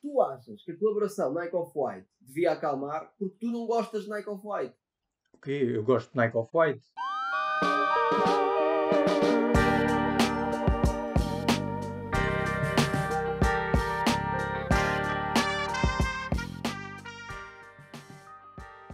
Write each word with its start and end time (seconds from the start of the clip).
tu 0.00 0.20
achas 0.20 0.62
que 0.62 0.72
a 0.72 0.78
colaboração 0.78 1.32
Nike 1.34 1.56
Off-White 1.56 2.08
devia 2.20 2.52
acalmar 2.52 3.12
porque 3.18 3.36
tu 3.40 3.46
não 3.50 3.66
gostas 3.66 4.04
de 4.04 4.10
Nike 4.10 4.28
Off-White. 4.28 4.74
Ok, 5.32 5.76
eu 5.76 5.82
gosto 5.82 6.12
de 6.12 6.16
Nike 6.16 6.36
Off-White. 6.36 6.82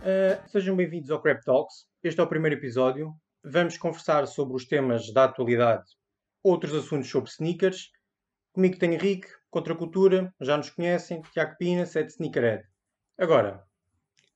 Uh, 0.00 0.48
sejam 0.48 0.76
bem-vindos 0.76 1.10
ao 1.10 1.20
Crap 1.20 1.42
Talks. 1.44 1.86
Este 2.02 2.20
é 2.20 2.22
o 2.22 2.28
primeiro 2.28 2.56
episódio. 2.56 3.14
Vamos 3.42 3.76
conversar 3.76 4.26
sobre 4.26 4.54
os 4.54 4.66
temas 4.66 5.12
da 5.12 5.24
atualidade, 5.24 5.84
outros 6.42 6.74
assuntos 6.74 7.10
sobre 7.10 7.30
sneakers. 7.30 7.90
Comigo 8.52 8.78
tem 8.78 8.94
Henrique, 8.94 9.28
Contracultura, 9.54 10.34
já 10.40 10.56
nos 10.56 10.68
conhecem, 10.68 11.22
Tiago 11.32 11.56
Pina, 11.56 11.86
Sete 11.86 12.10
Sneakerhead. 12.10 12.64
Agora, 13.16 13.64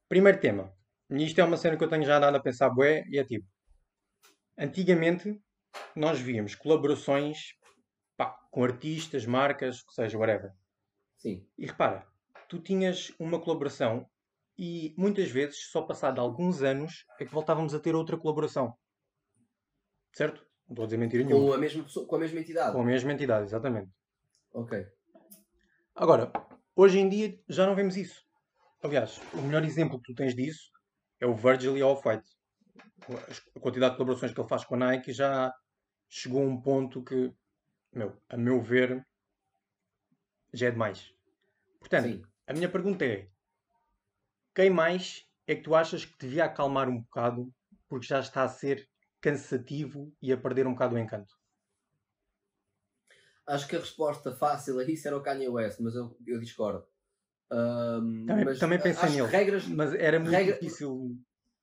primeiro 0.08 0.38
tema. 0.38 0.72
E 1.10 1.24
isto 1.24 1.40
é 1.40 1.44
uma 1.44 1.56
cena 1.56 1.76
que 1.76 1.82
eu 1.82 1.88
tenho 1.88 2.04
já 2.04 2.18
andado 2.18 2.36
a 2.36 2.40
pensar 2.40 2.70
bué, 2.70 3.02
e 3.08 3.18
é 3.18 3.24
tipo... 3.24 3.44
Antigamente, 4.56 5.36
nós 5.96 6.20
víamos 6.20 6.54
colaborações 6.54 7.54
pá, 8.16 8.30
com 8.52 8.62
artistas, 8.62 9.26
marcas, 9.26 9.82
ou 9.88 9.92
seja, 9.92 10.16
whatever. 10.16 10.52
Sim. 11.16 11.44
E 11.58 11.66
repara, 11.66 12.06
tu 12.48 12.60
tinhas 12.60 13.12
uma 13.18 13.40
colaboração 13.40 14.08
e 14.56 14.94
muitas 14.96 15.32
vezes, 15.32 15.68
só 15.72 15.82
passado 15.82 16.20
alguns 16.20 16.62
anos, 16.62 17.04
é 17.18 17.24
que 17.24 17.34
voltávamos 17.34 17.74
a 17.74 17.80
ter 17.80 17.96
outra 17.96 18.16
colaboração. 18.16 18.72
Certo? 20.14 20.46
Não 20.68 20.74
estou 20.74 20.84
a 20.84 20.86
dizer 20.86 20.96
mentira 20.96 21.24
nenhuma. 21.24 21.44
Com 21.44 21.54
a 21.54 21.58
mesma, 21.58 21.82
pessoa, 21.82 22.06
com 22.06 22.14
a 22.14 22.20
mesma 22.20 22.38
entidade? 22.38 22.72
Com 22.72 22.82
a 22.82 22.86
mesma 22.86 23.12
entidade, 23.12 23.46
exatamente. 23.46 23.90
Ok. 24.52 24.86
Agora, 26.00 26.30
hoje 26.76 27.00
em 27.00 27.08
dia 27.08 27.36
já 27.48 27.66
não 27.66 27.74
vemos 27.74 27.96
isso. 27.96 28.24
Aliás, 28.84 29.20
o 29.34 29.42
melhor 29.42 29.64
exemplo 29.64 30.00
que 30.00 30.12
tu 30.12 30.14
tens 30.14 30.32
disso 30.32 30.70
é 31.18 31.26
o 31.26 31.34
Virgil 31.34 31.76
e 31.76 31.82
Off-White. 31.82 32.28
A 33.56 33.58
quantidade 33.58 33.90
de 33.92 33.96
colaborações 33.96 34.32
que 34.32 34.40
ele 34.40 34.48
faz 34.48 34.64
com 34.64 34.76
a 34.76 34.78
Nike 34.78 35.12
já 35.12 35.52
chegou 36.08 36.44
a 36.44 36.46
um 36.46 36.62
ponto 36.62 37.02
que, 37.02 37.34
meu, 37.92 38.16
a 38.28 38.36
meu 38.36 38.62
ver, 38.62 39.04
já 40.52 40.68
é 40.68 40.70
demais. 40.70 41.12
Portanto, 41.80 42.06
Sim. 42.06 42.22
a 42.46 42.52
minha 42.52 42.68
pergunta 42.68 43.04
é: 43.04 43.28
quem 44.54 44.70
mais 44.70 45.26
é 45.48 45.56
que 45.56 45.62
tu 45.62 45.74
achas 45.74 46.04
que 46.04 46.16
devia 46.16 46.44
acalmar 46.44 46.88
um 46.88 47.00
bocado 47.00 47.52
porque 47.88 48.06
já 48.06 48.20
está 48.20 48.44
a 48.44 48.48
ser 48.48 48.88
cansativo 49.20 50.14
e 50.22 50.32
a 50.32 50.36
perder 50.36 50.64
um 50.64 50.74
bocado 50.74 50.94
o 50.94 50.98
encanto? 50.98 51.37
Acho 53.48 53.66
que 53.66 53.76
a 53.76 53.80
resposta 53.80 54.30
fácil 54.30 54.78
a 54.78 54.84
isso 54.84 55.08
era 55.08 55.16
o 55.16 55.22
Kanye 55.22 55.48
West, 55.48 55.80
mas 55.80 55.94
eu, 55.94 56.14
eu 56.26 56.38
discordo. 56.38 56.84
Um, 57.50 58.26
também, 58.26 58.44
mas 58.44 58.58
também 58.58 58.78
pensei 58.78 59.08
nele, 59.08 59.26
regras, 59.26 59.66
mas 59.66 59.94
era 59.94 60.20
muito 60.20 60.32
regra, 60.32 60.54
difícil. 60.54 61.16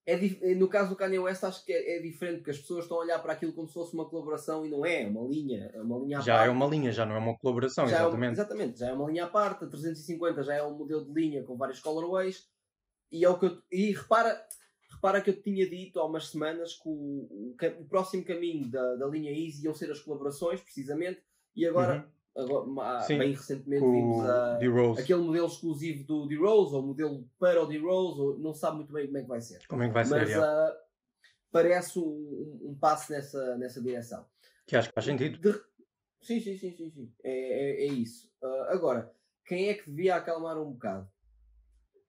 É, 0.08 0.18
no 0.56 0.68
caso 0.68 0.90
do 0.90 0.96
Kanye 0.96 1.20
West, 1.20 1.44
acho 1.44 1.64
que 1.64 1.72
é, 1.72 1.98
é, 1.98 2.02
diferente, 2.02 2.38
porque 2.38 2.52
as 2.52 2.60
pessoas 2.60 2.86
estão 2.86 2.98
a 2.98 3.02
olhar 3.02 3.20
para 3.20 3.34
aquilo 3.34 3.54
como 3.54 3.68
se 3.68 3.74
fosse 3.74 3.94
uma 3.94 4.08
colaboração 4.08 4.66
e 4.66 4.70
não 4.70 4.86
é, 4.86 5.04
é 5.04 5.08
uma 5.08 5.28
linha. 5.28 5.72
É 5.74 5.82
uma 5.82 6.00
linha 6.00 6.22
já 6.22 6.36
parte. 6.36 6.48
é 6.48 6.52
uma 6.52 6.66
linha, 6.68 6.92
já 6.92 7.06
não 7.06 7.16
é 7.16 7.20
uma 7.20 7.38
colaboração, 7.38 7.88
já 7.88 7.98
exatamente. 7.98 8.30
É, 8.30 8.34
exatamente, 8.34 8.80
já 8.80 8.88
é 8.90 8.94
uma 8.94 9.10
linha 9.10 9.26
à 9.26 9.28
parte. 9.28 9.66
A 9.66 9.68
350 9.68 10.44
já 10.44 10.56
é 10.56 10.64
um 10.64 10.78
modelo 10.78 11.06
de 11.06 11.14
linha 11.14 11.44
com 11.44 11.56
vários 11.58 11.80
colorways. 11.80 12.48
E, 13.12 13.24
é 13.24 13.30
o 13.30 13.38
que 13.38 13.46
eu, 13.46 13.62
e 13.72 13.92
repara, 13.94 14.44
repara 14.92 15.22
que 15.22 15.30
eu 15.30 15.42
tinha 15.42 15.68
dito 15.68 16.00
há 16.00 16.06
umas 16.06 16.30
semanas 16.30 16.74
que 16.74 16.88
o, 16.88 16.92
o, 16.92 17.56
o 17.80 17.86
próximo 17.86 18.24
caminho 18.24 18.70
da, 18.70 18.96
da 18.96 19.08
linha 19.08 19.32
Easy 19.32 19.66
iam 19.66 19.74
ser 19.74 19.90
as 19.92 20.00
colaborações, 20.00 20.62
precisamente, 20.62 21.22
e 21.56 21.66
agora. 21.66 21.98
Uhum 21.98 22.16
Agora, 22.36 23.08
bem 23.08 23.32
recentemente 23.32 23.82
vimos 23.82 24.26
a, 24.26 24.58
aquele 25.00 25.22
modelo 25.22 25.48
exclusivo 25.48 26.04
do 26.04 26.28
D-Rose, 26.28 26.76
ou 26.76 26.82
modelo 26.82 27.26
para 27.40 27.64
o 27.64 27.66
D-Rose, 27.66 28.20
ou 28.20 28.38
não 28.38 28.54
sabe 28.54 28.76
muito 28.76 28.92
bem 28.92 29.06
como 29.06 29.18
é 29.18 29.22
que 29.22 29.28
vai 29.28 29.40
ser. 29.40 29.66
Como 29.68 29.84
é 29.84 29.88
que 29.88 29.94
vai 29.94 30.06
Mas, 30.06 30.30
ser, 30.30 30.40
uh, 30.40 30.76
parece 31.50 31.98
um, 31.98 32.60
um, 32.62 32.78
passo 32.78 33.14
nessa, 33.14 33.58
nessa 33.58 33.82
direção. 33.82 34.26
Que 34.68 34.76
acho 34.76 34.90
que 34.90 34.94
faz 34.94 35.06
sentido. 35.06 35.40
De... 35.40 35.58
Sim, 36.22 36.42
sim, 36.42 36.58
sim, 36.58 36.76
sim, 36.76 36.90
sim. 36.90 37.14
É, 37.24 37.32
é, 37.32 37.86
é 37.86 37.88
isso. 37.88 38.30
Uh, 38.42 38.64
agora, 38.64 39.10
quem 39.46 39.70
é 39.70 39.74
que 39.74 39.90
devia 39.90 40.18
acalmar 40.18 40.58
um 40.58 40.74
bocado? 40.74 41.10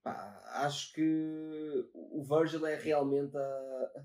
Pá, 0.03 0.43
acho 0.55 0.93
que 0.93 1.89
o 1.95 2.25
Virgil 2.25 2.67
é 2.67 2.75
realmente 2.75 3.37
a... 3.37 4.05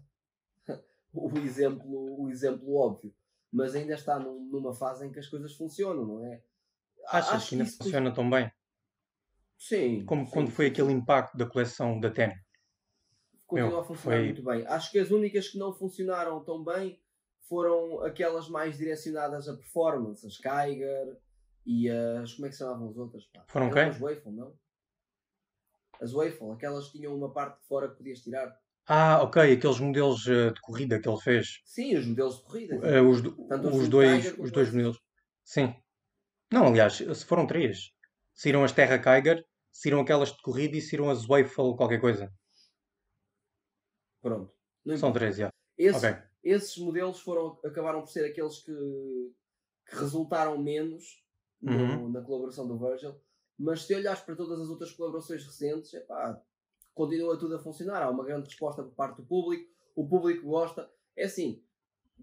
o, 1.15 1.35
exemplo, 1.39 2.21
o 2.21 2.29
exemplo 2.29 2.75
óbvio 2.75 3.11
mas 3.51 3.75
ainda 3.75 3.93
está 3.93 4.17
num, 4.17 4.49
numa 4.49 4.73
fase 4.73 5.05
em 5.05 5.11
que 5.11 5.19
as 5.19 5.27
coisas 5.27 5.53
funcionam, 5.55 6.05
não 6.05 6.25
é? 6.25 6.41
Achas 7.07 7.33
Acho 7.33 7.49
que 7.49 7.55
ainda 7.55 7.65
funciona 7.69 8.13
tão 8.13 8.29
bem? 8.29 8.51
Sim. 9.57 10.05
Como 10.05 10.25
sim, 10.25 10.31
quando 10.31 10.47
sim. 10.47 10.53
foi 10.53 10.67
aquele 10.67 10.91
impacto 10.91 11.37
da 11.37 11.45
coleção 11.45 11.99
da 11.99 12.09
TEN? 12.09 12.33
Continua 13.45 13.69
Meu, 13.69 13.79
a 13.79 13.83
funcionar 13.83 14.17
foi... 14.17 14.25
muito 14.25 14.43
bem. 14.43 14.65
Acho 14.65 14.91
que 14.91 14.99
as 14.99 15.11
únicas 15.11 15.49
que 15.49 15.57
não 15.57 15.73
funcionaram 15.73 16.43
tão 16.43 16.63
bem 16.63 16.99
foram 17.41 18.01
aquelas 18.03 18.47
mais 18.47 18.77
direcionadas 18.77 19.49
a 19.49 19.57
performance, 19.57 20.25
as 20.25 20.37
Kyger 20.37 21.17
e 21.65 21.89
as. 21.89 22.33
Como 22.33 22.45
é 22.45 22.49
que 22.49 22.55
se 22.55 22.59
chamavam 22.59 22.89
as 22.89 22.97
outras? 22.97 23.25
Pá? 23.25 23.43
Foram 23.47 23.69
quem? 23.69 23.83
As 23.83 23.99
Waffle, 23.99 24.31
não? 24.31 24.57
As 25.99 26.13
Waffle, 26.13 26.51
aquelas 26.51 26.87
que 26.87 26.97
tinham 26.97 27.15
uma 27.15 27.31
parte 27.31 27.59
de 27.59 27.67
fora 27.67 27.89
que 27.89 27.97
podias 27.97 28.21
tirar. 28.21 28.57
Ah, 28.87 29.21
ok, 29.21 29.53
aqueles 29.53 29.79
modelos 29.79 30.25
uh, 30.25 30.51
de 30.53 30.59
corrida 30.61 30.99
que 30.99 31.07
ele 31.07 31.19
fez. 31.19 31.61
Sim, 31.65 31.95
os 31.95 32.05
modelos 32.05 32.37
de 32.37 32.43
corrida. 32.43 32.75
Uh, 32.75 33.09
os, 33.09 33.21
os, 33.75 33.89
dois, 33.89 34.37
os 34.37 34.51
dois 34.51 34.71
modelos. 34.71 34.99
Sim. 35.43 35.73
Não, 36.51 36.67
aliás, 36.67 36.95
se 36.97 37.25
foram 37.25 37.47
três. 37.47 37.91
Saíram 38.33 38.63
as 38.63 38.71
Terra 38.71 38.97
Kiger, 38.97 39.45
saíram 39.71 40.01
aquelas 40.01 40.31
de 40.31 40.41
corrida 40.41 40.75
e 40.75 40.81
saíram 40.81 41.09
as 41.09 41.25
Waffle 41.25 41.75
qualquer 41.77 42.01
coisa. 42.01 42.31
Pronto. 44.21 44.53
São 44.97 45.13
três, 45.13 45.37
já. 45.37 45.49
Esse, 45.77 45.97
okay. 45.97 46.21
Esses 46.43 46.77
modelos 46.77 47.19
foram, 47.19 47.59
acabaram 47.63 48.01
por 48.01 48.09
ser 48.09 48.25
aqueles 48.25 48.59
que, 48.59 48.73
que 49.87 49.95
resultaram 49.95 50.57
menos 50.57 51.23
uhum. 51.61 52.03
no, 52.03 52.09
na 52.09 52.21
colaboração 52.21 52.67
do 52.67 52.77
Virgil. 52.77 53.15
Mas 53.57 53.83
se 53.83 53.93
olhares 53.93 54.21
para 54.21 54.35
todas 54.35 54.59
as 54.59 54.69
outras 54.69 54.91
colaborações 54.91 55.45
recentes, 55.45 55.93
é 55.93 55.99
pá, 55.99 56.41
continua 56.93 57.37
tudo 57.37 57.55
a 57.55 57.59
funcionar. 57.59 58.03
Há 58.03 58.09
uma 58.09 58.23
grande 58.23 58.47
resposta 58.47 58.83
por 58.83 58.93
parte 58.93 59.17
do 59.17 59.27
público, 59.27 59.69
o 59.95 60.07
público 60.07 60.47
gosta. 60.47 60.89
É 61.15 61.25
assim, 61.25 61.61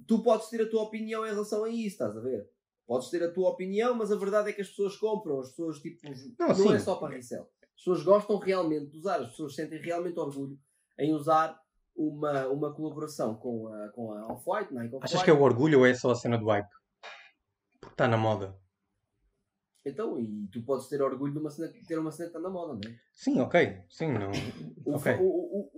tu 0.06 0.22
podes 0.22 0.48
ter 0.48 0.62
a 0.62 0.68
tua 0.68 0.82
opinião 0.82 1.26
em 1.26 1.30
relação 1.30 1.64
a 1.64 1.68
isso, 1.68 1.94
estás 1.94 2.16
a 2.16 2.20
ver? 2.20 2.48
Podes 2.86 3.10
ter 3.10 3.22
a 3.22 3.30
tua 3.30 3.50
opinião, 3.50 3.94
mas 3.94 4.10
a 4.10 4.16
verdade 4.16 4.50
é 4.50 4.52
que 4.52 4.62
as 4.62 4.68
pessoas 4.68 4.96
compram, 4.96 5.40
as 5.40 5.50
pessoas 5.50 5.78
tipo. 5.78 5.98
Não, 6.38 6.48
não 6.48 6.72
é 6.72 6.78
só 6.78 6.96
para 6.96 7.14
resell. 7.14 7.48
As 7.62 7.84
pessoas 7.84 8.02
gostam 8.02 8.38
realmente 8.38 8.90
de 8.90 8.98
usar, 8.98 9.20
as 9.20 9.30
pessoas 9.30 9.54
sentem 9.54 9.80
realmente 9.80 10.18
orgulho 10.18 10.58
em 10.98 11.12
usar 11.12 11.60
uma, 11.94 12.48
uma 12.48 12.74
colaboração 12.74 13.34
com 13.36 13.68
a, 13.68 13.88
com 13.90 14.12
a 14.12 14.32
Off-White, 14.32 14.72
Nike 14.72 14.94
Off-White. 14.94 15.04
Achas 15.04 15.22
que 15.22 15.30
é 15.30 15.32
o 15.32 15.42
orgulho 15.42 15.80
ou 15.80 15.86
é 15.86 15.94
só 15.94 16.10
a 16.10 16.14
cena 16.14 16.38
do 16.38 16.46
hype? 16.46 16.68
Porque 17.80 17.94
está 17.94 18.08
na 18.08 18.16
moda. 18.16 18.56
Então, 19.88 20.18
e 20.18 20.48
tu 20.52 20.62
podes 20.62 20.88
ter 20.88 21.02
orgulho 21.02 21.32
de 21.32 21.38
uma 21.38 21.50
cena, 21.50 21.72
ter 21.86 21.98
uma 21.98 22.10
cena 22.10 22.30
que 22.30 22.36
está 22.36 22.40
na 22.40 22.52
moda, 22.52 22.74
não 22.74 22.90
é? 22.90 22.98
Sim, 23.14 23.40
ok. 23.40 23.82
Sim, 23.88 24.12
não. 24.12 24.30
O, 24.84 24.96
okay. 24.96 25.14
o, 25.14 25.24
o, 25.24 25.70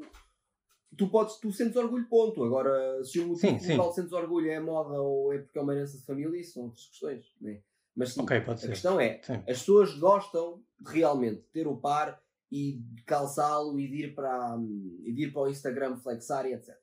tu, 0.97 1.09
podes, 1.09 1.37
tu 1.37 1.53
sentes 1.53 1.77
orgulho, 1.77 2.09
ponto. 2.09 2.45
Agora, 2.45 3.03
se 3.05 3.21
o 3.21 3.29
motivo 3.29 3.59
sim, 3.59 3.77
qual 3.77 3.93
sentes 3.93 4.13
orgulho 4.13 4.51
é 4.51 4.61
moda 4.61 5.01
ou 5.01 5.33
é 5.33 5.39
porque 5.39 5.59
é 5.59 5.63
uma 5.63 5.75
herança 5.75 5.99
de 5.99 6.05
família, 6.05 6.41
isso 6.41 6.55
são 6.55 6.65
outras 6.65 6.87
questões, 6.87 7.25
não 7.41 7.51
é? 7.51 7.63
Mas 7.97 8.13
sim, 8.13 8.23
okay, 8.23 8.39
a 8.39 8.57
ser. 8.57 8.69
questão 8.69 9.01
é, 9.01 9.21
sim. 9.23 9.35
as 9.35 9.59
pessoas 9.59 9.95
gostam 9.99 10.63
de 10.81 10.93
realmente 10.93 11.43
ter 11.53 11.67
o 11.67 11.77
par 11.77 12.23
e 12.51 12.83
calçá-lo 13.07 13.79
e 13.79 13.89
de 13.89 14.05
ir 14.05 14.15
para, 14.15 14.57
e 15.05 15.13
de 15.13 15.25
ir 15.25 15.33
para 15.33 15.43
o 15.43 15.49
Instagram 15.49 15.97
flexar 15.97 16.47
e 16.47 16.53
etc. 16.53 16.77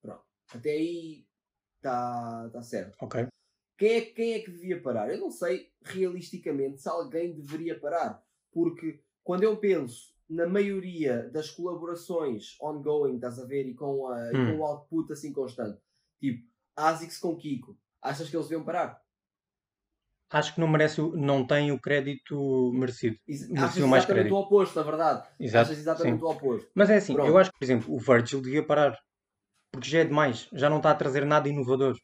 Pronto. 0.00 0.22
Até 0.54 0.70
aí 0.70 1.26
está 1.76 2.48
tá 2.52 2.62
certo. 2.62 2.96
Ok. 3.00 3.26
Quem 3.80 3.92
é, 3.92 4.00
quem 4.02 4.34
é 4.34 4.40
que 4.40 4.50
devia 4.50 4.78
parar? 4.78 5.10
Eu 5.10 5.18
não 5.18 5.30
sei 5.30 5.70
realisticamente 5.82 6.82
se 6.82 6.88
alguém 6.90 7.32
deveria 7.32 7.80
parar. 7.80 8.22
Porque 8.52 9.00
quando 9.24 9.42
eu 9.42 9.56
penso 9.56 10.14
na 10.28 10.46
maioria 10.46 11.30
das 11.30 11.48
colaborações 11.48 12.58
ongoing, 12.60 13.14
estás 13.14 13.38
a 13.38 13.46
ver, 13.46 13.66
e 13.66 13.74
com, 13.74 14.06
a, 14.06 14.16
hum. 14.16 14.30
e 14.32 14.52
com 14.52 14.58
o 14.58 14.66
output 14.66 15.10
assim 15.10 15.32
constante, 15.32 15.80
tipo 16.20 16.46
ASICS 16.76 17.16
com 17.16 17.34
Kiko, 17.34 17.74
achas 18.02 18.28
que 18.28 18.36
eles 18.36 18.48
deviam 18.48 18.66
parar? 18.66 19.02
Acho 20.28 20.54
que 20.54 20.60
não 20.60 20.68
merece, 20.68 21.00
não 21.00 21.46
tem 21.46 21.72
o 21.72 21.80
crédito 21.80 22.70
merecido. 22.74 23.16
Ex 23.26 23.50
achas 23.50 23.78
exatamente 23.78 24.06
crédito. 24.06 24.34
o 24.34 24.40
oposto, 24.40 24.76
na 24.76 24.82
verdade. 24.82 25.26
Exato, 25.40 25.70
achas 25.70 25.78
exatamente 25.78 26.18
sim. 26.18 26.24
o 26.24 26.28
oposto. 26.28 26.70
Mas 26.74 26.90
é 26.90 26.96
assim, 26.96 27.14
Pronto. 27.14 27.28
eu 27.30 27.38
acho 27.38 27.50
que, 27.50 27.58
por 27.58 27.64
exemplo, 27.64 27.94
o 27.94 27.98
Virgil 27.98 28.42
devia 28.42 28.62
parar. 28.62 29.00
Porque 29.72 29.88
já 29.88 30.00
é 30.00 30.04
demais. 30.04 30.48
Já 30.52 30.68
não 30.68 30.76
está 30.76 30.90
a 30.90 30.94
trazer 30.94 31.24
nada 31.24 31.48
inovador 31.48 31.96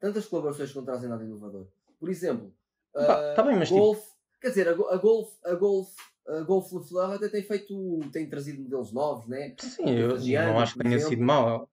tantas 0.00 0.26
colaborações 0.26 0.70
que 0.70 0.76
não 0.76 0.84
trazem 0.84 1.08
nada 1.08 1.22
inovador. 1.22 1.68
Por 1.98 2.08
exemplo, 2.08 2.52
bah, 2.92 3.32
uh, 3.32 3.34
tá 3.36 3.42
bem, 3.42 3.56
mas 3.56 3.70
Golf, 3.70 3.98
tipo... 3.98 4.16
quer 4.40 4.48
dizer, 4.48 4.68
a, 4.68 4.72
a 4.72 4.96
Golf, 4.96 5.32
a 5.44 5.54
Golf, 5.54 5.94
a 6.26 6.40
Golf 6.40 6.72
LeFleur 6.72 7.12
até 7.12 7.28
tem 7.28 7.42
feito, 7.42 8.00
tem 8.10 8.28
trazido 8.28 8.62
modelos 8.62 8.92
novos, 8.92 9.28
né? 9.28 9.54
Sim, 9.60 9.90
eu 9.90 10.18
não 10.18 10.58
acho 10.58 10.72
que 10.74 10.80
tenha 10.80 10.96
exemplo. 10.96 11.10
sido 11.10 11.22
mau. 11.22 11.70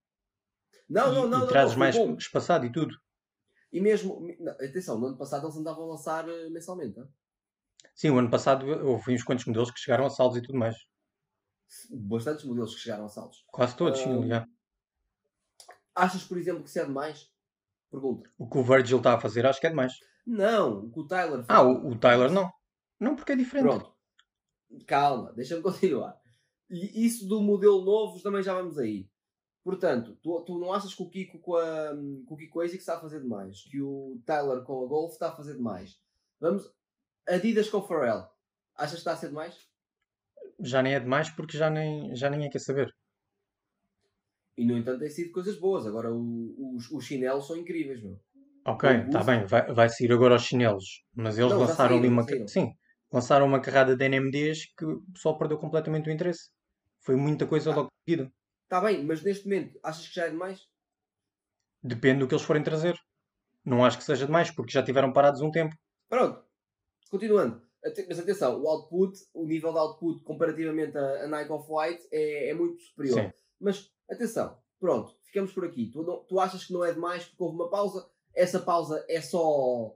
Não, 0.89 1.13
não, 1.13 1.25
e, 1.25 1.29
não. 1.29 1.45
E 1.45 1.47
trazes 1.47 1.73
não, 1.73 1.79
mais 1.79 1.95
bom. 1.95 2.15
espaçado 2.15 2.65
e 2.65 2.71
tudo. 2.71 2.95
E 3.71 3.81
mesmo, 3.81 4.25
não, 4.39 4.53
atenção, 4.53 4.99
no 4.99 5.07
ano 5.07 5.17
passado 5.17 5.45
eles 5.45 5.57
andavam 5.57 5.85
a 5.85 5.87
lançar 5.91 6.27
uh, 6.27 6.51
mensalmente, 6.51 6.97
não? 6.97 7.07
Sim, 7.93 8.11
o 8.11 8.19
ano 8.19 8.29
passado 8.29 8.67
houve 8.85 9.13
uns 9.13 9.23
quantos 9.23 9.45
modelos 9.45 9.71
que 9.71 9.79
chegaram 9.79 10.05
a 10.05 10.09
saldos 10.09 10.37
e 10.37 10.41
tudo 10.41 10.57
mais. 10.57 10.75
Bastantes 11.89 12.45
modelos 12.45 12.75
que 12.75 12.81
chegaram 12.81 13.05
a 13.05 13.09
saldos. 13.09 13.43
Quase 13.47 13.75
todos, 13.75 13.99
sim, 13.99 14.09
Ahm, 14.09 14.27
já. 14.27 14.47
achas, 15.95 16.23
por 16.23 16.37
exemplo, 16.37 16.63
que 16.63 16.69
isso 16.69 16.79
é 16.79 16.85
demais? 16.85 17.29
Pergunta. 17.89 18.29
O 18.37 18.49
que 18.49 18.57
o 18.57 18.63
Virgil 18.63 18.97
está 18.97 19.13
a 19.13 19.19
fazer 19.19 19.45
acho 19.45 19.59
que 19.59 19.67
é 19.67 19.69
demais. 19.69 19.93
Não, 20.25 20.85
o 20.85 20.91
que 20.91 20.99
o 20.99 21.07
Tyler 21.07 21.45
Ah, 21.47 21.63
fez. 21.63 21.77
o, 21.77 21.87
o 21.89 21.97
Tyler 21.97 22.31
não. 22.31 22.51
Não, 22.99 23.15
porque 23.15 23.31
é 23.31 23.35
diferente. 23.35 23.63
Pronto. 23.65 23.93
Calma, 24.85 25.31
deixa-me 25.33 25.61
continuar. 25.63 26.19
E 26.69 27.05
isso 27.05 27.25
do 27.27 27.41
modelo 27.41 27.83
novo 27.85 28.21
também 28.21 28.43
já 28.43 28.53
vamos 28.53 28.77
aí. 28.77 29.09
Portanto, 29.63 30.17
tu, 30.21 30.41
tu 30.45 30.57
não 30.59 30.73
achas 30.73 30.93
que 30.93 31.01
o 31.03 31.09
Kiko 31.09 31.39
com, 31.39 31.55
a, 31.55 31.89
com 32.25 32.33
o 32.33 32.37
Kiko 32.37 32.61
ASICS 32.61 32.79
está 32.79 32.97
a 32.97 33.01
fazer 33.01 33.21
demais? 33.21 33.63
Que 33.69 33.81
o 33.81 34.21
Tyler 34.25 34.63
com 34.63 34.83
a 34.83 34.87
Golf 34.87 35.13
está 35.13 35.29
a 35.29 35.35
fazer 35.35 35.55
demais? 35.55 35.97
Vamos. 36.39 36.69
Adidas 37.27 37.69
com 37.69 37.77
o 37.77 37.81
Pharrell. 37.87 38.25
Achas 38.75 38.91
que 38.93 38.97
está 38.99 39.13
a 39.13 39.17
ser 39.17 39.27
demais? 39.29 39.57
Já 40.59 40.81
nem 40.81 40.93
é 40.95 40.99
demais 40.99 41.29
porque 41.29 41.57
já 41.57 41.69
nem, 41.69 42.15
já 42.15 42.29
nem 42.29 42.45
é 42.45 42.49
quer 42.49 42.59
saber. 42.59 42.93
E 44.57 44.65
no 44.65 44.77
entanto 44.77 44.99
tem 44.99 45.09
sido 45.09 45.31
coisas 45.31 45.59
boas. 45.59 45.85
Agora 45.85 46.11
o- 46.11 46.75
os, 46.75 46.89
os 46.91 47.05
chinelos 47.05 47.45
são 47.47 47.55
incríveis, 47.57 48.01
meu. 48.01 48.19
Ok, 48.65 48.89
está 48.89 49.23
bem, 49.23 49.45
vai, 49.45 49.73
vai 49.73 49.87
sair 49.89 50.11
agora 50.11 50.33
aos 50.33 50.43
chinelos. 50.43 50.83
Mas 51.15 51.37
eles 51.37 51.51
Não, 51.51 51.59
lançaram 51.59 51.95
ali 51.97 52.07
saíram, 52.07 52.13
uma. 52.13 52.23
já 52.23 52.29
saíram. 52.29 52.47
Sim, 52.47 52.71
lançaram 53.11 53.45
uma 53.45 53.61
carrada 53.61 53.95
de 53.95 54.03
NMDs 54.05 54.73
que 54.77 54.83
o 54.85 55.01
pessoal 55.13 55.37
perdeu 55.37 55.57
completamente 55.57 56.09
o 56.09 56.11
interesse. 56.11 56.49
Foi 57.01 57.15
muita 57.15 57.45
coisa 57.47 57.71
Ah. 57.71 57.75
logo 57.75 57.89
seguida. 58.05 58.29
Está 58.63 58.81
bem, 58.81 59.05
mas 59.05 59.23
neste 59.23 59.45
momento 59.45 59.79
achas 59.83 60.07
que 60.09 60.15
já 60.15 60.25
é 60.25 60.29
demais? 60.29 60.59
Depende 61.81 62.19
do 62.19 62.27
que 62.27 62.33
eles 62.33 62.43
forem 62.43 62.63
trazer. 62.63 62.95
Não 63.63 63.85
acho 63.85 63.97
que 63.97 64.03
seja 64.03 64.25
demais, 64.25 64.51
porque 64.51 64.71
já 64.71 64.83
tiveram 64.83 65.13
parados 65.13 65.41
um 65.41 65.51
tempo. 65.51 65.73
Pronto. 66.09 66.43
Continuando. 67.09 67.61
Mas 68.09 68.19
atenção, 68.19 68.61
o 68.61 68.67
output, 68.67 69.17
o 69.33 69.45
nível 69.45 69.71
de 69.71 69.77
output 69.79 70.21
comparativamente 70.23 70.97
a, 70.97 71.23
a 71.23 71.27
Nike 71.27 71.51
Off-White 71.51 72.03
é, 72.11 72.49
é 72.49 72.53
muito 72.53 72.81
superior. 72.81 73.21
Sim. 73.21 73.31
Mas 73.61 73.89
atenção, 74.09 74.57
pronto, 74.79 75.15
ficamos 75.23 75.51
por 75.51 75.65
aqui. 75.65 75.87
Tu, 75.91 76.01
não- 76.03 76.23
tu 76.25 76.39
achas 76.39 76.65
que 76.65 76.73
não 76.73 76.83
é 76.83 76.93
demais 76.93 77.25
porque 77.25 77.43
houve 77.43 77.55
uma 77.55 77.69
pausa? 77.69 78.09
Essa 78.33 78.59
pausa 78.59 79.03
é 79.09 79.19
só. 79.21 79.95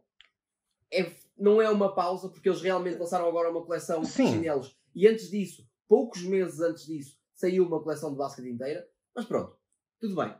É, 0.91 1.09
não 1.37 1.61
é 1.61 1.69
uma 1.69 1.93
pausa 1.93 2.29
porque 2.29 2.49
eles 2.49 2.61
realmente 2.61 2.97
lançaram 2.97 3.27
agora 3.27 3.49
uma 3.49 3.63
coleção 3.63 4.01
de 4.01 4.07
Sim. 4.07 4.27
chinelos. 4.27 4.75
E 4.93 5.07
antes 5.07 5.29
disso, 5.29 5.65
poucos 5.87 6.23
meses 6.23 6.59
antes 6.59 6.85
disso, 6.85 7.17
saiu 7.33 7.65
uma 7.65 7.81
coleção 7.81 8.11
de 8.11 8.17
basquete 8.17 8.49
inteira. 8.49 8.87
Mas 9.15 9.25
pronto, 9.25 9.55
tudo 9.99 10.15
bem. 10.15 10.35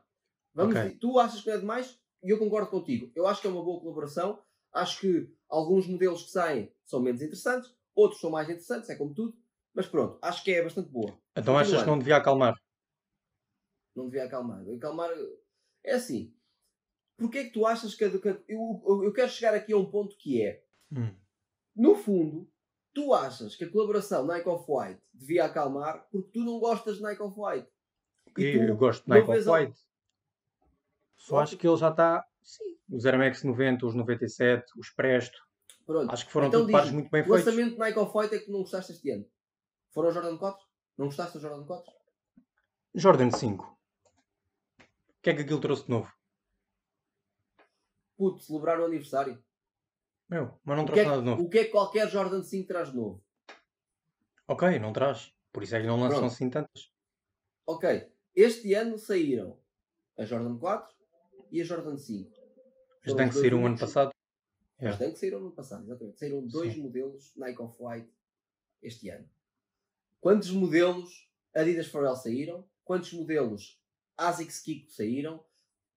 Vamos 0.54 0.76
Ok. 0.76 0.90
ver. 0.90 0.98
Tu 1.00 1.20
achas 1.20 1.42
que 1.42 1.48
não 1.50 1.56
é 1.56 1.60
demais? 1.60 2.00
E 2.24 2.30
eu 2.30 2.38
concordo 2.38 2.70
contigo. 2.70 3.12
Eu 3.16 3.26
acho 3.28 3.42
que 3.42 3.48
é 3.48 3.50
uma 3.50 3.64
boa 3.64 3.80
colaboração. 3.80 4.40
Acho 4.74 5.00
que 5.02 5.34
alguns 5.50 5.88
modelos 5.88 6.24
que 6.24 6.32
saem 6.32 6.72
são 6.86 7.00
menos 7.02 7.22
interessantes, 7.22 7.74
outros 7.96 8.20
são 8.22 8.30
mais 8.30 8.50
interessantes, 8.50 8.90
é 8.90 8.96
como 8.96 9.14
tudo. 9.14 9.36
Mas 9.74 9.88
pronto, 9.88 10.18
acho 10.22 10.44
que 10.44 10.52
é 10.52 10.62
bastante 10.64 10.90
boa. 10.90 11.18
Então 11.36 11.56
achas 11.58 11.68
que 11.70 11.76
Continuando. 11.78 11.92
não 11.92 12.00
devia 12.00 12.18
acalmar? 12.18 12.54
Não 13.96 14.06
devia 14.06 14.26
acalmar. 14.26 14.64
Acalmar 14.76 15.10
é 15.84 15.94
assim. 15.94 16.34
Porquê 17.18 17.40
é 17.40 17.44
que 17.46 17.52
tu 17.52 17.66
achas 17.66 17.94
que. 17.96 18.04
a- 18.04 18.08
eu, 18.48 18.82
eu- 18.88 19.04
eu 19.06 19.14
quero 19.14 19.30
chegar 19.30 19.54
aqui 19.54 19.74
a 19.74 19.78
um 19.78 19.90
ponto 19.90 20.16
que 20.18 20.42
é. 20.42 20.64
Hum. 20.92 21.14
No 21.76 21.96
fundo, 21.96 22.50
tu 22.94 23.14
achas 23.14 23.56
que 23.56 23.64
a 23.66 23.72
colaboração 23.72 24.26
Nike 24.26 24.48
Off-White 24.50 25.02
devia 25.14 25.46
acalmar 25.46 26.08
porque 26.12 26.32
tu 26.32 26.40
não 26.44 26.60
gostas 26.60 26.98
de 26.98 27.02
Nike 27.04 27.22
Off-White. 27.22 27.68
E 28.38 28.44
Eu, 28.44 28.76
gosto 28.78 29.04
de 29.04 29.10
Nike 29.10 29.30
Off-White. 29.30 29.78
Só 31.18 31.40
acho 31.40 31.58
que 31.58 31.68
ele 31.68 31.78
já 31.78 31.90
está. 31.90 32.26
Sim. 32.42 32.78
Os 32.90 33.06
Air 33.06 33.18
Max 33.18 33.44
90, 33.44 33.86
os 33.86 33.94
97, 33.94 34.72
os 34.78 34.90
Presto. 34.90 35.38
Pronto. 35.86 36.12
Acho 36.12 36.26
que 36.26 36.32
foram 36.32 36.48
Então 36.48 36.66
diz-me, 36.66 36.92
muito 36.94 37.10
bem 37.12 37.22
O 37.22 37.26
feitos. 37.26 37.46
lançamento 37.46 37.74
de 37.74 37.78
Nike 37.80 38.00
Off-White 38.00 38.36
é 38.36 38.40
que 38.40 38.46
tu 38.46 38.52
não 38.52 38.62
gostaste 38.62 38.92
este 38.94 39.10
ano. 39.12 39.26
Foram 39.92 40.10
o 40.10 40.12
Jordan 40.12 40.38
4? 40.38 40.66
Não 40.98 41.06
gostaste 41.08 41.38
do 41.38 41.42
Jordan 41.42 41.66
4? 41.66 41.94
Jordan 42.96 43.32
5. 43.32 43.78
O 45.22 45.24
que 45.24 45.30
é 45.30 45.36
que 45.36 45.42
aquilo 45.44 45.62
trouxe 45.62 45.84
de 45.84 45.92
novo? 45.92 46.12
Puto, 48.18 48.40
celebrar 48.42 48.80
o 48.80 48.86
aniversário. 48.86 49.44
Meu, 50.28 50.60
mas 50.64 50.76
não 50.78 50.84
O 50.84 50.88
que, 50.88 50.94
trouxe 50.94 51.02
é, 51.06 51.10
nada 51.10 51.22
de 51.22 51.26
novo. 51.28 51.44
o 51.44 51.50
que 51.50 51.60
é 51.60 51.66
que 51.66 51.70
qualquer 51.72 52.10
Jordan 52.10 52.42
5 52.42 52.68
traz 52.68 52.90
de 52.90 52.96
novo? 52.96 53.24
Ok, 54.48 54.80
não 54.80 54.92
traz. 54.92 55.32
Por 55.52 55.62
isso 55.62 55.76
é 55.76 55.82
que 55.82 55.86
não 55.86 55.98
lançam 56.00 56.20
Pronto. 56.22 56.32
assim 56.34 56.50
tantas. 56.50 56.92
Ok, 57.68 58.12
este 58.36 58.74
ano 58.74 58.98
saíram 58.98 59.60
a 60.18 60.26
Jordan 60.26 60.58
4 60.58 60.96
e 61.52 61.62
a 61.62 61.64
Jordan 61.66 61.98
5. 61.98 62.32
As 63.06 63.12
Foram 63.12 63.16
Dunk 63.18 63.28
os 63.30 63.34
dois 63.34 63.36
saíram 63.36 63.64
o 63.64 63.66
ano 63.68 63.78
passado. 63.78 64.10
As 64.10 64.22
Yeah. 64.82 65.06
Dunk 65.06 65.20
saíram 65.20 65.40
no 65.42 65.46
ano 65.46 65.56
passado, 65.56 65.84
exatamente. 65.84 66.18
Saíram 66.18 66.48
dois 66.48 66.74
Sim. 66.74 66.82
modelos 66.82 67.32
Nike 67.36 67.62
Off-White 67.62 68.12
este 68.82 69.10
ano. 69.10 69.30
Quantos 70.20 70.50
modelos 70.50 71.30
Adidas 71.54 71.86
Pharrell 71.88 72.16
saíram? 72.16 72.68
Quantos 72.84 73.14
modelos 73.14 73.80
ASICS 74.28 74.60
Kiko 74.62 74.92
saíram? 74.92 75.44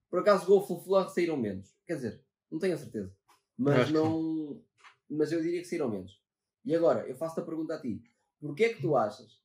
Por 0.09 0.19
acaso 0.19 0.45
Golf 0.45 0.67
Fleur 0.83 1.09
saíram 1.09 1.37
menos. 1.37 1.75
Quer 1.85 1.95
dizer, 1.95 2.25
não 2.51 2.59
tenho 2.59 2.75
a 2.75 2.77
certeza. 2.77 3.15
Mas 3.57 3.89
não. 3.89 4.63
Mas 5.09 5.31
eu 5.31 5.41
diria 5.41 5.61
que 5.61 5.67
saíram 5.67 5.89
menos. 5.89 6.21
E 6.65 6.75
agora, 6.75 7.07
eu 7.07 7.15
faço-te 7.15 7.41
a 7.41 7.45
pergunta 7.45 7.75
a 7.75 7.81
ti. 7.81 8.03
Porquê 8.39 8.65
é 8.65 8.73
que 8.73 8.81
tu 8.81 8.95
achas 8.95 9.43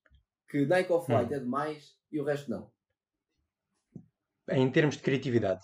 que 0.48 0.66
Nike 0.66 0.92
Hum. 0.92 0.96
Off-White 0.96 1.34
é 1.34 1.38
demais 1.40 1.98
e 2.10 2.20
o 2.20 2.24
resto 2.24 2.50
não? 2.50 2.72
Em 4.50 4.70
termos 4.70 4.96
de 4.96 5.02
criatividade. 5.02 5.62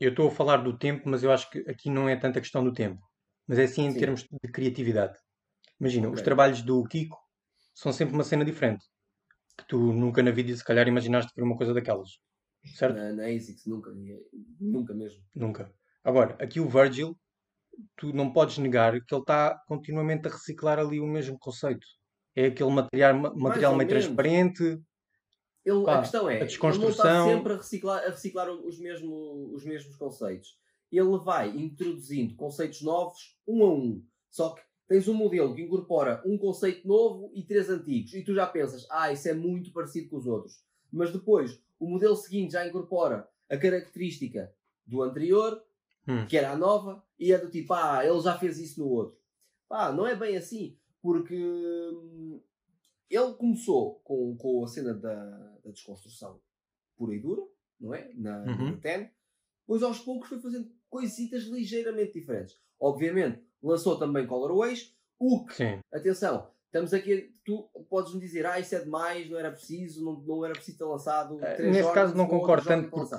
Eu 0.00 0.10
estou 0.10 0.28
a 0.28 0.30
falar 0.30 0.58
do 0.58 0.78
tempo, 0.78 1.08
mas 1.08 1.22
eu 1.22 1.32
acho 1.32 1.50
que 1.50 1.58
aqui 1.70 1.90
não 1.90 2.08
é 2.08 2.16
tanta 2.16 2.40
questão 2.40 2.62
do 2.64 2.72
tempo. 2.72 3.02
Mas 3.46 3.58
é 3.58 3.66
sim 3.66 3.84
em 3.86 3.92
Sim. 3.92 3.98
termos 3.98 4.22
de 4.24 4.52
criatividade. 4.52 5.18
Imagina, 5.80 6.10
os 6.10 6.20
Ok. 6.20 6.22
trabalhos 6.22 6.62
do 6.62 6.84
Kiko 6.84 7.18
são 7.74 7.92
sempre 7.92 8.14
uma 8.14 8.24
cena 8.24 8.44
diferente. 8.44 8.84
Que 9.58 9.66
tu 9.68 9.92
nunca 9.92 10.22
na 10.22 10.32
vida, 10.32 10.56
se 10.56 10.64
calhar, 10.64 10.88
imaginaste 10.88 11.32
ver 11.36 11.42
uma 11.44 11.56
coisa 11.56 11.74
daquelas. 11.74 12.10
Certo? 12.64 12.96
Na, 12.96 13.12
na 13.12 13.24
ASICS, 13.26 13.66
nunca. 13.66 13.90
Nunca 14.60 14.94
mesmo. 14.94 15.22
Nunca. 15.34 15.72
Agora, 16.04 16.36
aqui 16.40 16.60
o 16.60 16.68
Virgil, 16.68 17.16
tu 17.96 18.12
não 18.12 18.32
podes 18.32 18.58
negar 18.58 18.92
que 19.04 19.14
ele 19.14 19.20
está 19.22 19.58
continuamente 19.66 20.26
a 20.26 20.30
reciclar 20.30 20.78
ali 20.78 21.00
o 21.00 21.06
mesmo 21.06 21.38
conceito. 21.38 21.86
É 22.34 22.46
aquele 22.46 22.70
material, 22.70 23.14
ma- 23.18 23.34
material 23.34 23.76
meio 23.76 23.88
menos. 23.88 24.04
transparente. 24.04 24.80
Ele, 25.64 25.84
Pá, 25.84 25.98
a 25.98 26.00
questão 26.02 26.28
é, 26.30 26.34
a 26.34 26.36
ele 26.36 26.38
não 26.40 26.46
está 26.46 26.68
desconstrução- 26.68 27.28
sempre 27.28 27.52
a 27.52 27.56
reciclar, 27.56 28.02
a 28.04 28.08
reciclar 28.10 28.50
os, 28.50 28.78
mesmo, 28.78 29.50
os 29.54 29.64
mesmos 29.64 29.96
conceitos. 29.96 30.56
Ele 30.90 31.18
vai 31.18 31.50
introduzindo 31.50 32.34
conceitos 32.36 32.80
novos, 32.80 33.36
um 33.46 33.62
a 33.64 33.72
um. 33.74 34.02
Só 34.30 34.50
que 34.54 34.62
tens 34.88 35.06
um 35.08 35.14
modelo 35.14 35.54
que 35.54 35.62
incorpora 35.62 36.22
um 36.24 36.38
conceito 36.38 36.86
novo 36.88 37.30
e 37.34 37.42
três 37.42 37.68
antigos. 37.68 38.14
E 38.14 38.22
tu 38.24 38.34
já 38.34 38.46
pensas, 38.46 38.86
ah, 38.90 39.12
isso 39.12 39.28
é 39.28 39.34
muito 39.34 39.70
parecido 39.72 40.08
com 40.08 40.16
os 40.16 40.26
outros. 40.26 40.62
Mas 40.90 41.12
depois, 41.12 41.60
o 41.78 41.88
modelo 41.88 42.16
seguinte 42.16 42.52
já 42.52 42.66
incorpora 42.66 43.28
a 43.50 43.56
característica 43.56 44.52
do 44.86 45.02
anterior, 45.02 45.62
Hum. 46.06 46.26
que 46.26 46.38
era 46.38 46.52
a 46.52 46.56
nova, 46.56 47.04
e 47.18 47.32
é 47.32 47.36
do 47.38 47.50
tipo, 47.50 47.74
ah, 47.74 48.02
ele 48.02 48.18
já 48.20 48.38
fez 48.38 48.58
isso 48.58 48.80
no 48.80 48.88
outro. 48.88 49.18
Pá, 49.68 49.92
não 49.92 50.06
é 50.06 50.16
bem 50.16 50.38
assim, 50.38 50.74
porque 51.02 51.36
hum, 51.36 52.40
ele 53.10 53.34
começou 53.34 53.96
com, 54.04 54.34
com 54.38 54.64
a 54.64 54.68
cena 54.68 54.94
da, 54.94 55.14
da 55.62 55.70
desconstrução 55.70 56.40
pura 56.96 57.14
e 57.14 57.20
dura, 57.20 57.42
não 57.78 57.92
é? 57.94 58.10
Na, 58.14 58.38
Uhum. 58.40 58.70
na 58.70 58.76
10. 58.76 59.10
Depois 59.60 59.82
aos 59.82 59.98
poucos 59.98 60.30
foi 60.30 60.40
fazendo 60.40 60.70
coisitas 60.88 61.42
ligeiramente 61.44 62.14
diferentes. 62.14 62.58
Obviamente, 62.80 63.42
lançou 63.62 63.98
também 63.98 64.26
colorways, 64.26 64.96
o 65.18 65.44
que, 65.44 65.54
Sim. 65.56 65.80
atenção, 65.92 66.50
estamos 66.68 66.94
aqui, 66.94 67.30
tu 67.44 67.68
podes-me 67.90 68.20
dizer, 68.20 68.46
ah, 68.46 68.58
isso 68.60 68.74
é 68.74 68.80
demais, 68.80 69.28
não 69.28 69.38
era 69.38 69.50
preciso, 69.50 70.04
não, 70.04 70.20
não 70.20 70.44
era 70.44 70.54
preciso 70.54 70.78
ter 70.78 70.84
lançado 70.84 71.42
Eh, 71.44 71.54
três 71.56 71.72
Nesse 71.76 71.92
caso 71.92 72.14
não 72.14 72.26
concordo 72.28 72.66
tanto 72.66 72.90
porque 72.90 73.14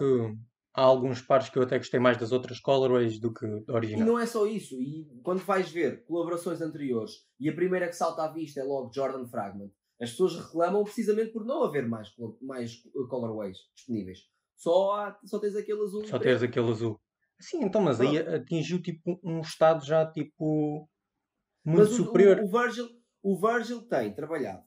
há 0.73 0.81
alguns 0.81 1.21
pares 1.21 1.49
que 1.49 1.57
eu 1.57 1.63
até 1.63 1.77
gostei 1.77 1.99
mais 1.99 2.17
das 2.17 2.31
outras 2.31 2.59
colorways 2.59 3.19
do 3.19 3.33
que 3.33 3.45
da 3.65 3.73
E 3.73 3.75
original. 3.75 4.07
não 4.07 4.19
é 4.19 4.25
só 4.25 4.45
isso. 4.47 4.79
E 4.81 5.05
quando 5.23 5.39
vais 5.39 5.69
ver 5.69 6.05
colaborações 6.05 6.61
anteriores 6.61 7.11
e 7.39 7.49
a 7.49 7.53
primeira 7.53 7.87
que 7.87 7.95
salta 7.95 8.23
à 8.23 8.31
vista 8.31 8.59
é 8.59 8.63
logo 8.63 8.91
Jordan 8.93 9.25
Fragment, 9.27 9.71
as 10.01 10.11
pessoas 10.11 10.35
reclamam 10.37 10.83
precisamente 10.83 11.31
por 11.33 11.43
não 11.45 11.63
haver 11.63 11.85
mais, 11.87 12.07
mais 12.41 12.75
uh, 12.95 13.07
colorways 13.09 13.57
disponíveis. 13.75 14.19
Só, 14.55 14.93
há, 14.93 15.19
só 15.25 15.39
tens 15.39 15.55
aquele 15.55 15.81
azul. 15.81 16.05
Só 16.05 16.17
teres 16.19 16.41
aquele 16.43 16.69
azul. 16.69 17.01
Sim, 17.41 17.63
então, 17.63 17.81
mas 17.81 17.99
aí 17.99 18.17
atingiu 18.17 18.81
tipo 18.81 19.19
um 19.23 19.39
estado 19.41 19.83
já 19.85 20.05
tipo 20.09 20.87
muito 21.65 21.79
Mas 21.79 21.91
o- 21.91 21.95
superior. 22.05 22.39
O, 22.39 22.45
o, 22.45 22.47
Virgil, 22.49 22.87
o 23.21 23.37
Virgil 23.37 23.81
tem 23.87 24.13
trabalhado. 24.13 24.63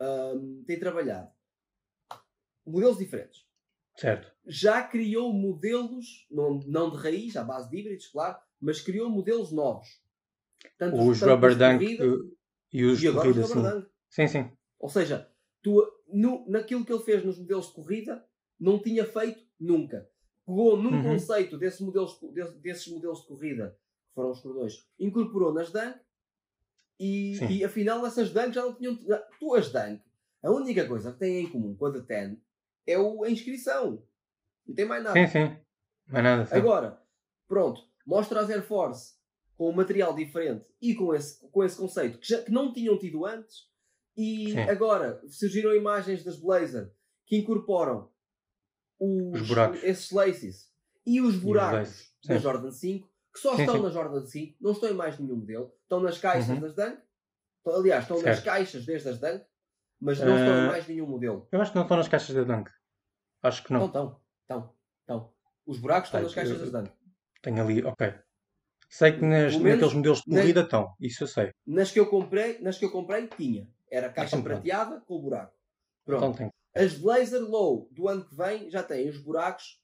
ahm, 0.00 0.62
tem 0.66 0.78
trabalhado 0.78 1.30
modelos 2.66 2.98
diferentes. 2.98 3.46
Certo. 3.96 4.30
Já 4.46 4.82
criou 4.86 5.32
modelos, 5.32 6.26
não, 6.30 6.58
não 6.66 6.90
de 6.90 6.96
raiz, 6.98 7.36
à 7.36 7.42
base 7.44 7.70
de 7.70 7.78
híbridos, 7.78 8.08
claro, 8.08 8.38
mas 8.60 8.80
criou 8.80 9.08
modelos 9.08 9.52
novos. 9.52 9.86
Tanto 10.78 10.96
Os 10.96 11.20
rubber 11.22 11.52
de 11.52 11.58
dunk 11.58 11.98
e 12.72 12.84
os 12.84 12.98
de 13.00 13.10
corrida, 13.12 13.46
sim. 13.46 13.62
dunk. 13.62 13.88
Sim, 14.10 14.26
sim. 14.28 14.52
Ou 14.78 14.88
seja, 14.88 15.30
tu, 15.62 15.82
no, 16.08 16.44
naquilo 16.48 16.84
que 16.84 16.92
ele 16.92 17.02
fez 17.04 17.24
nos 17.24 17.38
modelos 17.38 17.68
de 17.68 17.72
corrida, 17.74 18.28
não 18.60 18.78
tinha 18.82 19.04
feito 19.06 19.46
nunca. 19.58 20.08
Pegou 20.44 20.76
num 20.76 20.96
Uhum. 20.96 21.02
conceito 21.02 21.56
desses 21.58 21.80
modelos, 21.80 22.18
de- 22.20 22.58
desses 22.60 22.86
modelos 22.92 23.22
de 23.22 23.28
corrida, 23.28 23.78
que 24.08 24.14
foram 24.14 24.30
os 24.30 24.40
cordões, 24.40 24.86
incorporou 24.98 25.52
nas 25.54 25.72
Dunk 25.72 25.98
E, 26.98 27.38
e 27.50 27.64
afinal 27.64 28.04
essas 28.06 28.30
Dunk 28.30 28.54
já 28.54 28.62
não 28.62 28.74
tinham. 28.74 28.96
Tu 29.38 29.54
as 29.54 29.70
Dunk, 29.70 30.02
a 30.42 30.50
única 30.50 30.86
coisa 30.86 31.12
que 31.12 31.18
têm 31.18 31.44
em 31.44 31.50
comum 31.50 31.74
com 31.74 31.86
a 31.86 31.90
da 31.90 32.00
Ten 32.00 32.40
é 32.86 32.98
o, 32.98 33.24
a 33.24 33.30
inscrição. 33.30 34.02
Não 34.66 34.74
tem 34.74 34.84
mais 34.84 35.02
nada. 35.02 35.14
Sim, 35.14 35.26
sim. 35.26 35.56
Mais 36.06 36.24
nada. 36.24 36.46
Sim. 36.46 36.54
Agora, 36.54 37.02
pronto, 37.46 37.82
mostra 38.06 38.40
as 38.40 38.50
Air 38.50 38.62
Force 38.62 39.14
com 39.56 39.70
um 39.70 39.74
material 39.74 40.14
diferente 40.14 40.64
e 40.80 40.94
com 40.94 41.14
esse, 41.14 41.46
com 41.50 41.64
esse 41.64 41.76
conceito 41.76 42.18
que, 42.18 42.28
já, 42.28 42.42
que 42.42 42.50
não 42.50 42.72
tinham 42.72 42.98
tido 42.98 43.26
antes. 43.26 43.68
E 44.16 44.52
sim. 44.52 44.60
agora 44.60 45.20
surgiram 45.28 45.74
imagens 45.74 46.24
das 46.24 46.38
Blazer 46.38 46.90
que 47.26 47.36
incorporam 47.36 48.08
os, 48.98 49.42
os 49.42 49.48
buracos. 49.48 49.82
esses 49.84 50.10
laces 50.10 50.72
e 51.04 51.20
os 51.20 51.36
buracos 51.36 52.12
e 52.24 52.28
da 52.28 52.38
Jordan 52.38 52.70
5 52.70 53.08
que 53.36 53.42
só 53.42 53.54
sim, 53.54 53.62
estão 53.62 53.76
sim. 53.76 53.82
na 53.82 53.90
Jordan 53.90 54.24
5, 54.24 54.56
não 54.62 54.72
estão 54.72 54.88
em 54.88 54.94
mais 54.94 55.18
nenhum 55.18 55.36
modelo, 55.36 55.70
estão 55.82 56.00
nas 56.00 56.16
caixas 56.16 56.48
uhum. 56.48 56.60
das 56.60 56.74
Dunk. 56.74 56.98
Aliás, 57.66 58.04
estão 58.04 58.16
certo. 58.16 58.34
nas 58.34 58.44
caixas 58.44 58.86
desde 58.86 59.08
as 59.10 59.20
Dunk, 59.20 59.44
mas 60.00 60.18
não 60.20 60.32
uh, 60.32 60.38
estão 60.38 60.54
em 60.54 60.64
eh, 60.64 60.66
mais 60.68 60.88
nenhum 60.88 61.06
modelo. 61.06 61.46
Eu 61.52 61.60
acho 61.60 61.70
que 61.70 61.76
não 61.76 61.82
estão 61.82 61.98
nas 61.98 62.08
caixas 62.08 62.34
da 62.34 62.44
Dunk. 62.44 62.70
Acho 63.42 63.62
que 63.62 63.72
não. 63.72 63.80
Não 63.80 63.86
estão, 63.88 64.20
estão, 64.40 64.74
estão. 65.00 65.32
Os 65.66 65.78
buracos 65.78 66.08
estão 66.08 66.22
nas 66.22 66.34
caixas 66.34 66.58
das 66.58 66.72
Dunk. 66.72 66.90
Tenho 67.42 67.62
ali, 67.62 67.84
ok. 67.84 68.14
Sei 68.88 69.12
que 69.12 69.20
nas, 69.20 69.54
menos, 69.56 69.62
naqueles 69.62 69.94
modelos 69.94 70.22
de 70.22 70.34
corrida 70.34 70.60
estão, 70.62 70.94
isso 70.98 71.24
eu 71.24 71.28
sei. 71.28 71.52
Nas 71.66 71.90
que 71.90 72.00
eu 72.00 72.06
comprei, 72.06 72.58
nas 72.60 72.78
que 72.78 72.86
eu 72.86 72.90
comprei 72.90 73.26
tinha. 73.26 73.68
Era 73.90 74.08
caixa 74.08 74.36
então, 74.36 74.44
prateada 74.44 75.00
com 75.00 75.14
o 75.14 75.22
buraco. 75.22 75.54
Pronto. 76.06 76.42
Então. 76.42 76.50
As 76.74 76.94
Blazer 76.94 77.42
Low 77.42 77.88
do 77.92 78.08
ano 78.08 78.24
que 78.24 78.34
vem 78.34 78.70
já 78.70 78.82
têm 78.82 79.08
os 79.08 79.18
buracos 79.18 79.82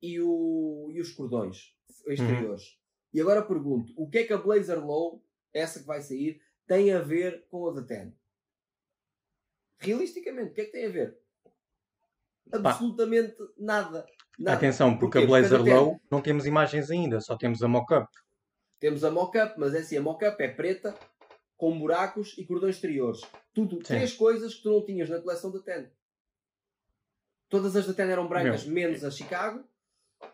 e, 0.00 0.20
o, 0.20 0.90
e 0.92 1.00
os 1.00 1.10
cordões 1.12 1.74
exteriores. 2.06 2.62
Uhum. 2.62 2.83
E 3.14 3.20
agora 3.20 3.40
pergunto: 3.40 3.92
o 3.96 4.10
que 4.10 4.18
é 4.18 4.24
que 4.24 4.32
a 4.32 4.38
Blazer 4.38 4.84
Low, 4.84 5.24
essa 5.52 5.78
que 5.78 5.86
vai 5.86 6.02
sair, 6.02 6.42
tem 6.66 6.92
a 6.92 6.98
ver 6.98 7.46
com 7.48 7.68
a 7.68 7.72
da 7.72 7.82
Ten? 7.82 8.12
Realisticamente, 9.78 10.50
o 10.50 10.54
que 10.54 10.62
é 10.62 10.64
que 10.64 10.72
tem 10.72 10.86
a 10.86 10.90
ver? 10.90 11.18
Absolutamente 12.52 13.36
nada. 13.56 14.04
nada. 14.38 14.56
Atenção, 14.56 14.98
porque 14.98 15.18
Porquê? 15.18 15.24
a 15.24 15.26
Blazer 15.26 15.58
porque 15.58 15.70
a 15.70 15.80
Low 15.80 16.00
não 16.10 16.20
temos 16.20 16.44
imagens 16.44 16.90
ainda, 16.90 17.20
só 17.20 17.36
temos 17.36 17.62
a 17.62 17.68
mock-up. 17.68 18.08
Temos 18.80 19.04
a 19.04 19.10
mock-up, 19.10 19.54
mas 19.58 19.74
é 19.74 19.78
assim: 19.78 19.96
a 19.96 20.02
mock-up 20.02 20.42
é 20.42 20.48
preta, 20.48 20.98
com 21.56 21.78
buracos 21.78 22.36
e 22.36 22.44
cordões 22.44 22.74
exteriores. 22.74 23.20
Tudo, 23.52 23.76
Sim. 23.76 23.94
três 23.94 24.12
coisas 24.12 24.56
que 24.56 24.62
tu 24.62 24.70
não 24.70 24.84
tinhas 24.84 25.08
na 25.08 25.20
coleção 25.20 25.52
da 25.52 25.60
Ten. 25.60 25.88
Todas 27.48 27.76
as 27.76 27.86
da 27.86 27.94
Ten 27.94 28.10
eram 28.10 28.26
brancas, 28.26 28.64
Meu. 28.64 28.74
menos 28.74 29.04
a 29.04 29.10
Chicago. 29.10 29.64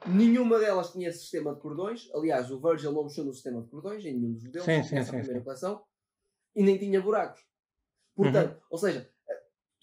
Nenhuma 0.06 0.58
delas 0.58 0.92
tinha 0.92 1.12
sistema 1.12 1.54
de 1.54 1.60
cordões. 1.60 2.08
Aliás, 2.14 2.50
o 2.50 2.60
Virgil 2.60 2.92
não 2.92 3.04
mexeu 3.04 3.24
no 3.24 3.32
sistema 3.32 3.62
de 3.62 3.68
cordões 3.68 4.04
em 4.04 4.14
nenhum 4.14 4.32
dos 4.32 4.44
modelos 4.44 4.64
sim, 4.64 4.82
sim, 4.82 5.02
sim, 5.02 5.10
primeira 5.10 5.40
coleção. 5.42 5.82
E 6.54 6.62
nem 6.62 6.78
tinha 6.78 7.00
buracos. 7.00 7.40
Portanto, 8.14 8.54
uhum. 8.54 8.60
ou 8.70 8.78
seja, 8.78 9.10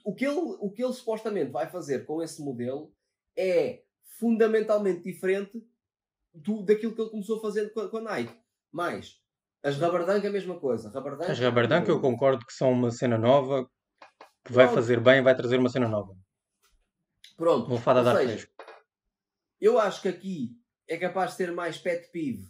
o 0.03 0.13
que, 0.13 0.25
ele, 0.25 0.39
o 0.39 0.71
que 0.71 0.83
ele 0.83 0.93
supostamente 0.93 1.51
vai 1.51 1.69
fazer 1.69 2.05
com 2.05 2.21
esse 2.21 2.41
modelo 2.41 2.93
é 3.35 3.83
fundamentalmente 4.19 5.03
diferente 5.03 5.63
do, 6.33 6.63
daquilo 6.63 6.93
que 6.93 7.01
ele 7.01 7.09
começou 7.09 7.37
a 7.37 7.41
fazer 7.41 7.73
com 7.73 7.81
a, 7.81 7.89
com 7.89 7.97
a 7.97 8.01
Nike. 8.01 8.33
Mas 8.71 9.21
as 9.63 9.77
Rabardunk 9.77 10.25
é 10.25 10.29
a 10.29 10.31
mesma 10.31 10.59
coisa. 10.59 10.89
As 10.89 11.39
Rabardunk 11.39 11.89
eu 11.89 11.99
concordo 11.99 12.45
que 12.45 12.53
são 12.53 12.71
uma 12.71 12.91
cena 12.91 13.17
nova 13.17 13.69
que 14.45 14.53
vai 14.53 14.67
fazer 14.67 14.99
bem, 14.99 15.21
vai 15.21 15.35
trazer 15.35 15.57
uma 15.57 15.69
cena 15.69 15.87
nova. 15.87 16.15
Pronto. 17.35 17.67
Vou 17.67 17.77
falar 17.77 18.01
dar 18.01 18.17
seja, 18.17 18.47
Eu 19.59 19.79
acho 19.79 20.01
que 20.01 20.07
aqui 20.07 20.57
é 20.87 20.97
capaz 20.97 21.31
de 21.31 21.37
ter 21.37 21.51
mais 21.51 21.77
pet 21.77 22.09
peeve 22.11 22.47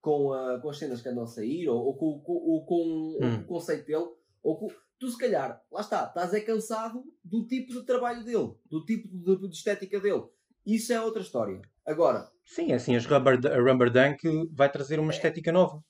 com, 0.00 0.32
a, 0.32 0.60
com 0.60 0.70
as 0.70 0.78
cenas 0.78 1.02
que 1.02 1.08
andam 1.08 1.24
a 1.24 1.26
sair, 1.26 1.68
ou, 1.68 1.78
ou 1.78 1.96
com, 1.96 2.22
ou 2.26 2.64
com 2.64 3.18
hum. 3.20 3.40
o 3.40 3.44
conceito 3.44 3.86
dele, 3.86 4.06
ou 4.42 4.58
com, 4.58 4.68
tu 4.98 5.08
se 5.08 5.18
calhar, 5.18 5.60
lá 5.70 5.80
está, 5.80 6.04
estás 6.04 6.32
é 6.32 6.40
cansado 6.40 7.04
do 7.24 7.46
tipo 7.46 7.72
de 7.72 7.84
trabalho 7.84 8.24
dele, 8.24 8.54
do 8.66 8.84
tipo 8.84 9.08
de, 9.08 9.48
de 9.48 9.54
estética 9.54 10.00
dele. 10.00 10.24
Isso 10.64 10.92
é 10.92 11.00
outra 11.00 11.22
história. 11.22 11.60
Agora. 11.84 12.28
Sim, 12.44 12.72
assim, 12.72 12.96
as 12.96 13.06
rubber, 13.06 13.38
a 13.46 13.60
Rubber 13.60 13.90
Dunk 13.90 14.48
vai 14.52 14.70
trazer 14.70 14.98
uma 14.98 15.12
é, 15.12 15.14
estética 15.14 15.52
nova. 15.52 15.82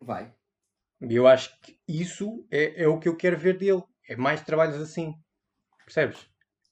Vai. 0.00 0.34
E 1.00 1.14
eu 1.14 1.26
acho 1.26 1.58
que 1.60 1.78
isso 1.86 2.46
é, 2.50 2.84
é 2.84 2.88
o 2.88 2.98
que 2.98 3.08
eu 3.08 3.16
quero 3.16 3.38
ver 3.38 3.58
dele. 3.58 3.82
É 4.08 4.16
mais 4.16 4.42
trabalhos 4.42 4.80
assim. 4.80 5.14
Percebes? 5.84 6.28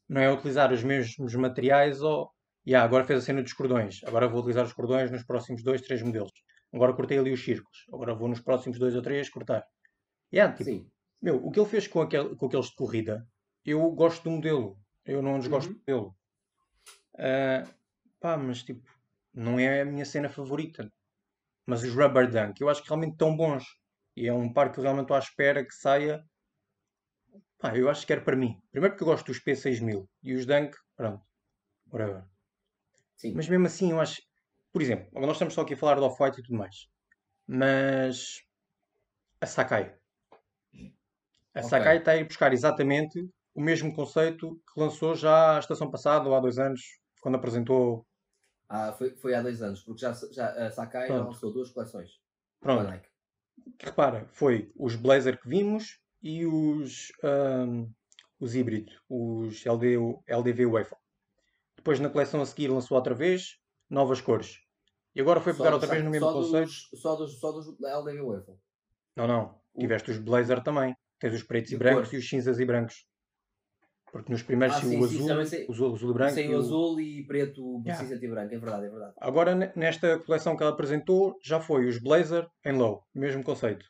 Não 0.09 0.21
é 0.21 0.33
utilizar 0.33 0.73
os 0.73 0.83
mesmos 0.83 1.35
materiais 1.35 2.00
ou. 2.00 2.30
Yeah, 2.66 2.85
agora 2.85 3.04
fez 3.04 3.23
a 3.23 3.23
cena 3.23 3.42
dos 3.42 3.52
cordões. 3.52 4.00
Agora 4.04 4.28
vou 4.28 4.40
utilizar 4.40 4.64
os 4.64 4.73
cordões 4.73 5.11
nos 5.11 5.25
próximos 5.25 5.62
dois, 5.62 5.80
três 5.82 6.02
modelos. 6.02 6.32
Agora 6.73 6.92
cortei 6.92 7.18
ali 7.18 7.32
os 7.32 7.44
círculos. 7.44 7.87
Agora 7.92 8.14
vou 8.14 8.28
nos 8.28 8.40
próximos 8.40 8.78
dois 8.78 8.94
ou 8.96 9.02
três 9.02 9.30
cortar. 9.30 9.64
Yeah, 10.32 10.52
tipo, 10.52 10.70
Sim. 10.70 10.90
Meu, 11.23 11.37
o 11.37 11.50
que 11.50 11.61
ele 11.61 11.68
fez 11.68 11.87
com, 11.87 12.00
aquel, 12.00 12.37
com 12.37 12.46
aqueles 12.46 12.66
de 12.66 12.75
corrida, 12.75 13.26
eu 13.64 13.88
gosto 13.92 14.25
do 14.25 14.30
modelo. 14.30 14.78
Eu 15.04 15.23
não 15.23 15.38
desgosto 15.38 15.68
uhum. 15.68 15.75
do 15.75 15.80
modelo. 15.80 16.16
Uh, 17.14 17.75
pá, 18.20 18.37
mas 18.37 18.62
tipo, 18.62 18.82
não 19.32 19.58
é 19.58 19.82
a 19.82 19.85
minha 19.85 20.04
cena 20.04 20.28
favorita. 20.28 20.92
Mas 21.64 21.82
os 21.82 21.94
Rubber 21.94 22.30
Dunk 22.30 22.61
eu 22.61 22.68
acho 22.68 22.82
que 22.82 22.88
realmente 22.88 23.12
estão 23.12 23.37
bons. 23.37 23.64
E 24.16 24.26
é 24.26 24.32
um 24.32 24.52
par 24.52 24.73
que 24.73 24.78
eu 24.78 24.82
realmente 24.82 25.04
estou 25.04 25.16
à 25.16 25.20
espera 25.20 25.64
que 25.64 25.75
saia. 25.75 26.25
Pá, 27.58 27.76
eu 27.76 27.88
acho 27.88 28.06
que 28.06 28.12
era 28.12 28.23
para 28.23 28.37
mim. 28.37 28.61
Primeiro 28.73 28.94
porque 28.94 29.04
eu 29.04 29.08
gosto 29.08 29.26
dos 29.26 29.40
P6000 29.40 30.06
e 30.23 30.35
os 30.35 30.44
Dunk, 30.46 30.76
pronto. 30.96 31.25
Whatever. 31.90 32.25
Sim. 33.16 33.35
Mas 33.35 33.49
mesmo 33.49 33.66
assim, 33.66 33.90
eu 33.90 34.00
acho. 34.00 34.20
Por 34.73 34.82
exemplo, 34.82 35.08
nós 35.20 35.32
estamos 35.32 35.54
só 35.54 35.62
aqui 35.62 35.75
a 35.75 35.76
falar 35.76 35.96
do 35.96 36.04
Off-White 36.04 36.40
e 36.40 36.42
tudo 36.42 36.58
mais. 36.58 36.87
Mas. 37.46 38.42
A 39.40 39.46
Sakai. 39.46 39.94
A 41.54 41.61
okay. 41.61 41.62
Sakai 41.62 41.99
está 41.99 42.12
a 42.12 42.16
ir 42.16 42.25
buscar 42.25 42.52
exatamente 42.52 43.28
o 43.54 43.61
mesmo 43.61 43.94
conceito 43.94 44.61
que 44.73 44.80
lançou 44.80 45.14
já 45.14 45.56
a 45.56 45.58
estação 45.58 45.90
passada, 45.90 46.28
ou 46.28 46.35
há 46.35 46.40
dois 46.40 46.58
anos, 46.58 46.80
quando 47.20 47.37
apresentou 47.37 48.06
ah, 48.68 48.92
foi, 48.92 49.11
foi 49.16 49.35
há 49.35 49.42
dois 49.42 49.62
anos, 49.62 49.82
porque 49.82 50.00
já, 50.00 50.12
já 50.32 50.49
a 50.66 50.70
Sakai 50.70 51.06
Pronto. 51.06 51.26
lançou 51.26 51.52
duas 51.52 51.70
coleções. 51.70 52.11
Pronto. 52.61 53.00
Repara, 53.80 54.26
foi 54.28 54.73
os 54.76 54.96
Blazer 54.96 55.40
que 55.40 55.49
vimos 55.49 56.00
e 56.23 56.44
os, 56.44 57.12
um, 57.23 57.90
os 58.40 58.54
híbridos, 58.54 59.00
os 59.08 59.64
LD, 59.64 59.96
LDV 60.26 60.66
Waffle. 60.66 60.99
Depois 61.87 62.00
na 62.00 62.11
coleção 62.11 62.43
a 62.43 62.47
seguir 62.47 62.66
lançou 62.66 62.97
outra 62.97 63.14
vez 63.14 63.61
novas 63.88 64.21
cores. 64.21 64.59
E 65.14 65.21
agora 65.21 65.40
foi 65.40 65.52
pegar 65.52 65.69
só, 65.69 65.75
outra 65.75 65.88
vez 65.88 66.02
no 66.02 66.11
mesmo 66.11 66.33
conceito. 66.33 66.73
só, 66.97 67.14
dos, 67.14 67.38
só 67.38 67.52
dos 67.52 67.69
LDV 67.81 68.23
Waffle. 68.23 68.57
Não, 69.14 69.28
não. 69.28 69.55
Tiveste 69.78 70.11
os 70.11 70.19
Blazer 70.19 70.61
também. 70.64 70.97
Tens 71.21 71.33
os 71.33 71.45
pretos 71.45 71.71
e 71.71 71.76
brancos 71.76 72.09
cor. 72.09 72.16
e 72.16 72.19
os 72.19 72.28
cinzas 72.28 72.59
e 72.59 72.64
brancos. 72.64 73.07
Porque 74.11 74.33
nos 74.33 74.43
primeiros 74.43 74.78
ah, 74.78 74.81
sim, 74.81 75.00
o 75.00 75.05
azul, 75.05 75.47
sei, 75.47 75.66
o 75.69 75.95
azul 75.95 76.11
e 76.11 76.12
branco. 76.12 76.35
Sem 76.35 76.52
o 76.52 76.59
azul 76.59 77.00
e 77.00 77.25
preto, 77.25 77.81
yeah. 77.85 78.02
cinza 78.02 78.16
e 78.16 78.28
branco, 78.28 78.52
é 78.52 78.59
verdade, 78.59 78.87
é 78.87 78.90
verdade. 78.90 79.14
Agora, 79.19 79.55
nesta 79.76 80.19
coleção 80.19 80.57
que 80.57 80.64
ela 80.64 80.73
apresentou, 80.73 81.38
já 81.40 81.61
foi 81.61 81.87
os 81.87 81.99
Blazer 81.99 82.49
em 82.64 82.73
low, 82.73 83.07
mesmo 83.14 83.45
conceito. 83.45 83.87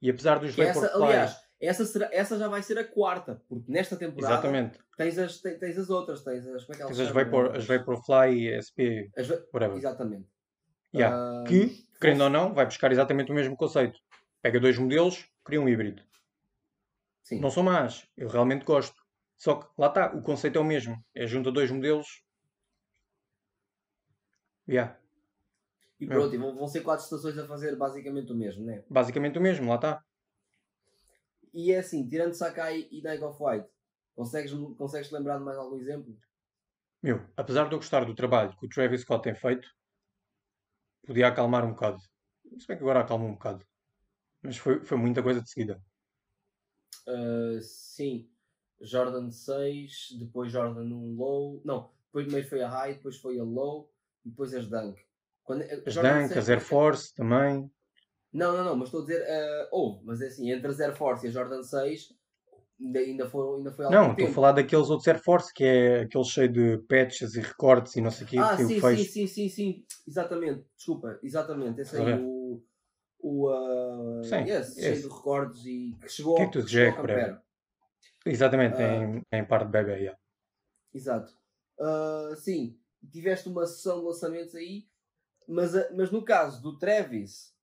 E 0.00 0.08
apesar 0.08 0.38
dos 0.38 0.54
que 0.54 0.62
essa, 0.62 0.94
Aliás, 0.94 1.36
essa, 1.60 1.84
será, 1.84 2.08
essa 2.10 2.38
já 2.38 2.48
vai 2.48 2.62
ser 2.62 2.78
a 2.78 2.84
quarta, 2.84 3.42
porque 3.46 3.70
nesta 3.70 3.94
temporada 3.94 4.34
Exatamente. 4.34 4.78
Tens, 4.96 5.18
as, 5.18 5.40
tens, 5.40 5.58
tens 5.58 5.78
as 5.78 5.90
outras, 5.90 6.24
tens 6.24 6.46
as, 6.46 6.64
como 6.64 6.74
é 6.74 6.78
que 6.78 6.86
tens 6.86 7.00
as, 7.00 7.10
Vapor, 7.10 7.54
as 7.54 7.66
Vaporfly 7.66 8.48
e 8.48 8.62
SP, 8.64 9.10
as, 9.16 9.28
whatever. 9.52 9.76
Exatamente. 9.76 10.26
Yeah. 10.94 11.42
Uh, 11.42 11.44
que, 11.44 11.86
querendo 12.00 12.24
ou 12.24 12.30
não, 12.30 12.54
vai 12.54 12.64
buscar 12.64 12.90
exatamente 12.90 13.30
o 13.30 13.34
mesmo 13.34 13.56
conceito. 13.56 13.98
Pega 14.40 14.58
dois 14.58 14.78
modelos, 14.78 15.28
cria 15.44 15.60
um 15.60 15.68
híbrido. 15.68 16.02
Sim. 17.22 17.40
Não 17.40 17.50
são 17.50 17.62
más, 17.62 18.08
eu 18.16 18.28
realmente 18.28 18.64
gosto. 18.64 18.96
Só 19.36 19.56
que 19.56 19.68
lá 19.78 19.88
está, 19.88 20.14
o 20.14 20.22
conceito 20.22 20.58
é 20.58 20.60
o 20.60 20.64
mesmo. 20.64 20.96
É 21.14 21.26
junta 21.26 21.52
dois 21.52 21.70
modelos. 21.70 22.22
Yeah. 24.68 24.98
E 25.98 26.06
pronto, 26.06 26.34
e 26.34 26.38
vão, 26.38 26.66
ser 26.66 26.80
quatro 26.80 27.04
estações 27.04 27.36
a 27.36 27.46
fazer 27.46 27.76
basicamente 27.76 28.32
o 28.32 28.36
mesmo, 28.36 28.64
né? 28.64 28.82
Basicamente 28.88 29.38
o 29.38 29.42
mesmo, 29.42 29.68
lá 29.68 29.74
está. 29.74 30.02
E 31.52 31.72
é 31.72 31.78
assim, 31.78 32.08
tirando 32.08 32.34
Sakai 32.34 32.88
e 32.90 33.02
Night 33.02 33.22
of 33.22 33.42
White, 33.42 33.68
consegues, 34.14 34.52
consegues 34.76 35.10
lembrar 35.10 35.38
de 35.38 35.44
mais 35.44 35.58
algum 35.58 35.76
exemplo? 35.76 36.16
Meu, 37.02 37.26
apesar 37.36 37.68
de 37.68 37.74
eu 37.74 37.78
gostar 37.78 38.04
do 38.04 38.14
trabalho 38.14 38.56
que 38.58 38.66
o 38.66 38.68
Travis 38.68 39.00
Scott 39.00 39.22
tem 39.22 39.34
feito, 39.34 39.68
podia 41.06 41.28
acalmar 41.28 41.64
um 41.64 41.70
bocado. 41.70 41.98
Se 42.58 42.66
bem 42.66 42.76
que 42.76 42.82
agora 42.82 43.00
acalma 43.00 43.24
um 43.24 43.32
bocado. 43.32 43.64
Mas 44.42 44.56
foi, 44.56 44.84
foi 44.84 44.96
muita 44.98 45.22
coisa 45.22 45.40
de 45.40 45.50
seguida. 45.50 45.82
Uh, 47.06 47.60
sim. 47.60 48.30
Jordan 48.80 49.30
6, 49.30 50.16
depois 50.18 50.50
Jordan 50.50 50.82
1 50.82 51.14
low. 51.14 51.60
Não, 51.64 51.90
depois 52.06 52.24
primeiro 52.24 52.48
foi 52.48 52.62
a 52.62 52.68
high, 52.68 52.94
depois 52.94 53.16
foi 53.18 53.38
a 53.38 53.44
low 53.44 53.92
e 54.24 54.30
depois 54.30 54.54
as 54.54 54.66
dunk. 54.66 55.00
Quando, 55.44 55.62
as 55.62 55.92
Jordan 55.92 56.22
dunk, 56.22 56.28
6, 56.28 56.38
as 56.38 56.48
Air 56.48 56.60
Force 56.60 57.14
também. 57.14 57.70
Não, 58.32 58.56
não, 58.56 58.64
não, 58.64 58.76
mas 58.76 58.88
estou 58.88 59.00
a 59.02 59.04
dizer, 59.04 59.22
uh, 59.22 59.68
houve, 59.72 60.04
mas 60.04 60.20
é 60.20 60.28
assim, 60.28 60.50
entre 60.50 60.68
as 60.68 60.80
Air 60.80 60.94
Force 60.94 61.26
e 61.26 61.28
a 61.28 61.32
Jordan 61.32 61.62
6 61.62 62.12
ainda, 62.80 62.98
ainda, 63.00 63.28
foi, 63.28 63.58
ainda 63.58 63.72
foi 63.72 63.90
Não, 63.90 64.12
estou 64.12 64.28
a 64.28 64.30
falar 64.30 64.52
daqueles 64.52 64.88
outros 64.88 65.08
Air 65.08 65.22
Force 65.22 65.52
que 65.52 65.64
é 65.64 66.00
aquele 66.02 66.24
cheio 66.24 66.52
de 66.52 66.78
patches 66.88 67.34
e 67.34 67.40
recortes 67.40 67.96
e 67.96 68.00
não 68.00 68.10
sei 68.10 68.26
o 68.26 68.30
que. 68.30 68.38
Ah, 68.38 68.56
sim, 68.56 68.80
sim, 68.80 68.96
sim, 69.04 69.26
sim, 69.26 69.48
sim, 69.48 69.84
exatamente, 70.06 70.64
desculpa, 70.76 71.18
exatamente, 71.22 71.80
esse 71.80 71.96
aí, 71.96 72.14
o, 72.14 72.62
o 73.18 73.50
uh, 73.50 74.24
Sim, 74.24 74.44
esse, 74.48 74.80
cheio 74.80 74.96
de 75.08 75.14
recordes 75.14 75.64
e 75.66 75.96
que 76.00 76.08
chegou, 76.08 76.36
Que 76.36 76.42
é 76.42 76.46
que 76.46 76.52
tu 76.52 76.64
que 76.64 76.70
chegou 76.70 76.90
ao? 76.90 76.96
Campera. 77.06 77.42
Exatamente, 78.24 78.76
Ah. 78.80 79.02
em, 79.04 79.22
em 79.32 79.44
parte 79.44 79.66
de 79.66 79.72
bebê, 79.72 79.98
yeah. 79.98 80.18
Exato. 80.94 81.32
Uh, 81.78 82.36
sim, 82.36 82.78
tiveste 83.10 83.48
uma 83.48 83.66
sessão 83.66 84.00
de 84.00 84.06
lançamentos 84.06 84.54
aí, 84.54 84.86
mas, 85.48 85.74
a- 85.74 85.90
mas 85.94 86.10
no 86.10 86.24
caso 86.24 86.62
do 86.62 86.78
Travis, 86.78 87.54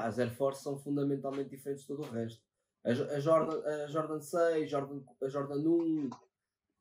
pá, 0.00 0.06
as 0.06 0.18
Air 0.18 0.34
Force 0.34 0.62
são 0.62 0.78
fundamentalmente 0.78 1.50
diferentes 1.50 1.82
de 1.82 1.88
todo 1.88 2.02
o 2.02 2.10
resto. 2.10 2.40
A, 2.84 2.90
a 2.90 3.20
Jordan, 3.20 3.60
a 3.66 3.86
Jordan 3.88 4.20
6, 4.20 4.70
Jordan, 4.70 5.00
a 5.22 5.28
Jordan 5.28 5.56
1, 5.58 6.10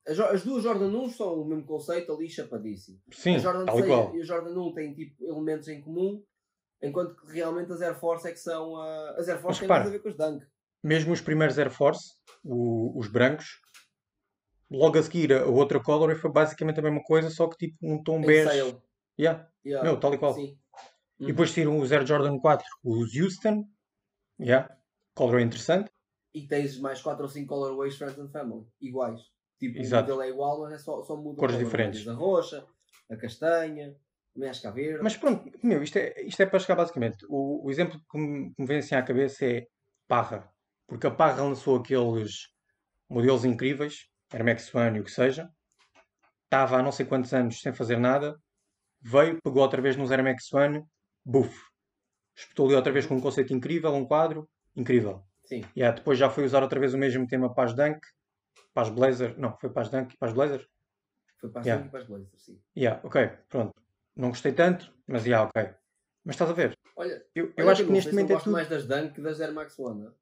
a 0.07 0.13
Jo- 0.13 0.25
as 0.25 0.43
duas 0.43 0.63
Jordan 0.63 0.87
1 0.95 1.09
são 1.09 1.41
o 1.41 1.45
mesmo 1.45 1.65
conceito 1.65 2.11
ali, 2.13 2.29
chapadíssimo. 2.29 2.99
Sim, 3.11 3.35
a 3.35 3.39
Jordan 3.39 3.65
tal 3.65 3.79
e 3.79 3.81
6 3.83 3.91
qual. 3.93 4.15
e 4.15 4.21
a 4.21 4.23
Jordan 4.23 4.59
1 4.59 4.73
têm 4.73 4.93
tipo 4.93 5.25
elementos 5.25 5.67
em 5.67 5.81
comum, 5.81 6.23
enquanto 6.81 7.15
que 7.15 7.31
realmente 7.31 7.71
as 7.71 7.81
Air 7.81 7.99
Force 7.99 8.27
é 8.27 8.31
que 8.31 8.39
são. 8.39 8.75
ah, 8.77 9.15
as 9.17 9.27
Air 9.27 9.41
Force 9.41 9.47
Mas 9.47 9.59
têm 9.59 9.67
mais 9.67 9.87
a 9.87 9.89
ver 9.89 9.99
com 9.99 10.09
os 10.09 10.15
Dunk. 10.17 10.45
Mesmo 10.83 11.11
os 11.13 11.21
primeiros 11.21 11.57
Air 11.57 11.71
Force, 11.71 12.13
o- 12.43 12.97
os 12.99 13.07
brancos, 13.07 13.59
logo 14.69 14.97
a 14.99 15.03
seguir 15.03 15.33
a 15.33 15.45
outra 15.45 15.79
colorway 15.81 16.15
foi 16.15 16.31
basicamente 16.31 16.79
a 16.79 16.83
mesma 16.83 17.01
coisa, 17.03 17.29
só 17.29 17.47
que 17.47 17.57
tipo 17.57 17.77
um 17.81 18.01
tom 18.03 18.19
Em 18.19 18.25
bege. 18.25 18.49
sale. 18.59 18.81
Yeah. 19.19 19.49
Yeah, 19.65 19.89
Meu, 19.89 19.99
tal 19.99 20.13
e 20.13 20.17
qual. 20.19 20.33
Sim. 20.35 20.59
E 21.19 21.27
depois 21.27 21.53
tiram 21.53 21.79
os 21.79 21.91
Air 21.91 22.05
Jordan 22.05 22.37
4, 22.39 22.65
os 22.83 23.15
Houston, 23.15 23.65
yeah. 24.39 24.75
colorway 25.13 25.43
interessante. 25.43 25.89
E 26.33 26.45
tens 26.45 26.77
mais 26.79 27.01
4 27.01 27.23
ou 27.23 27.29
5 27.29 27.47
colorways 27.47 27.95
Friends 27.95 28.19
and 28.19 28.29
Family, 28.29 28.65
iguais. 28.81 29.21
Tipo, 29.57 29.79
Exato. 29.79 30.11
o 30.11 30.15
modelo 30.15 30.21
é 30.21 30.29
igual, 30.29 30.61
mas 30.61 30.73
é 30.73 30.77
só, 30.77 31.01
só 31.01 31.15
muda 31.15 31.29
o 31.29 31.35
Cores 31.35 31.55
color. 31.55 31.65
diferentes. 31.65 32.07
A 32.07 32.13
roxa, 32.13 32.65
a 33.09 33.15
castanha, 33.15 33.95
também 34.33 34.49
acho 34.49 34.61
que 34.61 34.67
a 34.67 34.71
verde. 34.71 34.99
Mas 35.01 35.15
pronto, 35.15 35.49
meu, 35.63 35.81
isto 35.81 35.97
é, 35.97 36.21
isto 36.23 36.41
é 36.41 36.45
para 36.45 36.59
chegar 36.59 36.75
basicamente. 36.75 37.25
O, 37.29 37.65
o 37.65 37.71
exemplo 37.71 37.99
que 38.11 38.17
me, 38.17 38.53
que 38.53 38.61
me 38.61 38.67
vem 38.67 38.79
assim 38.79 38.95
à 38.95 39.01
cabeça 39.01 39.45
é 39.45 39.65
Parra. 40.07 40.51
Porque 40.87 41.07
a 41.07 41.11
Parra 41.11 41.41
lançou 41.41 41.77
aqueles 41.77 42.49
modelos 43.09 43.45
incríveis, 43.45 44.07
Air 44.33 44.43
Max 44.43 44.73
One 44.75 44.97
e 44.97 45.01
o 45.01 45.03
que 45.05 45.11
seja. 45.11 45.49
Estava 46.43 46.77
há 46.77 46.83
não 46.83 46.91
sei 46.91 47.05
quantos 47.05 47.33
anos 47.33 47.61
sem 47.61 47.73
fazer 47.73 47.97
nada. 47.97 48.37
Veio, 49.01 49.39
pegou 49.41 49.61
outra 49.61 49.81
vez 49.81 49.95
nos 49.95 50.11
Air 50.11 50.23
Max 50.23 50.51
One, 50.53 50.83
buff. 51.25 51.59
Espetou 52.35 52.67
ali 52.67 52.75
outra 52.75 52.91
vez 52.91 53.05
com 53.05 53.15
um 53.15 53.21
conceito 53.21 53.53
incrível, 53.53 53.93
um 53.93 54.05
quadro, 54.05 54.47
incrível. 54.75 55.23
Sim. 55.45 55.63
Yeah, 55.75 55.95
depois 55.97 56.17
já 56.19 56.29
foi 56.29 56.43
usar 56.45 56.61
outra 56.63 56.79
vez 56.79 56.93
o 56.93 56.97
mesmo 56.97 57.27
tema 57.27 57.53
para 57.53 57.65
as 57.65 57.73
Dunk, 57.75 57.99
para 58.73 58.83
as 58.83 58.89
Blazer. 58.89 59.37
Não, 59.39 59.57
foi 59.57 59.69
para 59.69 59.81
as 59.83 59.89
Dunk 59.89 60.13
e 60.13 60.17
para 60.17 60.27
as 60.29 60.33
Blazer. 60.33 60.67
Foi 61.39 61.49
para 61.49 61.61
as 61.61 61.67
Yeah. 61.67 61.81
Dunk 61.83 61.87
e 61.87 61.91
para 61.91 61.99
as 62.01 62.07
Blazers, 62.07 62.41
sim. 62.43 62.61
Yeah, 62.77 63.01
ok, 63.03 63.27
pronto. 63.49 63.73
Não 64.15 64.29
gostei 64.29 64.51
tanto, 64.53 64.93
mas 65.07 65.25
yeah, 65.25 65.47
ok. 65.47 65.73
Mas 66.23 66.35
estás 66.35 66.49
a 66.49 66.53
ver? 66.53 66.77
Olha, 66.95 67.23
Eu, 67.35 67.45
eu 67.57 67.65
olha 67.65 67.71
acho 67.71 67.85
que 67.85 67.91
neste 67.91 68.11
momento 68.11 68.29
não 68.31 68.37
é 68.37 68.39
tudo. 68.43 68.51
mais 68.53 68.67
das 68.69 68.85
Dunk 68.87 69.13
que 69.13 69.21
das 69.21 69.39
Air 69.41 69.53
Max 69.53 69.77
One. 69.79 70.01
não 70.01 70.09
é? 70.09 70.13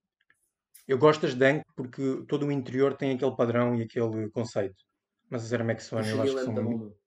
Eu 0.88 0.98
gosto 0.98 1.22
das 1.22 1.34
Dunk 1.34 1.64
porque 1.76 2.26
todo 2.28 2.46
o 2.48 2.52
interior 2.52 2.96
tem 2.98 3.14
aquele 3.16 3.36
padrão 3.36 3.76
e 3.76 3.84
aquele 3.84 4.30
conceito. 4.32 4.84
Mas 5.30 5.46
as 5.46 5.54
Air 5.54 5.64
Max 5.66 5.92
One 5.94 6.08
eu 6.10 6.22
acho 6.22 6.36
que 6.36 6.44
são 6.44 6.54
muito 6.54 6.70
muito. 6.78 6.98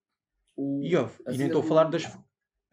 O- 0.56 0.80
E, 0.82 0.96
ó, 0.96 1.06
a 1.26 1.32
e 1.32 1.36
nem 1.38 1.48
estou 1.48 1.60
a 1.62 1.64
falar 1.64 1.84
das 1.84 2.04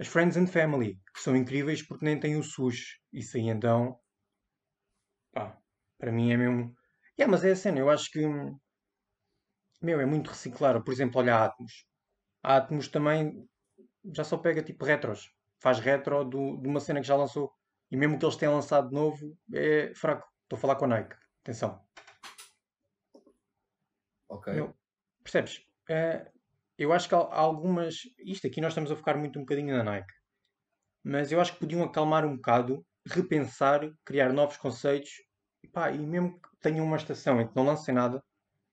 as 0.04 0.08
Friends 0.10 0.36
and 0.36 0.48
Family, 0.48 1.00
que 1.14 1.22
são 1.22 1.34
incríveis 1.34 1.82
porque 1.82 2.04
nem 2.04 2.20
têm 2.20 2.36
o 2.36 2.44
SUS. 2.44 3.00
Isso 3.14 3.38
aí 3.38 3.48
então. 3.48 3.98
Pá, 5.32 5.58
para 5.98 6.12
mim 6.12 6.32
é 6.32 6.38
mesmo. 6.38 6.76
Yeah, 7.18 7.32
mas 7.32 7.46
é 7.46 7.52
a 7.52 7.56
cena, 7.56 7.80
eu 7.80 7.90
acho 7.90 8.12
que. 8.12 8.20
Meu, 9.82 10.02
é 10.02 10.06
muito 10.06 10.30
reciclar. 10.30 10.82
Por 10.84 10.94
exemplo, 10.94 11.22
olha 11.22 11.36
a 11.36 11.46
Atmos. 11.46 11.86
A 12.44 12.58
Atmos 12.58 12.90
também 12.90 13.48
já 14.14 14.26
só 14.26 14.38
pega 14.38 14.62
tipo 14.62 14.84
retros. 14.84 15.32
Faz 15.62 15.80
retro 15.80 16.26
do, 16.26 16.58
de 16.58 16.68
uma 16.68 16.82
cena 16.82 17.00
que 17.00 17.08
já 17.08 17.16
lançou. 17.16 17.54
E 17.90 17.96
mesmo 17.96 18.20
que 18.20 18.26
eles 18.26 18.36
tenham 18.36 18.56
lançado 18.56 18.90
de 18.90 18.96
novo, 18.96 19.38
é 19.54 19.94
fraco. 19.96 20.28
Estou 20.44 20.58
a 20.58 20.60
falar 20.60 20.76
com 20.76 20.86
a 20.86 20.88
Nike. 20.90 21.16
Atenção. 21.44 21.82
Ok. 24.28 24.54
Meu, 24.54 24.76
percebes? 25.24 25.66
Eh, 25.90 26.30
eu 26.78 26.92
acho 26.94 27.08
que 27.10 27.16
há 27.16 27.18
algumas. 27.18 27.96
Isto 28.20 28.48
aqui 28.48 28.62
nós 28.62 28.72
estamos 28.72 28.92
a 28.92 28.96
focar 28.96 29.18
muito 29.18 29.38
um 29.40 29.44
bocadinho 29.44 29.76
na 29.78 29.84
Nike. 29.84 30.14
Mas 31.04 31.32
eu 31.32 31.42
acho 31.42 31.54
que 31.54 31.60
podiam 31.60 31.84
acalmar 31.84 32.26
um 32.26 32.36
bocado, 32.36 32.86
repensar, 33.06 33.82
criar 34.06 34.34
novos 34.34 34.58
conceitos. 34.58 35.12
E, 35.64 35.68
pá, 35.68 35.92
e 35.92 35.98
mesmo 36.00 36.40
que 36.42 36.50
tenham 36.62 36.86
uma 36.86 36.98
estação 36.98 37.40
em 37.42 37.48
que 37.48 37.56
não 37.56 37.66
lancem 37.66 37.94
nada, 37.94 38.22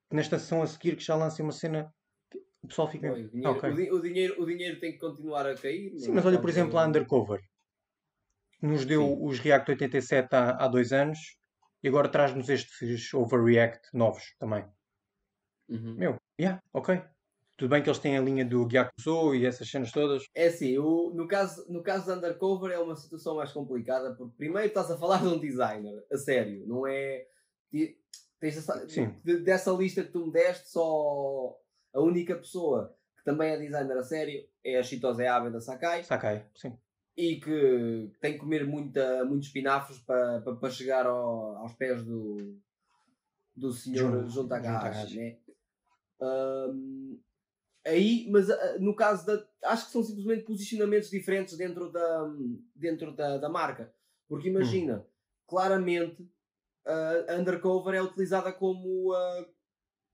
que 0.09 0.17
na 0.17 0.23
estação 0.23 0.63
a 0.63 0.67
seguir 0.67 0.97
que 0.97 1.05
já 1.05 1.17
lancem 1.17 1.45
uma 1.45 1.53
cena, 1.53 1.93
o 2.63 2.69
pessoal 2.69 2.89
fica. 2.89 3.13
Oi, 3.13 3.23
o, 3.23 3.27
"Ah, 3.27 3.31
dinheiro, 3.31 3.51
ok." 3.59 3.71
o, 3.71 3.77
di- 3.77 3.93
o 3.93 4.01
dinheiro, 4.01 4.43
o 4.43 4.47
dinheiro 4.47 4.81
tem 4.81 4.93
que 4.93 4.99
continuar 4.99 5.47
a 5.47 5.55
cair. 5.55 5.99
Sim, 5.99 6.13
mas 6.13 6.27
olha, 6.27 6.41
por 6.41 6.51
exemplo, 6.51 6.79
a 6.79 6.87
Undercover. 6.87 7.41
Nos 8.63 8.85
deu 8.85 9.03
Sim. 9.03 9.27
os 9.27 9.39
React 9.39 9.71
87 9.73 10.35
há, 10.35 10.51
há 10.65 10.69
dois 10.69 10.93
anos 10.93 11.19
e 11.83 11.89
agora 11.89 12.11
traz-nos 12.11 12.49
estes 12.49 13.13
Overreact 13.15 13.89
novos 13.95 14.35
também. 14.39 14.65
Uhum. 15.69 15.95
Meu, 15.95 16.21
yeah, 16.39 16.61
ok. 16.73 17.03
Tudo 17.61 17.69
bem 17.73 17.83
que 17.83 17.91
eles 17.91 17.99
têm 17.99 18.17
a 18.17 18.23
linha 18.23 18.43
do 18.43 18.67
Gyakuzo 18.67 19.35
e 19.35 19.45
essas 19.45 19.71
cenas 19.71 19.93
todas. 19.93 20.25
É 20.35 20.47
assim, 20.47 20.79
o- 20.79 21.13
no, 21.15 21.29
caso, 21.29 21.71
no 21.71 21.83
caso 21.83 22.07
da 22.07 22.15
Undercover 22.17 22.73
é 22.73 22.79
uma 22.79 22.97
situação 22.97 23.37
mais 23.37 23.53
complicada 23.53 24.15
porque 24.15 24.35
primeiro 24.35 24.69
estás 24.69 24.91
a 24.91 24.97
falar 24.97 25.21
de 25.21 25.29
um 25.29 25.39
designer, 25.39 26.03
a 26.11 26.17
sério, 26.17 26.67
não 26.67 26.87
é. 26.87 27.27
essa- 28.41 28.89
Sim. 28.89 29.15
de- 29.23 29.41
dessa 29.41 29.71
lista 29.73 30.03
que 30.03 30.11
tu 30.11 30.25
me 30.25 30.33
deste, 30.33 30.71
só 30.71 31.55
a 31.93 32.01
única 32.01 32.35
pessoa 32.35 32.97
que 33.19 33.23
também 33.25 33.51
é 33.51 33.59
designer 33.59 33.99
a 33.99 34.03
sério 34.03 34.43
é 34.65 34.79
a 34.79 34.83
Shitose 34.83 35.27
Abe 35.27 35.51
da 35.51 35.61
Sakai 35.61 36.03
Sakai, 36.03 36.47
sim. 36.57 36.75
e 37.15 37.37
que 37.37 38.11
tem 38.23 38.33
que 38.33 38.39
comer 38.39 38.67
muita, 38.67 39.23
muitos 39.27 39.49
espinafres 39.49 39.99
para, 39.99 40.41
para, 40.41 40.57
para 40.57 40.71
chegar 40.71 41.05
ao- 41.07 41.59
aos 41.59 41.75
pés 41.75 42.03
do, 42.03 42.59
do 43.55 43.71
senhor 43.71 44.23
Jun- 44.23 44.29
Jun 44.31 44.49
Takahashi, 44.49 44.83
Takahashi. 44.87 45.19
né? 45.19 45.37
Ahm, 46.23 47.19
aí, 47.85 48.27
mas 48.31 48.51
ah, 48.51 48.79
no 48.79 48.95
caso 48.95 49.27
da. 49.27 49.47
Acho 49.65 49.87
que 49.87 49.93
são 49.93 50.03
simplesmente 50.03 50.45
posicionamentos 50.45 51.11
diferentes 51.11 51.57
dentro 51.57 51.91
da, 51.91 52.35
dentro 52.75 53.13
da, 53.13 53.39
da 53.39 53.49
marca. 53.49 53.93
Porque 54.29 54.49
imagina, 54.49 55.05
claramente 55.47 56.29
a 56.87 57.35
Undercover 57.37 57.95
é 57.95 58.03
utilizada 58.03 58.53
como, 58.53 59.13
ah, 59.13 59.47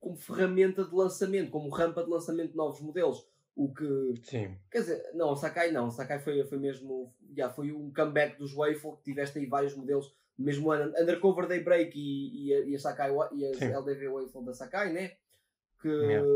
como 0.01 0.17
ferramenta 0.17 0.85
de 0.85 0.95
lançamento, 0.95 1.51
como 1.51 1.69
rampa 1.71 2.03
de 2.03 2.11
lançamento 2.11 2.51
de 2.51 2.57
novos 2.57 2.81
modelos. 2.81 3.27
O 3.55 3.73
que 3.73 4.15
Sim. 4.23 4.55
Quer 4.71 4.81
dizer, 4.81 5.11
não, 5.15 5.35
Sakai 5.35 5.73
não. 5.73 5.91
Sakai 5.91 6.19
foi, 6.19 6.45
foi 6.45 6.59
mesmo. 6.59 7.15
Já 7.35 7.49
foi 7.49 7.73
um 7.73 7.91
comeback 7.93 8.39
dos 8.39 8.53
Waffle 8.53 8.97
que 8.97 9.05
tiveste 9.05 9.39
aí 9.39 9.47
vários 9.47 9.75
modelos 9.75 10.15
no 10.39 10.45
mesmo 10.45 10.71
ano. 10.71 10.93
Undercover 10.99 11.49
Daybreak 11.49 11.99
e, 11.99 12.49
e, 12.49 12.55
a, 12.55 12.61
e 12.61 12.75
a 12.75 12.79
Sakai 12.79 13.11
e 13.33 13.47
as 13.47 13.57
Sim. 13.57 13.73
LDV 13.73 14.09
Waffle 14.09 14.45
da 14.45 14.53
Sakai, 14.53 14.93
né? 14.93 15.13
Que 15.81 15.89
Yeah. 15.89 16.27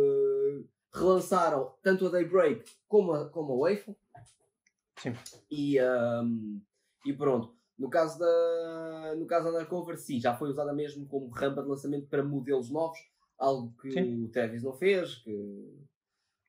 Relançaram 0.92 1.74
tanto 1.82 2.06
a 2.06 2.10
Daybreak 2.10 2.64
como 2.88 3.12
a, 3.12 3.28
como 3.28 3.52
a 3.52 3.70
Waffle. 3.70 3.96
Sim. 4.98 5.14
E, 5.50 5.78
ahm, 5.78 6.60
e 7.06 7.12
pronto. 7.12 7.54
No 7.78 7.88
caso 7.88 8.18
da 8.18 9.14
no 9.16 9.26
caso 9.26 9.44
da 9.46 9.52
Undercover, 9.52 9.96
sim, 9.96 10.20
já 10.20 10.36
foi 10.36 10.50
usada 10.50 10.72
mesmo 10.74 11.06
como 11.06 11.30
rampa 11.30 11.62
de 11.62 11.68
lançamento 11.68 12.08
para 12.08 12.22
modelos 12.22 12.70
novos. 12.70 12.98
Algo 13.38 13.74
que 13.80 13.90
Sim. 13.90 14.24
o 14.24 14.28
Travis 14.28 14.62
não 14.62 14.74
fez, 14.74 15.14
que 15.14 15.86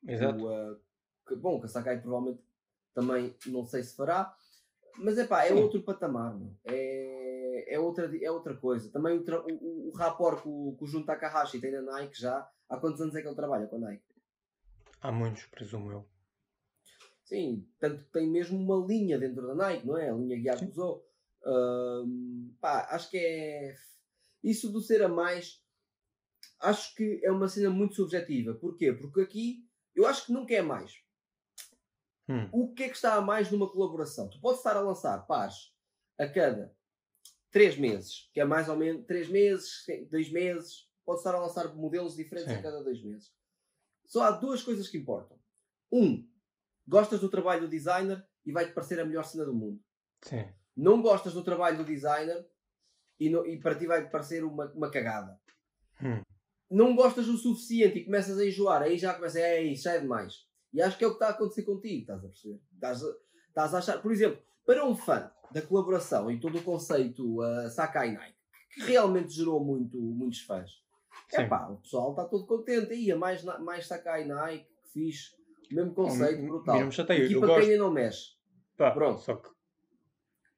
Exato. 0.05 0.43
o, 0.43 0.73
uh, 0.73 0.77
que, 1.25 1.35
bom, 1.37 1.57
que 1.57 1.67
a 1.67 1.69
Sakai 1.69 2.01
provavelmente 2.01 2.43
também 2.93 3.33
não 3.45 3.63
sei 3.63 3.81
se 3.81 3.95
fará. 3.95 4.35
Mas 4.97 5.17
epá, 5.17 5.45
é 5.45 5.49
Sim. 5.49 5.61
outro 5.61 5.81
patamar, 5.83 6.37
meu. 6.37 6.53
É, 6.65 7.75
é, 7.75 7.79
outra, 7.79 8.11
é 8.21 8.29
outra 8.29 8.57
coisa. 8.57 8.91
Também 8.91 9.17
o, 9.17 9.23
o, 9.23 9.87
o 9.87 9.91
rapport 9.95 10.41
que 10.41 10.49
o, 10.49 10.75
que 10.77 10.83
o 10.83 10.87
Jun 10.87 11.03
Takahashi 11.03 11.61
tem 11.61 11.71
na 11.71 11.81
Nike 11.81 12.19
já. 12.19 12.45
Há 12.67 12.77
quantos 12.77 12.99
anos 12.99 13.15
é 13.15 13.21
que 13.21 13.27
ele 13.27 13.35
trabalha 13.35 13.67
com 13.67 13.77
a 13.77 13.79
Nike? 13.79 14.03
Há 15.01 15.11
muitos, 15.11 15.45
presumo 15.47 15.91
eu. 15.91 16.07
Sim, 17.23 17.67
tanto 17.79 18.03
que 18.03 18.11
tem 18.11 18.29
mesmo 18.29 18.59
uma 18.59 18.85
linha 18.85 19.17
dentro 19.17 19.47
da 19.47 19.55
Nike, 19.55 19.87
não 19.87 19.97
é? 19.97 20.09
A 20.09 20.13
linha 20.13 20.39
Gyakuzo. 20.39 21.03
Ahm, 21.43 22.53
pá, 22.59 22.87
acho 22.91 23.09
que 23.09 23.17
é. 23.17 23.75
Isso 24.43 24.71
do 24.71 24.81
ser 24.81 25.01
a 25.03 25.07
mais, 25.07 25.63
acho 26.59 26.95
que 26.95 27.21
é 27.23 27.31
uma 27.31 27.47
cena 27.47 27.69
muito 27.69 27.95
subjetiva. 27.95 28.53
Porquê? 28.53 28.91
Porque 28.91 29.21
aqui 29.21 29.67
eu 29.95 30.05
acho 30.05 30.25
que 30.25 30.33
nunca 30.33 30.53
é 30.53 30.61
mais. 30.61 30.93
Hum. 32.29 32.49
O 32.51 32.73
que 32.73 32.83
é 32.83 32.89
que 32.89 32.95
está 32.95 33.15
a 33.15 33.21
mais 33.21 33.51
numa 33.51 33.69
colaboração? 33.69 34.29
Tu 34.29 34.39
podes 34.39 34.59
estar 34.59 34.75
a 34.75 34.81
lançar 34.81 35.25
pares 35.25 35.73
a 36.17 36.27
cada 36.27 36.75
3 37.51 37.77
meses, 37.77 38.29
que 38.33 38.39
é 38.39 38.45
mais 38.45 38.69
ou 38.69 38.75
menos 38.75 39.05
3 39.05 39.29
meses, 39.29 39.85
2 40.09 40.31
meses, 40.31 40.89
podes 41.05 41.21
estar 41.21 41.35
a 41.35 41.41
lançar 41.41 41.73
modelos 41.75 42.15
diferentes 42.15 42.51
Sim. 42.51 42.59
a 42.59 42.61
cada 42.61 42.83
2 42.83 43.03
meses. 43.03 43.31
Só 44.11 44.23
há 44.23 44.31
duas 44.31 44.61
coisas 44.61 44.89
que 44.89 44.97
importam. 44.97 45.39
Um, 45.89 46.27
gostas 46.85 47.21
do 47.21 47.29
trabalho 47.29 47.61
do 47.61 47.69
designer 47.69 48.21
e 48.45 48.51
vai-te 48.51 48.73
parecer 48.73 48.99
a 48.99 49.05
melhor 49.05 49.23
cena 49.23 49.45
do 49.45 49.53
mundo. 49.53 49.81
Sim. 50.21 50.49
Não 50.75 51.01
gostas 51.01 51.33
do 51.33 51.41
trabalho 51.41 51.77
do 51.77 51.85
designer 51.85 52.45
e, 53.17 53.29
e 53.29 53.57
para 53.57 53.73
ti 53.73 53.87
vai-te 53.87 54.11
parecer 54.11 54.43
uma, 54.43 54.65
uma 54.73 54.91
cagada. 54.91 55.39
Hum. 56.03 56.21
Não 56.69 56.93
gostas 56.93 57.29
o 57.29 57.37
suficiente 57.37 57.99
e 57.99 58.03
começas 58.03 58.37
a 58.37 58.45
enjoar, 58.45 58.81
aí 58.81 58.97
já 58.97 59.13
começa, 59.13 59.39
é 59.39 59.63
isso, 59.63 59.83
já 59.83 59.93
é 59.93 59.99
demais. 59.99 60.45
E 60.73 60.81
acho 60.81 60.97
que 60.97 61.05
é 61.05 61.07
o 61.07 61.11
que 61.11 61.15
está 61.15 61.27
a 61.27 61.31
acontecer 61.31 61.63
contigo, 61.63 62.01
estás 62.01 62.19
a 62.19 62.27
perceber? 62.27 62.61
Estás 62.73 63.03
a, 63.05 63.15
estás 63.47 63.73
a 63.73 63.77
achar, 63.77 64.01
por 64.01 64.11
exemplo, 64.11 64.43
para 64.65 64.85
um 64.85 64.93
fã 64.93 65.31
da 65.53 65.61
colaboração 65.61 66.29
e 66.29 66.37
todo 66.37 66.57
o 66.57 66.63
conceito 66.63 67.41
uh, 67.41 67.69
Sakai 67.69 68.11
Nike, 68.11 68.37
que 68.73 68.81
realmente 68.81 69.31
gerou 69.31 69.63
muito, 69.63 69.97
muitos 70.01 70.41
fãs, 70.41 70.81
é 71.37 71.45
pá, 71.45 71.67
o 71.69 71.77
pessoal 71.77 72.11
está 72.11 72.25
todo 72.25 72.45
contente. 72.45 72.93
Ia 72.93 73.15
mais, 73.15 73.43
mais 73.43 73.87
Sakai 73.87 74.25
Nike, 74.25 74.65
que 74.83 74.89
fiz 74.91 75.33
o 75.71 75.75
mesmo 75.75 75.93
conceito, 75.93 76.41
brutal. 76.45 76.79
Não 76.79 76.85
me 76.87 76.91
chateia, 76.91 77.23
Equipa 77.23 77.45
eu 77.45 77.59
quem 77.61 77.77
não 77.77 77.91
mexe. 77.91 78.31
Pá, 78.77 78.91
Pronto. 78.91 79.21
Só 79.21 79.35
que 79.35 79.49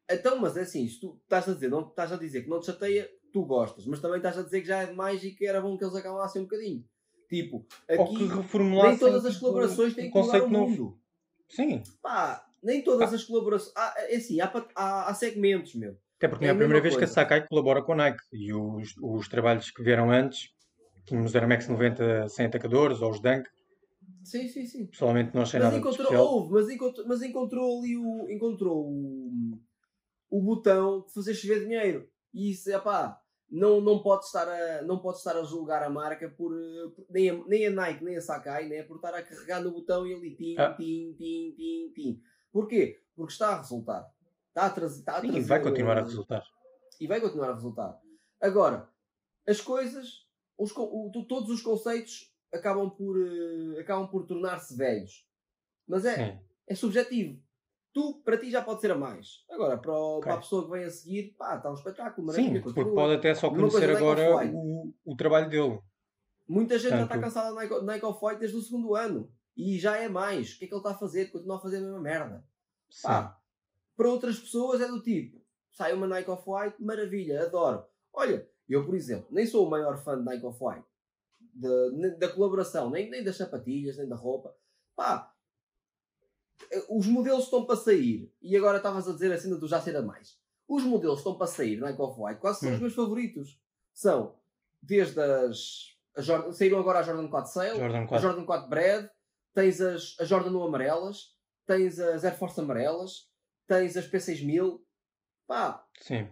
Então, 0.10 0.40
mas 0.40 0.58
é 0.58 0.62
assim, 0.62 0.88
se 0.88 1.00
tu 1.00 1.20
estás 1.24 1.48
a 1.50 1.54
dizer, 1.54 1.70
não 1.70 1.88
estás 1.88 2.12
a 2.12 2.18
dizer 2.18 2.44
que 2.44 2.50
não 2.50 2.60
te 2.60 2.68
chateia, 2.68 3.10
tu 3.32 3.46
gostas, 3.46 3.86
mas 3.86 4.00
também 4.00 4.18
estás 4.18 4.38
a 4.38 4.44
dizer 4.44 4.62
que 4.62 4.68
já 4.68 4.82
é 4.84 4.86
demais 4.88 5.24
e 5.24 5.32
que 5.32 5.46
era 5.46 5.62
bom 5.62 5.78
que 5.78 5.84
eles 5.84 5.96
acalmassem 5.96 6.42
um 6.42 6.46
bocadinho. 6.46 6.84
Tipo, 7.30 7.66
aqui 7.90 8.28
nem 8.28 8.98
todas 8.98 9.26
as 9.26 9.34
tipo, 9.34 9.46
colaborações 9.46 9.94
têm 9.96 10.08
um 10.08 10.12
que 10.12 10.18
mudar 10.20 10.42
conceito 10.42 10.48
o 10.48 10.50
novo. 10.52 10.70
mundo. 10.70 11.00
Sim, 11.50 11.82
Pá, 12.02 12.46
nem 12.62 12.84
todas 12.84 13.14
as 13.14 13.24
colaborações. 13.24 13.74
Há, 13.76 13.94
é 13.98 14.16
assim, 14.16 14.40
há, 14.40 14.52
há, 14.76 15.10
há 15.10 15.14
segmentos, 15.14 15.74
meu. 15.76 15.98
até 16.18 16.28
porque 16.28 16.46
É 16.46 16.48
não 16.48 16.50
é 16.50 16.52
a 16.52 16.54
a 16.54 16.58
primeira 16.58 16.82
vez 16.82 16.96
que 16.96 17.04
a 17.04 17.08
coisa. 17.08 17.14
Sakai 17.14 17.48
colabora 17.48 17.82
com 17.82 17.94
a 17.94 17.96
Nike 17.96 18.24
e 18.32 18.54
os, 18.54 18.94
os 19.02 19.28
trabalhos 19.28 19.72
que 19.72 19.82
vieram 19.84 20.12
antes, 20.12 20.50
tínhamos 21.06 21.36
Air 21.36 21.48
Max 21.48 21.68
90 21.68 22.28
sem 22.30 22.46
atacadores 22.46 23.02
ou 23.02 23.12
os 23.12 23.20
Dunk, 23.20 23.48
Sim, 24.24 24.48
sim, 24.48 24.66
sim. 24.66 24.86
pessoalmente 24.88 25.36
não 25.36 25.42
achei 25.42 25.60
Mas 25.60 25.68
nada 25.70 25.80
encontrou, 25.80 26.16
houve, 26.16 26.54
mas 26.54 26.70
encontrou, 26.70 27.08
mas 27.08 27.22
encontrou 27.22 27.80
ali 27.80 27.98
o, 27.98 28.30
encontrou 28.32 28.86
o, 28.88 29.60
o 30.30 30.42
botão 30.42 31.06
de 31.06 31.14
fazer 31.14 31.34
chover 31.34 31.62
dinheiro. 31.66 32.10
E 32.34 32.52
isso, 32.52 32.72
é 32.72 32.80
pá, 32.80 33.20
não, 33.52 33.82
não, 33.82 34.02
pode 34.02 34.24
estar 34.26 34.48
a, 34.48 34.82
não 34.84 35.00
pode 35.00 35.18
estar 35.18 35.36
a 35.38 35.44
julgar 35.44 35.84
a 35.84 35.90
marca 35.90 36.30
por, 36.30 36.52
nem, 37.10 37.30
a, 37.32 37.44
nem 37.48 37.68
a 37.68 37.70
Nike, 37.70 38.04
nem 38.04 38.16
a 38.16 38.22
Sakai, 38.22 38.68
né, 38.70 38.84
por 38.84 38.96
estar 38.96 39.14
a 39.14 39.22
carregar 39.22 39.62
no 39.62 39.72
botão 39.72 40.08
e 40.08 40.14
ali 40.14 40.36
tim, 40.36 40.56
Ah. 40.58 40.74
tim, 40.74 41.14
tim, 41.18 41.54
tim, 41.56 41.92
tim. 41.94 42.22
Porquê? 42.52 43.02
Porque 43.16 43.34
está 43.34 43.50
a 43.50 43.58
resultar. 43.58 44.10
Está 44.48 44.68
a, 44.68 44.70
trazer, 44.70 45.00
está 45.00 45.18
a 45.18 45.22
Sim, 45.22 45.32
trazer, 45.32 45.48
vai 45.48 45.62
continuar 45.62 45.98
a 45.98 46.02
resultar. 46.02 46.44
e 47.00 47.08
vai 47.08 47.20
continuar 47.20 47.50
a 47.50 47.56
resultar. 47.56 48.00
Agora, 48.40 48.88
as 49.46 49.60
coisas, 49.60 50.23
os 50.58 50.72
o- 50.76 51.10
to- 51.12 51.26
todos 51.26 51.50
os 51.50 51.62
conceitos 51.62 52.32
acabam 52.54 52.90
por, 52.90 53.16
eh, 53.20 53.80
acabam 53.80 54.08
por 54.08 54.26
tornar-se 54.26 54.76
velhos. 54.76 55.28
Mas 55.88 56.06
é, 56.06 56.16
Sim. 56.34 56.40
é 56.68 56.76
subjetivo. 56.76 57.42
Tu, 57.94 58.22
para 58.26 58.38
ti, 58.38 58.50
já 58.50 58.62
pode 58.62 58.82
ser 58.82 58.92
a 58.92 58.96
mais. 58.98 59.44
Agora, 59.50 59.78
para, 59.78 59.92
o- 59.92 60.18
Ok. 60.18 60.24
para 60.24 60.34
a 60.34 60.38
pessoa 60.38 60.66
que 60.66 60.72
vem 60.72 60.84
a 60.84 60.90
seguir, 60.90 61.36
pá, 61.38 61.58
está 61.58 61.70
um 61.70 61.76
espetáculo. 61.76 62.32
Sim, 62.32 62.54
porque 62.62 62.74
continua. 62.74 62.96
pode 62.96 63.14
até 63.16 63.36
só 63.36 63.50
conhecer 63.50 63.90
agora 63.96 64.48
o, 64.52 64.94
o 65.06 65.16
trabalho 65.16 65.50
dele. 65.50 65.80
Muita 66.48 66.78
gente 66.80 66.92
já 66.92 67.04
está 67.04 67.20
cansada 67.20 67.54
da 67.54 67.62
Nike, 67.62 67.82
Nike 67.86 68.06
Off-White 68.06 68.40
desde 68.40 68.58
o 68.58 68.62
segundo 68.62 68.96
ano. 68.96 69.32
E 69.56 69.78
já 69.78 69.96
é 69.98 70.10
mais. 70.10 70.54
O 70.56 70.58
que 70.60 70.66
é 70.66 70.68
que 70.68 70.74
ele 70.74 70.80
está 70.80 70.92
a 70.92 70.98
fazer? 70.98 71.28
Continua 71.32 71.58
a 71.58 71.60
fazer 71.60 71.78
a 71.78 71.82
mesma 71.82 72.00
merda. 72.02 72.44
Sim. 72.90 73.04
Pá, 73.08 73.40
para 73.96 74.10
outras 74.10 74.40
pessoas 74.40 74.82
é 74.82 74.88
do 74.88 75.02
tipo, 75.02 75.40
sai 75.72 75.94
uma 75.94 76.08
Nike 76.08 76.30
Off-White, 76.32 76.82
maravilha, 76.84 77.44
adoro. 77.44 77.86
Olha, 78.12 78.48
eu, 78.70 78.86
por 78.86 78.96
exemplo, 78.96 79.28
nem 79.32 79.46
sou 79.46 79.66
o 79.68 79.70
maior 79.70 79.98
fã 79.98 80.18
de 80.18 80.24
Nike 80.24 80.46
Off-White, 80.46 80.86
da 82.20 82.30
colaboração, 82.30 82.90
nem, 82.90 83.10
nem 83.10 83.24
das 83.24 83.38
sapatilhas, 83.38 83.98
nem 83.98 84.08
da 84.08 84.16
roupa. 84.16 84.56
Pá, 84.96 85.34
eh, 86.72 86.86
os 86.90 87.06
modelos 87.08 87.46
estão 87.46 87.66
para 87.66 87.76
sair, 87.76 88.32
e 88.42 88.56
agora 88.56 88.78
estavas 88.78 89.08
a 89.08 89.14
dizer 89.14 89.32
assim, 89.32 89.50
do 89.58 89.68
já 89.68 89.82
ser 89.82 89.96
a 89.96 90.02
mais. 90.02 90.38
Os 90.68 90.84
modelos 90.84 91.20
estão 91.20 91.36
para 91.38 91.48
sair, 91.48 91.78
Nike 91.80 92.02
Off-White, 92.02 92.40
quase 92.40 92.60
são 92.62 92.70
Hum. 92.70 92.74
os 92.76 92.80
meus 92.80 92.94
favoritos. 92.96 93.60
São, 93.94 94.36
desde 94.82 95.20
as... 95.22 95.96
a 96.16 96.22
Jordan, 96.22 96.52
saíram 96.54 96.80
agora 96.80 97.00
a 97.00 97.04
Jordan 97.04 97.28
4 97.28 97.52
Sale, 97.52 97.80
Jordan 97.80 98.04
a 98.04 98.08
4. 98.08 98.28
Jordan 98.28 98.46
4 98.46 98.70
Bread, 98.70 99.10
tens 99.54 99.80
as, 99.82 100.16
as 100.20 100.28
Jordan 100.28 100.52
1 100.58 100.64
amarelas, 100.64 101.36
tens 101.66 102.00
as 102.00 102.24
Air 102.24 102.38
Force 102.38 102.60
amarelas, 102.60 103.30
tens 103.68 103.96
as 103.98 104.08
P6000. 104.10 104.80
Pá, 105.46 105.86
Sim. 106.02 106.28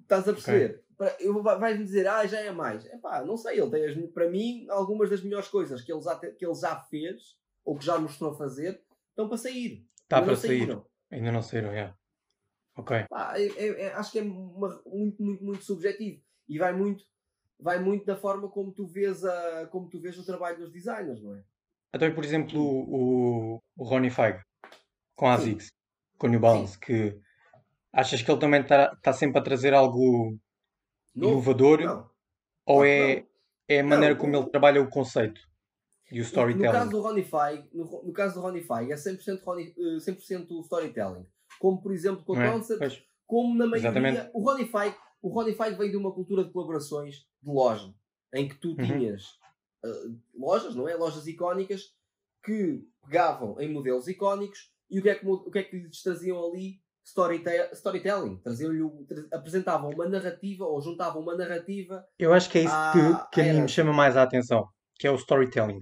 estás 0.00 0.26
a 0.28 0.32
perceber? 0.32 0.68
Para- 0.78 0.83
eu- 1.20 1.42
vai- 1.42 1.58
Vais-me 1.58 1.84
dizer, 1.84 2.06
ah, 2.06 2.26
já 2.26 2.40
é 2.40 2.50
mais. 2.50 2.84
É 2.86 2.96
pá, 2.98 3.24
não 3.24 3.36
sei, 3.36 3.60
ele 3.60 3.70
tem 3.70 3.84
as, 3.86 4.10
para 4.12 4.28
mim 4.30 4.66
algumas 4.70 5.10
das 5.10 5.22
melhores 5.22 5.48
coisas 5.48 5.82
que 5.82 5.92
ele, 5.92 6.00
já, 6.02 6.16
que 6.18 6.44
ele 6.44 6.54
já 6.54 6.76
fez, 6.76 7.36
ou 7.64 7.76
que 7.78 7.84
já 7.84 7.98
mostrou 7.98 8.34
fazer, 8.34 8.82
estão 9.10 9.28
para 9.28 9.38
sair. 9.38 9.86
Está 10.02 10.16
Ainda 10.18 10.26
para 10.26 10.34
não 10.34 10.40
sair. 10.40 10.58
saíram. 10.58 10.86
Ainda 11.10 11.32
não 11.32 11.42
saíram, 11.42 11.70
é. 11.72 11.94
Ok. 12.76 13.04
Pá, 13.08 13.38
é- 13.38 13.46
é- 13.46 13.80
é- 13.86 13.92
acho 13.94 14.10
que 14.12 14.18
é 14.18 14.22
uma- 14.22 14.82
muito, 14.86 15.22
muito, 15.22 15.44
muito 15.44 15.64
subjetivo. 15.64 16.20
E 16.48 16.58
vai 16.58 16.72
muito, 16.72 17.04
vai 17.58 17.78
muito 17.78 18.04
da 18.04 18.16
forma 18.16 18.48
como 18.50 18.72
tu 18.72 18.86
vês, 18.86 19.24
a, 19.24 19.66
como 19.68 19.88
tu 19.88 20.00
vês 20.00 20.18
o 20.18 20.24
trabalho 20.26 20.58
dos 20.58 20.72
designers, 20.72 21.22
não 21.22 21.34
é? 21.36 21.42
Até, 21.92 22.10
por 22.10 22.24
exemplo, 22.24 22.60
o, 22.60 23.62
o 23.76 23.84
Ronnie 23.84 24.10
Fieg 24.10 24.40
com 25.14 25.28
a 25.28 25.38
Sim. 25.38 25.42
ASICS, 25.52 25.68
com 26.18 26.26
o 26.26 26.30
New 26.30 26.40
Balance, 26.40 26.76
que 26.78 27.16
achas 27.92 28.20
que 28.20 28.28
ele 28.30 28.40
também 28.40 28.60
está 28.62 29.12
sempre 29.12 29.38
a 29.38 29.42
trazer 29.42 29.72
algo 29.72 30.36
Novo? 31.14 31.32
inovador 31.34 31.80
Não. 31.80 32.10
ou 32.66 32.78
Não, 32.78 32.84
é, 32.84 33.16
não. 33.20 33.26
é 33.68 33.80
a 33.80 33.84
maneira 33.84 34.16
como 34.16 34.36
ele 34.36 34.50
trabalha 34.50 34.82
o 34.82 34.88
conceito 34.88 35.40
e 36.10 36.16
o 36.16 36.18
No 36.18 36.24
storytelling? 36.24 36.72
caso 36.72 36.90
do 36.90 37.00
Ronnie 37.00 37.24
Fieg, 37.24 37.68
no, 37.72 38.02
no 38.04 38.12
caso 38.12 38.34
do 38.34 38.40
Ronnie 38.40 38.62
Fieg 38.62 38.92
é 38.92 38.94
100%, 38.96 39.42
Ronnie, 39.42 39.74
eh, 39.78 39.96
100% 39.98 40.60
storytelling. 40.64 41.26
Como 41.58 41.80
por 41.80 41.92
exemplo 41.92 42.24
com 42.24 42.32
o 42.32 42.40
é? 42.40 42.50
Concept, 42.50 43.06
como 43.26 43.54
na 43.54 43.66
maioria. 43.66 43.88
Exatamente. 43.90 44.30
O 44.34 44.40
Ronnie 44.44 44.66
Fieg, 44.66 44.94
o 45.22 45.28
Ronnie 45.28 45.54
veio 45.54 45.90
de 45.90 45.96
uma 45.96 46.12
cultura 46.12 46.44
de 46.44 46.50
colaborações 46.52 47.16
de 47.42 47.50
loja, 47.50 47.94
em 48.34 48.48
que 48.48 48.56
tu 48.56 48.70
Uhum. 48.70 48.76
tinhas 48.76 49.38
eh, 49.84 49.88
lojas, 50.34 50.74
não 50.74 50.88
é? 50.88 50.94
Lojas 50.94 51.26
icónicas 51.26 51.94
que 52.44 52.86
pegavam 53.02 53.58
em 53.60 53.72
modelos 53.72 54.06
icónicos 54.08 54.70
e 54.90 54.98
o 54.98 55.02
que 55.02 55.08
é 55.08 55.14
que, 55.14 55.26
o 55.26 55.50
que, 55.50 55.58
é 55.58 55.62
que 55.62 55.76
lhes 55.78 56.02
traziam 56.02 56.44
ali? 56.44 56.82
Storyte- 57.04 57.70
storytelling. 57.74 58.40
O- 58.82 59.04
tra- 59.06 59.26
apresentavam 59.32 59.90
uma 59.90 60.08
narrativa 60.08 60.64
ou 60.64 60.80
juntavam 60.80 61.20
uma 61.22 61.36
narrativa. 61.36 62.04
eu 62.18 62.32
acho 62.32 62.48
que 62.50 62.58
é 62.58 62.62
isso 62.62 62.72
Ah, 62.74 63.28
que, 63.30 63.34
que 63.34 63.40
a 63.48 63.52
mim 63.52 63.60
me 63.62 63.68
chama 63.68 63.92
mais 63.92 64.16
a 64.16 64.22
atenção, 64.22 64.66
que 64.98 65.06
é 65.06 65.10
o 65.10 65.16
storytelling. 65.16 65.78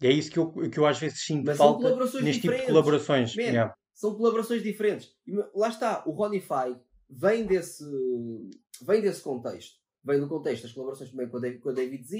E 0.00 0.06
é 0.08 0.10
isso 0.10 0.30
que 0.32 0.38
eu, 0.38 0.50
que 0.52 0.78
eu 0.78 0.84
às 0.86 0.98
vezes 0.98 1.24
sinto 1.24 1.46
Mas 1.46 1.56
falta 1.58 1.88
neste 1.94 2.10
tipo 2.12 2.24
de 2.24 2.32
diferentes. 2.32 2.66
colaborações. 2.66 3.36
Man, 3.36 3.42
Yeah. 3.42 3.74
são 3.94 4.16
colaborações 4.16 4.62
diferentes. 4.62 5.10
Lá 5.54 5.68
está, 5.68 6.02
o 6.06 6.10
Ronnie 6.10 6.40
Fieg 6.40 6.80
vem 7.08 7.46
desse, 7.46 7.84
vem 8.84 9.00
desse 9.00 9.22
contexto. 9.22 9.76
Vem 10.04 10.18
do 10.18 10.28
contexto 10.28 10.64
das 10.64 10.72
colaborações 10.72 11.10
também 11.10 11.28
com 11.28 11.36
a 11.36 11.40
David, 11.40 11.60
com 11.62 11.68
a 11.68 11.72
David 11.72 12.04
Z, 12.04 12.18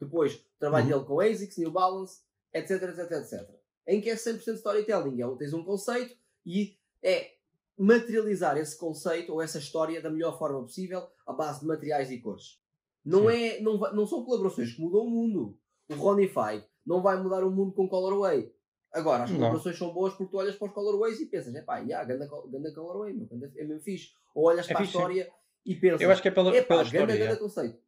depois 0.00 0.34
o 0.36 0.58
trabalho 0.60 0.84
Uhum. 0.84 0.90
dele 0.92 1.04
com 1.06 1.20
ASICS, 1.20 1.58
New 1.58 1.72
Balance, 1.72 2.20
etc, 2.52 2.82
etc, 2.82 3.10
etc. 3.10 3.50
Em 3.88 4.00
que 4.00 4.10
é 4.10 4.14
100% 4.14 4.54
storytelling. 4.58 5.20
É, 5.20 5.36
tens 5.36 5.52
um 5.52 5.64
conceito 5.64 6.14
e 6.46 6.76
é 7.02 7.33
materializar 7.76 8.56
esse 8.56 8.78
conceito 8.78 9.32
ou 9.32 9.42
essa 9.42 9.58
história 9.58 10.00
da 10.00 10.10
melhor 10.10 10.38
forma 10.38 10.60
possível 10.62 11.06
à 11.26 11.32
base 11.32 11.60
de 11.60 11.66
materiais 11.66 12.10
e 12.10 12.18
cores. 12.20 12.60
Não, 13.04 13.28
é, 13.28 13.60
não, 13.60 13.78
não 13.92 14.06
são 14.06 14.24
colaborações 14.24 14.72
que 14.72 14.80
mudam 14.80 15.02
o 15.02 15.10
mundo. 15.10 15.58
O 15.90 15.94
Ronnie 15.94 16.28
Fieg 16.28 16.64
não 16.86 17.02
vai 17.02 17.20
mudar 17.22 17.44
o 17.44 17.50
mundo 17.50 17.72
com 17.72 17.88
colorway. 17.88 18.50
Agora, 18.92 19.24
as 19.24 19.30
Não. 19.30 19.38
colaborações 19.38 19.76
são 19.76 19.92
boas 19.92 20.14
porque 20.14 20.30
tu 20.30 20.36
olhas 20.38 20.54
para 20.54 20.68
os 20.68 20.72
colorways 20.74 21.20
e 21.20 21.26
pensas, 21.26 21.54
é 21.54 21.62
pá, 21.62 21.78
yeah, 21.78 22.04
ganda, 22.04 22.28
ganda 22.48 22.72
colorway, 22.72 23.12
meu, 23.12 23.26
ganda, 23.26 23.52
é 23.56 23.64
mesmo 23.64 23.82
fixe. 23.82 24.12
Ou 24.34 24.46
olhas 24.46 24.68
É 24.70 24.72
para 24.72 24.84
fixe, 24.84 24.96
a 24.96 25.00
história 25.00 25.32
e 25.66 25.74
pensas, 25.74 26.00
Eu 26.00 26.10
acho 26.12 26.22
que 26.22 26.28
é 26.28 26.30
pela, 26.30 26.54
é 26.56 26.62
pela 26.62 26.82
história. 26.82 27.00
ganda, 27.00 27.12
ganda 27.12 27.24
yeah. 27.24 27.40
conceito. 27.40 27.78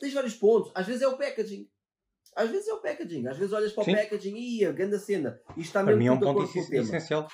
Tens 0.00 0.14
vários 0.14 0.34
pontos. 0.34 0.72
Às 0.74 0.86
vezes 0.86 1.02
é 1.02 1.08
o 1.08 1.18
packaging. 1.18 1.68
Às 2.34 2.50
vezes 2.50 2.68
é 2.68 2.72
o 2.72 2.80
packaging. 2.80 3.26
Às 3.26 3.36
vezes 3.36 3.52
olhas 3.52 3.72
para 3.72 3.84
Sim. 3.84 3.92
o 3.92 3.96
packaging 3.96 4.36
e 4.36 4.64
a 4.64 4.72
ganda 4.72 4.98
cena. 4.98 5.40
Isto 5.50 5.60
está 5.60 5.84
Para 5.84 5.94
mesmo 5.96 5.98
mim 5.98 6.06
é 6.06 6.12
um 6.12 6.20
ponto 6.20 6.42
essencial. 6.42 7.28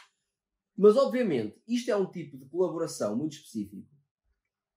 Mas 0.77 0.97
obviamente, 0.97 1.61
isto 1.69 1.91
é 1.91 1.97
um 1.97 2.11
tipo 2.11 2.37
de 2.37 2.47
colaboração 2.47 3.17
muito 3.17 3.37
específico 3.37 3.89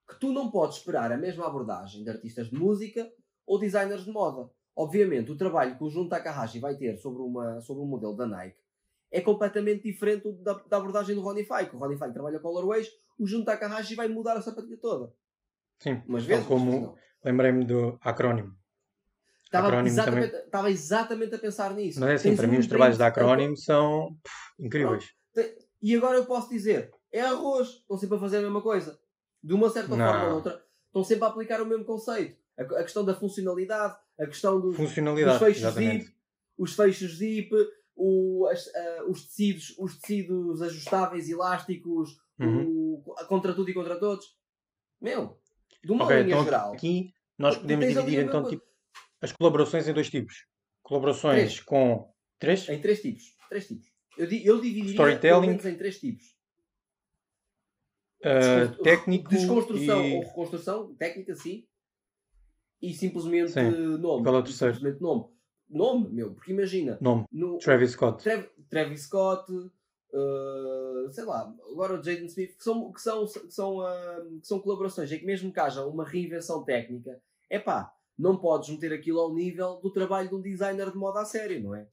que 0.08 0.20
tu 0.20 0.32
não 0.32 0.50
podes 0.50 0.78
esperar 0.78 1.12
a 1.12 1.18
mesma 1.18 1.46
abordagem 1.46 2.04
de 2.04 2.10
artistas 2.10 2.50
de 2.50 2.56
música 2.56 3.12
ou 3.46 3.60
designers 3.60 4.06
de 4.06 4.12
moda. 4.12 4.50
Obviamente, 4.76 5.32
o 5.32 5.36
trabalho 5.36 5.76
que 5.76 5.84
o 5.84 5.90
Jun 5.90 6.08
Takahashi 6.08 6.60
vai 6.60 6.76
ter 6.78 6.98
sobre, 6.98 7.22
uma, 7.22 7.60
sobre 7.62 7.84
um 7.84 7.88
modelo 7.88 8.16
da 8.16 8.28
Nike 8.28 8.60
é 9.12 9.22
completamente 9.22 9.84
diferente 9.84 10.32
da, 10.44 10.54
da 10.54 10.78
abordagem 10.78 11.16
do 11.16 11.22
Ronnie 11.22 11.46
Fieg. 11.46 11.74
O 11.74 11.80
Ronnie 11.80 11.98
Fieg 11.98 12.14
trabalha 12.14 12.40
colorways, 12.40 12.90
o 13.18 13.26
Jun 13.26 13.44
Takahashi 13.44 13.96
vai 13.96 14.08
mudar 14.08 14.38
a 14.38 14.42
sapatilha 14.42 14.78
toda. 14.78 15.12
Sim. 15.80 16.02
Umas 16.08 16.24
Tal 16.24 16.30
vezes, 16.30 16.48
mas 16.48 16.48
como 16.48 16.98
lembrei-me 17.24 17.66
do 17.66 17.98
acrónimo. 18.02 18.56
Estava 19.44 19.68
Acrónimo 19.68 19.88
exatamente, 19.88 20.36
estava 20.36 20.70
exatamente 20.70 21.36
a 21.36 21.40
pensar 21.40 21.74
nisso. 21.74 22.02
Mas 22.02 22.10
é 22.10 22.14
assim, 22.16 22.30
Tens 22.30 22.38
para 22.38 22.48
mim 22.48 22.58
os 22.58 22.68
trabalhos 22.68 22.98
da 22.98 23.08
acrónimo 23.08 23.56
são 23.56 24.14
pff, 24.22 24.66
incríveis. 24.66 25.06
E 25.82 25.96
agora 25.96 26.18
eu 26.18 26.26
posso 26.26 26.50
dizer, 26.50 26.94
é 27.12 27.22
arroz, 27.22 27.68
estão 27.70 27.98
sempre 27.98 28.18
a 28.18 28.20
fazer 28.20 28.38
a 28.38 28.42
mesma 28.42 28.62
coisa. 28.62 29.00
De 29.44 29.54
uma 29.54 29.70
certa 29.70 29.96
Não. 29.96 30.06
forma 30.06 30.28
ou 30.30 30.36
outra, 30.36 30.64
estão 30.88 31.04
sempre 31.04 31.26
a 31.26 31.28
aplicar 31.28 31.62
o 31.62 31.66
mesmo 31.66 31.86
conceito. 31.86 32.38
A, 32.58 32.64
a 32.64 32.84
questão 32.84 33.06
da 33.06 33.14
funcionalidade, 33.16 33.96
a 34.20 34.26
questão 34.26 34.60
dos, 34.60 34.76
dos 34.76 34.78
Funcionalidade, 34.78 35.40
fechos 35.40 35.58
exatamente. 35.62 36.06
zip, 36.06 36.16
os 36.58 36.74
fechos 36.76 37.18
zip, 37.18 37.52
o- 37.96 38.48
as- 38.52 38.68
ah, 38.76 39.06
os, 39.08 39.26
tecidos, 39.28 39.76
os 39.78 39.98
tecidos 40.00 40.62
ajustáveis, 40.62 41.30
elásticos, 41.30 42.20
Uhum. 42.40 43.04
o- 43.06 43.16
contra 43.28 43.54
tudo 43.54 43.70
e 43.70 43.74
contra 43.74 44.00
todos. 44.00 44.36
Meu, 45.00 45.40
de 45.84 45.92
uma 45.92 46.06
Ok, 46.06 46.16
linha 46.18 46.28
então 46.30 46.44
geral. 46.44 46.74
aqui 46.74 47.14
nós 47.38 47.56
podemos 47.58 47.88
dividir 47.88 48.20
então 48.26 48.44
tipo, 48.50 48.64
as 49.22 49.32
colaborações 49.32 49.88
em 49.88 49.94
dois 49.94 50.10
tipos. 50.10 50.46
Colaborações 50.82 51.36
Três. 51.36 51.60
com 51.62 52.12
três? 52.40 52.68
Em 52.70 52.82
três 52.82 53.02
tipos. 53.02 53.36
Três 53.50 53.68
tipos. 53.68 53.88
Eu, 54.18 54.28
eu 54.30 54.62
dividiria 54.62 55.20
pelo 55.20 55.42
menos 55.42 55.66
em 55.66 55.76
três 55.76 56.00
tipos. 56.00 56.36
Uh, 58.20 58.82
técnico 58.84 59.30
Desconstrução 59.30 60.04
e... 60.04 60.16
ou 60.16 60.22
reconstrução, 60.22 60.96
técnica 60.96 61.36
sim. 61.36 61.68
E 62.82 62.94
simplesmente 62.94 63.52
Sim. 63.52 63.72
nome. 63.98 64.24
Qual 64.24 64.36
é 64.36 64.40
o 64.40 64.44
terceiro? 64.44 64.74
Simplesmente 64.74 65.02
nome. 65.02 65.26
Nome, 65.70 66.10
meu, 66.10 66.34
porque 66.34 66.52
imagina. 66.52 66.98
Nome. 67.02 67.26
No, 67.32 67.58
Travis 67.58 67.92
Scott. 67.92 68.24
Trav- 68.24 68.50
Travis 68.70 69.02
Scott, 69.04 69.52
uh, 69.52 71.12
sei 71.12 71.26
lá, 71.26 71.54
agora 71.72 71.94
o 72.00 72.04
Jaden 72.04 72.26
Smith, 72.28 72.56
que 72.56 72.64
são, 72.64 72.92
que 72.92 73.02
são, 73.02 73.26
que 73.26 73.52
são, 73.52 73.78
uh, 73.80 74.40
que 74.40 74.48
são 74.48 74.60
colaborações, 74.60 75.12
é 75.12 75.18
que 75.18 75.26
mesmo 75.26 75.52
que 75.52 75.60
haja 75.60 75.86
uma 75.86 76.06
reinvenção 76.06 76.64
técnica, 76.64 77.20
é 77.50 77.60
pá, 77.60 77.92
não 78.18 78.38
podes 78.38 78.70
meter 78.70 78.94
aquilo 78.94 79.20
ao 79.20 79.34
nível 79.34 79.80
do 79.82 79.92
trabalho 79.92 80.30
de 80.30 80.36
um 80.36 80.42
designer 80.42 80.92
de 80.92 80.98
moda 80.98 81.22
a 81.22 81.26
sério, 81.26 81.62
não 81.62 81.76
é? 81.76 81.88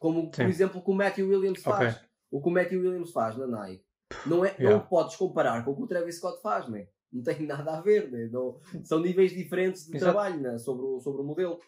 Como, 0.00 0.30
por 0.30 0.36
Sim. 0.36 0.44
exemplo, 0.44 0.80
o 0.80 0.82
que 0.84 0.90
o 0.90 0.94
Matthew 0.94 1.28
Williams 1.28 1.62
faz. 1.62 1.94
Ok. 1.94 2.08
O 2.32 2.42
que 2.42 2.48
o 2.48 2.52
Matthew 2.52 2.80
Williams 2.80 3.12
faz 3.12 3.36
na 3.36 3.46
Nike. 3.46 3.84
Não, 4.26 4.44
é, 4.44 4.48
Yeah. 4.58 4.70
não 4.78 4.80
podes 4.88 5.14
comparar 5.14 5.64
com 5.64 5.70
o 5.70 5.76
que 5.76 5.82
o 5.82 5.86
Travis 5.86 6.16
Scott 6.16 6.40
faz, 6.42 6.66
não 6.68 6.76
é? 6.76 6.88
Não 7.12 7.22
tem 7.22 7.42
nada 7.46 7.76
a 7.78 7.80
ver, 7.80 8.10
né? 8.10 8.28
não, 8.32 8.58
são 8.82 8.98
níveis 8.98 9.30
diferentes 9.32 9.84
de 9.86 9.96
Exato. 9.96 10.12
trabalho 10.12 10.40
né? 10.40 10.58
sobre, 10.58 10.84
o, 10.84 10.98
sobre 11.00 11.20
o 11.22 11.24
modelo. 11.24 11.60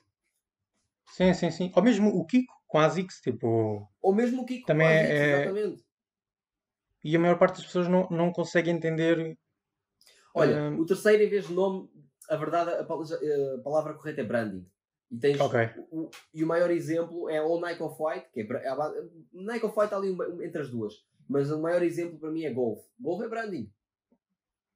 Sim, 1.10 1.34
sim, 1.34 1.50
sim. 1.50 1.72
Ou 1.76 1.82
mesmo 1.82 2.08
o 2.08 2.24
Kiko 2.24 2.52
com 2.66 2.78
a 2.78 2.86
ASICS, 2.86 3.20
tipo... 3.20 3.86
Ou 4.00 4.14
mesmo 4.14 4.42
o 4.42 4.46
Kiko 4.46 4.66
Também 4.66 4.88
faz 4.88 4.98
é- 4.98 5.04
isso, 5.04 5.12
é- 5.12 5.42
exatamente. 5.42 5.84
E 7.04 7.16
a 7.16 7.18
maior 7.18 7.38
parte 7.38 7.56
das 7.56 7.66
pessoas 7.66 7.86
não, 7.88 8.08
não 8.08 8.32
consegue 8.32 8.70
entender... 8.70 9.36
Olha, 10.34 10.70
Hum. 10.70 10.78
o 10.78 10.86
terceiro, 10.86 11.22
em 11.22 11.28
vez 11.28 11.46
de 11.48 11.52
nome, 11.52 11.90
a 12.30 12.36
verdade, 12.36 12.70
a 12.70 12.80
a 12.80 13.62
palavra 13.62 13.92
correta 13.94 14.22
é 14.22 14.24
branding. 14.24 14.66
E, 15.12 15.18
tens 15.18 15.38
Ok. 15.38 15.60
o, 15.90 16.08
e 16.32 16.42
o 16.42 16.46
maior 16.46 16.70
exemplo 16.70 17.28
é 17.28 17.40
o 17.42 17.60
Nike 17.60 17.82
Off-White, 17.82 18.30
que 18.32 18.40
é, 18.40 18.46
é 18.64 18.68
a 18.68 18.74
base- 18.74 19.10
Nike 19.32 19.66
Off-White 19.66 19.84
está 19.94 19.96
ali 19.98 20.16
entre 20.46 20.62
as 20.62 20.70
duas. 20.70 20.94
Mas 21.28 21.50
o 21.50 21.60
maior 21.60 21.82
exemplo 21.82 22.18
para 22.18 22.30
mim 22.30 22.44
é 22.44 22.52
Golf. 22.52 22.80
Golf 22.98 23.22
é 23.22 23.28
branding. 23.28 23.70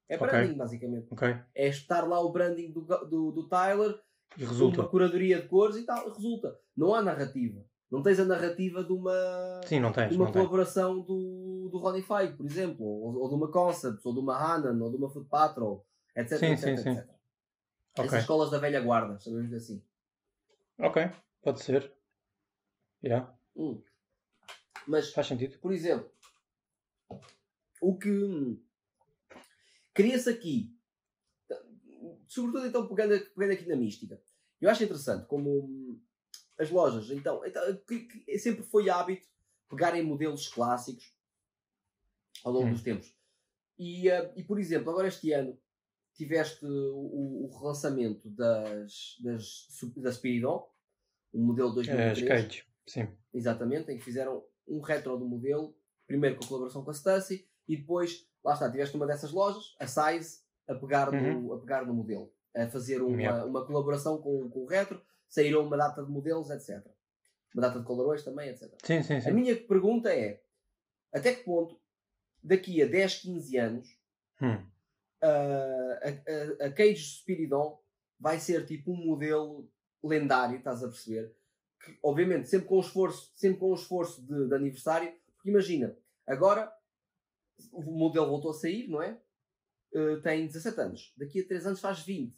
É 0.07 0.17
branding, 0.17 0.55
basicamente. 0.55 1.07
Ok. 1.11 1.35
É 1.55 1.67
estar 1.67 2.07
lá 2.07 2.21
o 2.21 2.31
branding 2.31 2.71
do, 2.71 2.81
do, 2.81 3.31
do 3.31 3.47
Tyler, 3.49 3.99
E 4.37 4.45
resulta. 4.45 4.81
uma 4.81 4.87
curadoria 4.89 5.41
de 5.41 5.47
cores 5.47 5.75
e 5.75 5.85
tal. 5.85 6.07
Resulta. 6.13 6.57
Não 6.75 6.93
há 6.93 7.01
narrativa. 7.01 7.61
Não 7.91 8.01
tens 8.03 8.19
a 8.19 8.25
narrativa 8.25 8.83
de 8.83 8.91
uma, 8.93 9.61
Sim, 9.65 9.79
não 9.79 9.89
de 9.89 9.95
tens, 9.95 10.15
uma 10.15 10.25
não 10.25 10.31
tens. 10.31 10.41
colaboração 10.41 10.99
do, 11.01 11.69
do 11.71 11.77
Ronnie 11.79 12.01
Fieg, 12.01 12.35
por 12.35 12.45
exemplo. 12.45 12.85
Ou, 12.85 13.15
ou 13.21 13.29
de 13.29 13.35
uma 13.35 13.49
Concepts, 13.51 14.05
ou 14.05 14.13
de 14.13 14.19
uma 14.19 14.35
Hanan, 14.37 14.77
ou 14.83 14.91
de 14.91 14.97
uma 14.97 15.09
Foot 15.09 15.27
Patrol, 15.29 15.85
etc. 16.15 16.37
Sim, 16.37 16.45
etc, 16.47 16.59
sim, 16.63 16.77
sim. 16.83 16.89
etc. 16.91 17.09
Ok. 17.97 18.05
Essas 18.05 18.19
escolas 18.21 18.51
da 18.51 18.57
velha 18.59 18.81
guarda, 18.81 19.17
sabemos 19.19 19.53
assim. 19.53 19.81
Ok. 20.79 21.01
Pode 21.41 21.61
ser. 21.63 21.91
Yeah. 23.03 23.33
Hum. 23.55 23.81
Mas, 24.87 25.11
Faz 25.13 25.27
sentido. 25.27 25.57
por 25.59 25.71
exemplo, 25.73 26.09
o 27.81 27.97
que 27.97 28.09
hum, 28.09 28.63
cria-se 29.93 30.29
aqui, 30.29 30.75
sobretudo 32.27 32.67
então 32.67 32.87
pegando, 32.87 33.19
pegando 33.31 33.53
aqui 33.53 33.67
na 33.67 33.75
mística, 33.75 34.21
eu 34.61 34.69
acho 34.69 34.83
interessante 34.83 35.27
como 35.27 35.49
hum, 35.65 36.01
as 36.57 36.69
lojas, 36.69 37.09
então, 37.11 37.45
então 37.45 37.75
que, 37.87 38.05
que 38.05 38.39
sempre 38.39 38.63
foi 38.63 38.89
hábito 38.89 39.27
pegarem 39.69 40.03
modelos 40.03 40.47
clássicos 40.47 41.13
ao 42.43 42.51
longo 42.53 42.67
Hum. 42.67 42.71
dos 42.73 42.81
tempos. 42.81 43.13
E, 43.77 44.09
eh, 44.09 44.33
e, 44.35 44.43
por 44.43 44.59
exemplo, 44.59 44.89
agora 44.89 45.07
este 45.07 45.31
ano 45.33 45.59
tiveste 46.17 46.65
o, 46.65 47.45
o 47.45 47.57
relançamento 47.59 48.29
das, 48.29 49.15
das, 49.23 49.67
da 49.97 50.11
Spiridon, 50.11 50.67
o 51.33 51.39
modelo 51.39 51.71
É, 51.71 51.75
2003. 51.75 52.17
skate. 52.19 52.67
Sim. 52.87 53.07
Exatamente, 53.33 53.91
em 53.91 53.97
que 53.97 54.03
fizeram 54.03 54.43
um 54.67 54.79
retro 54.81 55.17
do 55.17 55.25
modelo, 55.27 55.75
primeiro 56.07 56.37
com 56.37 56.45
a 56.45 56.47
colaboração 56.47 56.83
com 56.83 56.91
a 56.91 56.93
Stussy 56.93 57.47
e 57.67 57.77
depois, 57.77 58.27
lá 58.43 58.53
está, 58.53 58.69
tiveste 58.71 58.95
uma 58.95 59.05
dessas 59.05 59.31
lojas, 59.31 59.75
a 59.79 59.85
Size, 59.87 60.39
a 60.67 60.75
pegar, 60.75 61.11
no, 61.11 61.53
a 61.53 61.59
pegar 61.59 61.85
no 61.85 61.93
modelo, 61.93 62.33
a 62.55 62.67
fazer 62.67 63.01
uma, 63.01 63.09
Uhum. 63.11 63.19
Yeah. 63.19 63.45
uma 63.45 63.65
colaboração 63.65 64.17
com, 64.21 64.49
com 64.49 64.59
o 64.61 64.65
retro, 64.65 65.01
saíram 65.29 65.65
uma 65.65 65.77
data 65.77 66.03
de 66.03 66.09
modelos, 66.09 66.49
etc. 66.49 66.85
Uma 67.53 67.61
data 67.61 67.79
de 67.79 67.85
colorões 67.85 68.23
também, 68.23 68.49
etc. 68.49 68.73
Sim, 68.83 69.03
sim, 69.03 69.15
A 69.15 69.21
sim. 69.21 69.31
minha 69.31 69.55
pergunta 69.55 70.09
é, 70.13 70.41
até 71.13 71.33
que 71.35 71.43
ponto, 71.43 71.77
daqui 72.43 72.81
a 72.81 72.85
10, 72.87 73.15
15 73.21 73.57
anos, 73.57 73.87
Hum. 74.41 74.63
A, 75.27 76.63
a, 76.63 76.67
a 76.67 76.71
Cage 76.71 77.03
Spiridon 77.19 77.79
vai 78.19 78.39
ser 78.39 78.65
tipo 78.65 78.91
um 78.91 79.05
modelo 79.05 79.69
lendário, 80.03 80.57
estás 80.57 80.83
a 80.83 80.87
perceber? 80.87 81.35
Que, 81.83 81.97
obviamente, 82.03 82.49
sempre 82.49 82.67
com 82.67 82.79
esforço, 82.79 83.31
sempre 83.35 83.59
com 83.59 83.73
esforço 83.73 84.25
de, 84.25 84.47
de 84.47 84.55
aniversário, 84.55 85.13
porque 85.35 85.49
imagina, 85.49 85.95
agora 86.25 86.71
o 87.71 87.81
modelo 87.81 88.27
voltou 88.27 88.51
a 88.51 88.53
sair, 88.53 88.87
não 88.87 89.01
é? 89.01 89.19
Uh, 89.93 90.21
tem 90.21 90.45
17 90.45 90.79
anos, 90.81 91.13
daqui 91.17 91.41
a 91.41 91.47
3 91.47 91.67
anos 91.67 91.79
faz 91.79 92.01
20. 92.01 92.33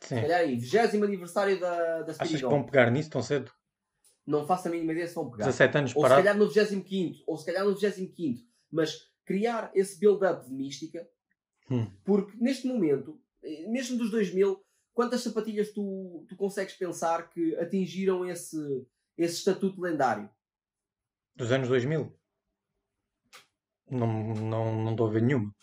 Se 0.00 0.08
Sim. 0.08 0.20
calhar 0.20 0.40
aí, 0.40 0.56
20 0.56 0.96
aniversário 1.02 1.58
da, 1.60 2.02
da 2.02 2.12
Achas 2.12 2.18
que 2.18 2.24
Spiridon. 2.24 2.50
vão 2.50 2.64
pegar 2.64 2.90
nisso 2.90 3.10
tão 3.10 3.22
cedo? 3.22 3.52
Não 4.26 4.46
faço 4.46 4.68
a 4.68 4.70
mínima 4.70 4.92
ideia 4.92 5.06
se 5.06 5.14
vão 5.14 5.30
pegar. 5.30 5.46
17 5.46 5.78
anos 5.78 5.96
Ou 5.96 6.02
se 6.02 6.08
parado? 6.08 6.22
calhar 6.22 6.36
no 6.36 6.48
25 6.48 7.24
ou 7.26 7.36
se 7.36 7.46
calhar 7.46 7.64
no 7.64 7.74
25 7.74 8.46
mas 8.70 9.10
criar 9.24 9.70
esse 9.74 9.98
build-up 9.98 10.44
de 10.46 10.52
mística, 10.52 11.08
Hum. 11.70 11.90
porque 12.04 12.36
neste 12.38 12.66
momento, 12.66 13.20
eh, 13.42 13.66
mesmo 13.68 13.96
dos 13.96 14.10
2000, 14.10 14.62
quantas 14.92 15.22
sapatilhas 15.22 15.70
tu, 15.72 16.24
tu 16.28 16.36
consegues 16.36 16.74
pensar 16.74 17.28
que 17.30 17.54
atingiram 17.56 18.28
esse, 18.28 18.86
esse 19.16 19.36
estatuto 19.36 19.80
lendário? 19.80 20.28
Dos 21.34 21.50
anos 21.50 21.68
2000? 21.68 22.12
Não, 23.90 24.06
não, 24.34 24.84
não 24.84 24.90
estou 24.92 25.06
a 25.06 25.10
ver 25.10 25.22
nenhuma. 25.22 25.54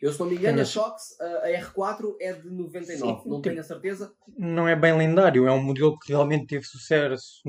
Eu, 0.00 0.12
se 0.12 0.20
não 0.20 0.26
me 0.28 0.36
engano, 0.36 0.60
a 0.60 0.64
Shox, 0.64 1.20
a 1.20 1.24
a 1.24 1.48
R4 1.60 2.16
é 2.20 2.32
de 2.32 2.48
99, 2.48 2.86
Sim, 2.96 3.00
não 3.04 3.16
tipo- 3.16 3.42
tenho 3.42 3.60
a 3.60 3.64
certeza. 3.64 4.14
Não 4.36 4.68
é 4.68 4.76
bem 4.76 4.96
lendário, 4.96 5.46
é 5.46 5.50
um 5.52 5.62
modelo 5.62 5.98
que 5.98 6.12
realmente 6.12 6.46
teve 6.46 6.64
sucesso 6.64 7.42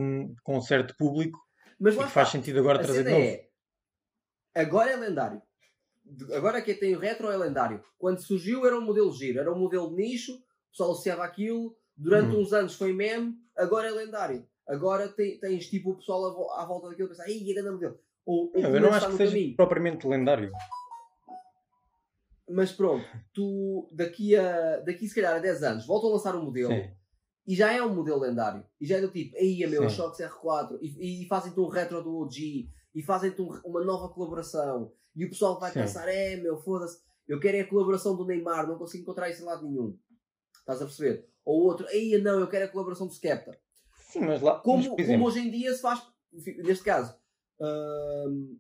com 0.44 0.58
um 0.58 0.62
certo 0.62 0.96
público 0.98 1.40
Mas 1.80 1.96
e 1.96 2.04
faz 2.08 2.30
sentido 2.30 2.60
agora 2.60 2.80
trazer 2.80 3.04
de 3.04 3.12
novo. 3.12 3.22
é, 3.24 3.50
agora 4.56 4.90
é 4.92 4.96
lendário. 4.96 5.42
Agora 6.34 6.62
quem 6.62 6.76
tem 6.76 6.96
o 6.96 7.00
retro 7.00 7.30
é 7.30 7.38
lendário. 7.38 7.84
Quando 7.98 8.20
surgiu 8.22 8.66
era 8.66 8.78
um 8.78 8.82
modelo 8.82 9.12
giro, 9.14 9.40
era 9.40 9.52
um 9.54 9.58
modelo 9.60 9.90
de 9.90 9.96
nicho, 9.96 10.34
o 10.36 10.72
pessoal 10.72 10.92
associava 10.92 11.24
aquilo, 11.24 11.76
durante 11.96 12.36
Hum. 12.36 12.42
uns 12.42 12.54
anos 12.54 12.76
foi 12.76 12.94
meme, 12.94 13.36
agora 13.56 13.88
é 13.88 13.92
lendário. 13.92 14.46
Agora 14.68 15.08
tem- 15.10 15.40
tens 15.40 15.68
tipo 15.68 15.92
o 15.92 15.96
pessoal 15.98 16.26
à, 16.28 16.34
vo- 16.34 16.52
à 16.52 16.66
volta 16.66 16.90
daquilo 16.90 17.08
a 17.08 17.10
pensar, 17.10 17.28
ei, 17.30 17.50
é 17.50 17.54
grande 17.54 17.72
modelo. 17.72 18.00
Ou, 18.26 18.52
ou 18.56 18.62
Eu 18.62 18.82
não 18.82 18.94
acho 18.94 19.08
que 19.08 19.18
seja 19.18 19.32
caminho. 19.32 19.56
propriamente 19.56 20.08
lendário. 20.08 20.52
Mas 22.48 22.72
pronto, 22.72 23.06
tu 23.34 23.88
daqui 23.92 24.36
a, 24.36 24.78
daqui 24.80 25.08
se 25.08 25.14
calhar 25.16 25.36
a 25.36 25.40
10 25.40 25.62
anos 25.64 25.86
voltam 25.86 26.10
a 26.10 26.14
lançar 26.14 26.36
um 26.36 26.44
modelo 26.44 26.72
Sim. 26.74 26.90
E 27.48 27.56
já 27.56 27.72
é 27.72 27.82
um 27.84 27.94
modelo 27.94 28.20
lendário. 28.22 28.64
E 28.80 28.86
já 28.86 28.98
é 28.98 29.02
do 29.02 29.10
tipo, 29.12 29.36
aí 29.38 29.66
meu, 29.68 29.90
Sim. 29.90 29.96
Shox 29.96 30.20
R4 30.20 30.78
e, 30.82 31.24
e 31.24 31.28
fazem-te 31.28 31.60
um 31.60 31.68
retro 31.68 32.04
do 32.04 32.16
OG 32.18 32.70
e 32.94 33.02
fazem-te 33.04 33.42
um- 33.42 33.60
uma 33.66 33.84
nova 33.84 34.10
colaboração. 34.10 34.92
E 35.16 35.26
o 35.26 35.30
pessoal 35.30 35.60
vai 35.60 35.72
Sim. 35.72 35.80
pensar, 35.80 36.08
é 36.08 36.36
meu, 36.36 36.58
foda-se, 36.58 37.02
eu 37.28 37.40
quero 37.40 37.58
é 37.58 37.62
a 37.62 37.68
colaboração 37.68 38.16
do 38.16 38.26
Neymar, 38.26 38.68
não 38.68 38.78
consigo 38.78 39.04
encontrar 39.04 39.30
isso 39.30 39.42
em 39.42 39.46
lado 39.46 39.68
nenhum. 39.68 39.98
Estás 40.60 40.82
a 40.82 40.86
perceber? 40.86 41.28
Ou 41.44 41.64
outro, 41.64 41.88
aí 41.88 42.18
não, 42.22 42.40
eu 42.40 42.48
quero 42.48 42.66
a 42.66 42.68
colaboração 42.70 43.08
do 43.08 43.14
Skepta. 43.14 43.58
Sim, 44.12 44.22
mas 44.22 44.42
lá, 44.42 44.60
Como, 44.60 44.96
mas, 44.98 45.08
como 45.08 45.26
hoje 45.28 45.40
em 45.40 45.52
dia 45.52 45.74
se 45.74 45.82
faz, 45.82 46.02
neste 46.32 46.84
caso, 46.84 47.16
hum, 47.60 48.58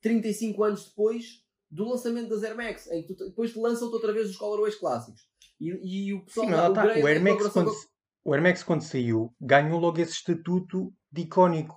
35 0.00 0.64
anos 0.64 0.84
depois 0.88 1.44
do 1.70 1.88
lançamento 1.88 2.28
das 2.28 2.42
Air 2.42 2.56
Max, 2.56 2.90
em 2.90 3.02
que 3.02 3.14
tu, 3.14 3.26
depois 3.28 3.52
te 3.52 3.58
lançam-te 3.58 3.94
outra 3.94 4.12
vez 4.12 4.28
os 4.28 4.36
colorways 4.36 4.74
clássicos. 4.76 5.28
E, 5.62 6.08
e 6.08 6.14
o 6.14 6.24
pessoal 6.24 6.46
sim, 6.46 6.52
lá 6.52 6.68
o 6.68 6.72
grade 6.72 7.02
O 7.02 7.06
Air, 7.06 7.22
Max 7.22 7.48
quando, 7.48 7.70
com- 7.70 7.76
o 8.24 8.32
Air 8.34 8.42
Max 8.42 8.62
quando 8.64 8.82
saiu 8.82 9.32
ganhou 9.40 9.78
logo 9.78 10.00
esse 10.00 10.12
estatuto 10.12 10.92
de 11.10 11.22
icónico. 11.22 11.76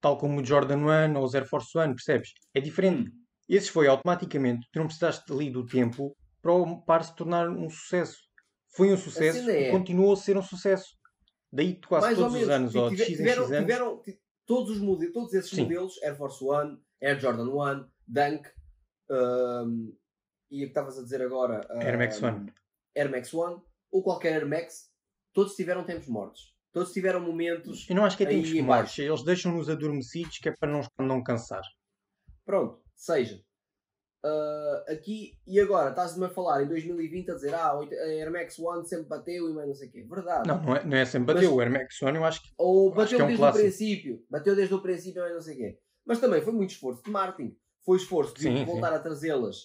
Tal 0.00 0.16
como 0.18 0.40
o 0.40 0.44
Jordan 0.44 0.78
1 0.78 1.16
ou 1.18 1.26
o 1.26 1.34
Air 1.36 1.46
Force 1.48 1.76
One, 1.78 1.94
percebes? 1.94 2.30
É 2.54 2.60
diferente. 2.60 3.10
Hum. 3.10 3.20
Esses 3.48 3.68
foi 3.68 3.86
automaticamente, 3.88 4.66
tu 4.72 4.78
não 4.78 4.86
precisaste 4.86 5.30
ali 5.32 5.50
do 5.50 5.66
tempo 5.66 6.14
para 6.42 6.52
o 6.52 6.80
par 6.82 7.04
se 7.04 7.14
tornar 7.14 7.48
um 7.48 7.68
sucesso. 7.68 8.18
Foi 8.76 8.92
um 8.92 8.96
sucesso 8.96 9.38
cena 9.40 9.52
é- 9.52 9.68
e 9.68 9.70
continuou 9.72 10.12
a 10.12 10.16
ser 10.16 10.36
um 10.38 10.42
sucesso. 10.42 10.96
Daí 11.52 11.80
quase 11.80 12.06
mais 12.06 12.18
todos 12.18 12.34
os 12.42 12.48
anos, 12.48 12.74
ou 12.76 12.94
tiveram, 12.94 13.44
anos, 13.44 13.58
tiveram 13.58 14.02
ti- 14.02 14.20
todos, 14.46 14.70
os 14.70 14.78
modelos, 14.80 15.12
todos 15.12 15.34
esses 15.34 15.50
Sim. 15.50 15.62
modelos, 15.64 16.00
Air 16.02 16.16
Force 16.16 16.42
One, 16.44 16.78
Air 17.02 17.18
Jordan 17.18 17.48
1, 17.48 17.84
Dunk, 18.06 18.48
hum, 19.10 19.92
e 20.50 20.58
o 20.62 20.66
que 20.66 20.68
estavas 20.70 20.98
a 20.98 21.02
dizer 21.02 21.22
agora, 21.22 21.66
Air 21.80 21.98
Max 21.98 22.22
hum, 22.22 22.26
One. 22.26 22.52
Air 22.96 23.10
Max 23.10 23.32
One, 23.32 23.60
ou 23.90 24.02
qualquer 24.02 24.34
Air 24.34 24.48
Max, 24.48 24.90
todos 25.32 25.54
tiveram 25.54 25.84
tempos 25.84 26.08
mortos. 26.08 26.54
Todos 26.72 26.92
tiveram 26.92 27.20
momentos. 27.20 27.88
Eu 27.88 27.96
não 27.96 28.04
acho 28.04 28.16
que 28.16 28.22
é 28.22 28.26
tempos 28.26 28.50
em 28.50 28.62
mortos. 28.62 28.96
Eles 28.98 29.24
deixam-nos 29.24 29.68
adormecidos 29.68 30.38
que 30.38 30.48
é 30.48 30.52
para 30.52 30.70
não, 30.70 30.82
não 31.00 31.22
cansar. 31.22 31.62
Pronto, 32.44 32.80
seja. 32.94 33.42
Uh, 34.22 34.92
aqui 34.92 35.38
e 35.46 35.58
agora 35.58 35.88
estás-me 35.88 36.26
a 36.26 36.28
falar 36.28 36.62
em 36.62 36.68
2020 36.68 37.30
a 37.30 37.34
dizer 37.34 37.54
ah, 37.54 37.72
a 37.72 38.04
Air 38.04 38.30
Max 38.30 38.58
One 38.58 38.86
sempre 38.86 39.08
bateu 39.08 39.48
e 39.48 39.54
mais 39.54 39.66
não 39.66 39.74
sei 39.74 39.88
o 39.88 39.90
quê. 39.90 40.06
Verdade. 40.08 40.46
Não, 40.46 40.62
não 40.62 40.76
é, 40.76 40.84
não 40.84 40.96
é 40.96 41.04
sempre 41.06 41.34
bateu. 41.34 41.50
Mas, 41.50 41.56
o 41.56 41.60
Air 41.60 41.72
Max 41.72 42.02
One 42.02 42.18
eu 42.18 42.24
acho 42.24 42.42
que. 42.42 42.50
Ou 42.58 42.90
bateu 42.92 43.16
que 43.16 43.22
é 43.22 43.24
um 43.24 43.28
desde 43.28 43.42
clássico. 43.42 43.58
o 43.58 43.62
princípio. 43.62 44.26
Bateu 44.30 44.54
desde 44.54 44.74
o 44.74 44.82
princípio 44.82 45.20
e 45.20 45.22
mais 45.22 45.34
não 45.34 45.40
sei 45.40 45.54
o 45.54 45.56
quê. 45.56 45.78
Mas 46.04 46.20
também 46.20 46.42
foi 46.42 46.52
muito 46.52 46.70
esforço 46.70 47.02
de 47.02 47.10
marketing. 47.10 47.56
Foi 47.84 47.96
esforço 47.96 48.34
de 48.34 48.42
sim, 48.42 48.64
voltar 48.64 48.90
sim. 48.90 48.94
a 48.94 48.98
trazê-las 49.00 49.56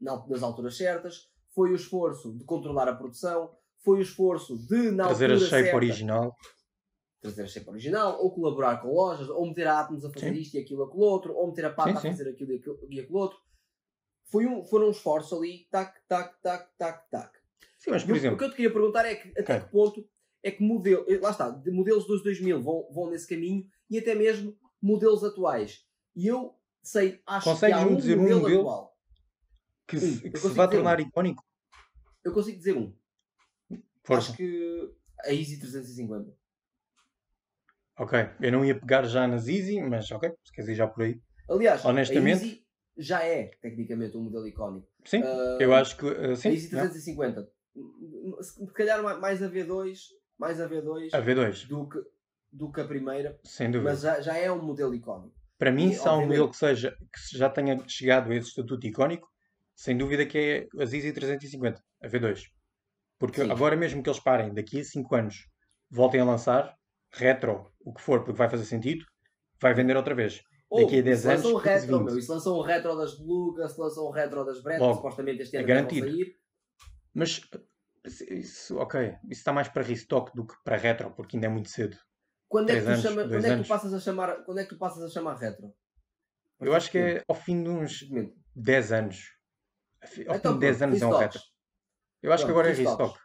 nas 0.00 0.42
alturas 0.42 0.76
certas. 0.76 1.31
Foi 1.54 1.70
o 1.70 1.74
esforço 1.74 2.32
de 2.36 2.44
controlar 2.44 2.88
a 2.88 2.94
produção. 2.94 3.50
Foi 3.84 3.98
o 3.98 4.02
esforço 4.02 4.56
de, 4.66 4.90
na 4.90 5.04
Trazer 5.04 5.32
a 5.32 5.38
shape 5.38 5.50
certa, 5.50 5.76
original 5.76 6.36
trazer 7.22 7.44
a 7.44 7.46
shape 7.46 7.70
original, 7.70 8.20
ou 8.20 8.32
colaborar 8.32 8.78
com 8.78 8.92
lojas, 8.92 9.28
ou 9.28 9.46
meter 9.46 9.68
a 9.68 9.80
Atmos 9.80 10.04
a 10.04 10.10
fazer 10.10 10.34
sim. 10.34 10.40
isto 10.40 10.56
e 10.56 10.58
aquilo, 10.60 10.82
aquilo 10.82 11.02
outro, 11.02 11.32
ou 11.32 11.46
meter 11.46 11.66
a 11.66 11.70
Pata 11.70 11.90
a 11.90 12.00
fazer 12.00 12.28
aquilo 12.28 12.52
e 12.52 12.56
aquilo, 12.56 12.78
e 12.90 13.00
aquilo 13.00 13.18
outro. 13.18 13.38
Foi 14.24 14.44
um, 14.44 14.64
foram 14.64 14.88
um 14.88 14.90
esforço 14.90 15.36
ali, 15.36 15.68
tac, 15.70 15.94
tac, 16.08 16.34
tac, 16.42 16.68
tac, 16.76 17.10
tac. 17.10 17.38
Sim, 17.78 17.92
mas 17.92 18.02
por 18.02 18.16
exemplo... 18.16 18.34
O 18.34 18.38
que 18.38 18.44
eu 18.44 18.50
te 18.50 18.56
queria 18.56 18.72
perguntar 18.72 19.06
é 19.06 19.14
que, 19.14 19.28
até 19.38 19.60
que 19.60 19.70
ponto 19.70 20.04
é 20.42 20.50
que 20.50 20.62
modelo, 20.62 21.06
lá 21.20 21.30
está, 21.30 21.50
de 21.50 21.70
modelos 21.70 22.06
dos 22.06 22.22
2000 22.24 22.60
vão, 22.60 22.88
vão 22.92 23.08
nesse 23.08 23.28
caminho 23.28 23.64
e 23.88 23.98
até 23.98 24.14
mesmo 24.14 24.56
modelos 24.80 25.22
atuais. 25.22 25.84
E 26.16 26.26
eu 26.26 26.56
sei, 26.82 27.20
acho 27.24 27.44
Consegues 27.48 27.76
que 27.76 27.82
há 27.84 27.86
um 27.86 27.94
dizer 27.94 28.16
modelo, 28.16 28.38
um 28.38 28.42
modelo 28.42 28.60
atual. 28.62 28.91
Que, 29.92 30.00
se, 30.00 30.30
que 30.30 30.38
se 30.38 30.48
vai 30.48 30.68
tornar 30.68 30.98
um. 30.98 31.02
icónico? 31.02 31.44
Eu 32.24 32.32
consigo 32.32 32.56
dizer 32.56 32.76
um. 32.76 32.94
Força. 34.04 34.28
Acho 34.28 34.36
que 34.36 34.94
a 35.24 35.32
Easy 35.32 35.58
350. 35.58 36.34
Ok, 37.98 38.18
eu 38.40 38.52
não 38.52 38.64
ia 38.64 38.78
pegar 38.78 39.04
já 39.04 39.28
nas 39.28 39.48
Easy, 39.48 39.80
mas 39.82 40.10
ok, 40.10 40.32
se 40.44 40.52
queres 40.52 40.70
ir 40.70 40.74
já 40.74 40.86
por 40.86 41.04
aí. 41.04 41.20
Aliás, 41.48 41.84
Honestamente, 41.84 42.42
a 42.42 42.46
Easy 42.46 42.66
já 42.96 43.22
é 43.22 43.50
tecnicamente 43.60 44.16
um 44.16 44.22
modelo 44.22 44.46
icónico. 44.46 44.88
Sim, 45.04 45.22
uh, 45.22 45.60
eu 45.60 45.74
acho 45.74 45.96
que 45.96 46.06
uh, 46.06 46.34
sim. 46.34 46.48
A 46.48 46.52
Easy 46.52 46.70
350. 46.70 47.40
Não? 47.74 48.42
Se 48.42 48.66
calhar 48.72 49.02
mais 49.02 49.42
a 49.42 49.48
V2, 49.48 49.98
mais 50.38 50.60
a 50.60 50.68
V2, 50.68 51.10
a 51.12 51.22
V2. 51.22 51.66
Do, 51.66 51.88
que, 51.88 51.98
do 52.50 52.72
que 52.72 52.80
a 52.80 52.84
primeira. 52.84 53.38
Sem 53.44 53.70
dúvida. 53.70 53.90
Mas 53.90 54.00
já, 54.00 54.20
já 54.20 54.36
é 54.36 54.50
um 54.50 54.62
modelo 54.62 54.94
icónico. 54.94 55.34
Para 55.58 55.70
mim, 55.70 55.90
e, 55.90 55.94
se 55.94 56.06
há 56.06 56.12
um 56.14 56.26
modelo 56.26 56.50
que, 56.50 56.56
seja, 56.56 56.90
que 56.90 57.38
já 57.38 57.48
tenha 57.48 57.80
chegado 57.86 58.32
a 58.32 58.34
esse 58.34 58.48
estatuto 58.48 58.84
icónico, 58.84 59.31
sem 59.82 59.96
dúvida 59.96 60.24
que 60.24 60.38
é 60.38 60.80
a 60.80 60.82
Easy 60.82 61.12
350, 61.12 61.82
a 62.04 62.06
V2. 62.06 62.44
Porque 63.18 63.42
sim. 63.42 63.50
agora 63.50 63.74
mesmo 63.74 64.00
que 64.00 64.08
eles 64.08 64.20
parem, 64.20 64.54
daqui 64.54 64.78
a 64.78 64.84
5 64.84 65.12
anos, 65.12 65.48
voltem 65.90 66.20
a 66.20 66.24
lançar, 66.24 66.76
retro, 67.12 67.68
o 67.80 67.92
que 67.92 68.00
for, 68.00 68.20
porque 68.22 68.38
vai 68.38 68.48
fazer 68.48 68.64
sentido, 68.64 69.04
vai 69.60 69.74
vender 69.74 69.96
outra 69.96 70.14
vez. 70.14 70.40
Ou, 70.70 70.84
Daqui 70.84 71.00
a 71.00 71.02
10 71.02 71.26
anos. 71.26 71.44
Um 71.46 71.56
retro, 71.56 72.00
meu. 72.00 72.16
Isso 72.16 72.32
lançou 72.32 72.60
um 72.60 72.62
retro 72.62 72.96
das 72.96 73.18
Lucas, 73.18 73.76
lançou 73.76 74.08
um 74.08 74.12
retro 74.12 74.44
das 74.44 74.62
Brett, 74.62 74.78
supostamente 74.78 75.42
este 75.42 75.56
ano 75.56 75.64
é 75.64 75.68
garantido. 75.68 76.06
sair. 76.08 76.36
Mas 77.12 77.40
isso, 78.30 78.78
ok, 78.78 79.16
isso 79.24 79.40
está 79.40 79.52
mais 79.52 79.68
para 79.68 79.82
restock 79.82 80.30
do 80.32 80.46
que 80.46 80.54
para 80.64 80.76
retro, 80.76 81.10
porque 81.10 81.36
ainda 81.36 81.48
é 81.48 81.50
muito 81.50 81.70
cedo. 81.70 81.96
Quando 82.48 82.70
é, 82.70 82.76
que 82.76 82.82
tu, 82.82 82.88
anos, 82.88 83.02
chama, 83.02 83.28
quando 83.28 83.44
é 83.44 83.56
que 83.56 83.62
tu 83.64 83.68
passas 83.68 83.92
a 83.92 83.98
chamar, 83.98 84.44
quando 84.44 84.58
é 84.58 84.62
que 84.62 84.68
tu 84.68 84.78
passas 84.78 85.02
a 85.02 85.08
chamar 85.08 85.34
retro? 85.38 85.74
Eu 86.60 86.72
acho 86.72 86.88
que 86.88 86.98
é 86.98 87.22
ao 87.26 87.34
fim 87.34 87.64
de 87.64 87.68
uns 87.68 88.04
10 88.54 88.92
anos. 88.92 89.41
Ao 90.28 90.36
então, 90.36 90.52
fim 90.52 90.58
de 90.58 90.66
10 90.66 90.82
anos 90.82 91.02
é 91.02 91.06
um 91.06 91.16
retro. 91.16 91.40
Eu 92.22 92.32
acho 92.32 92.44
que 92.44 92.50
agora 92.50 92.70
é 92.70 92.72
restock. 92.72 93.18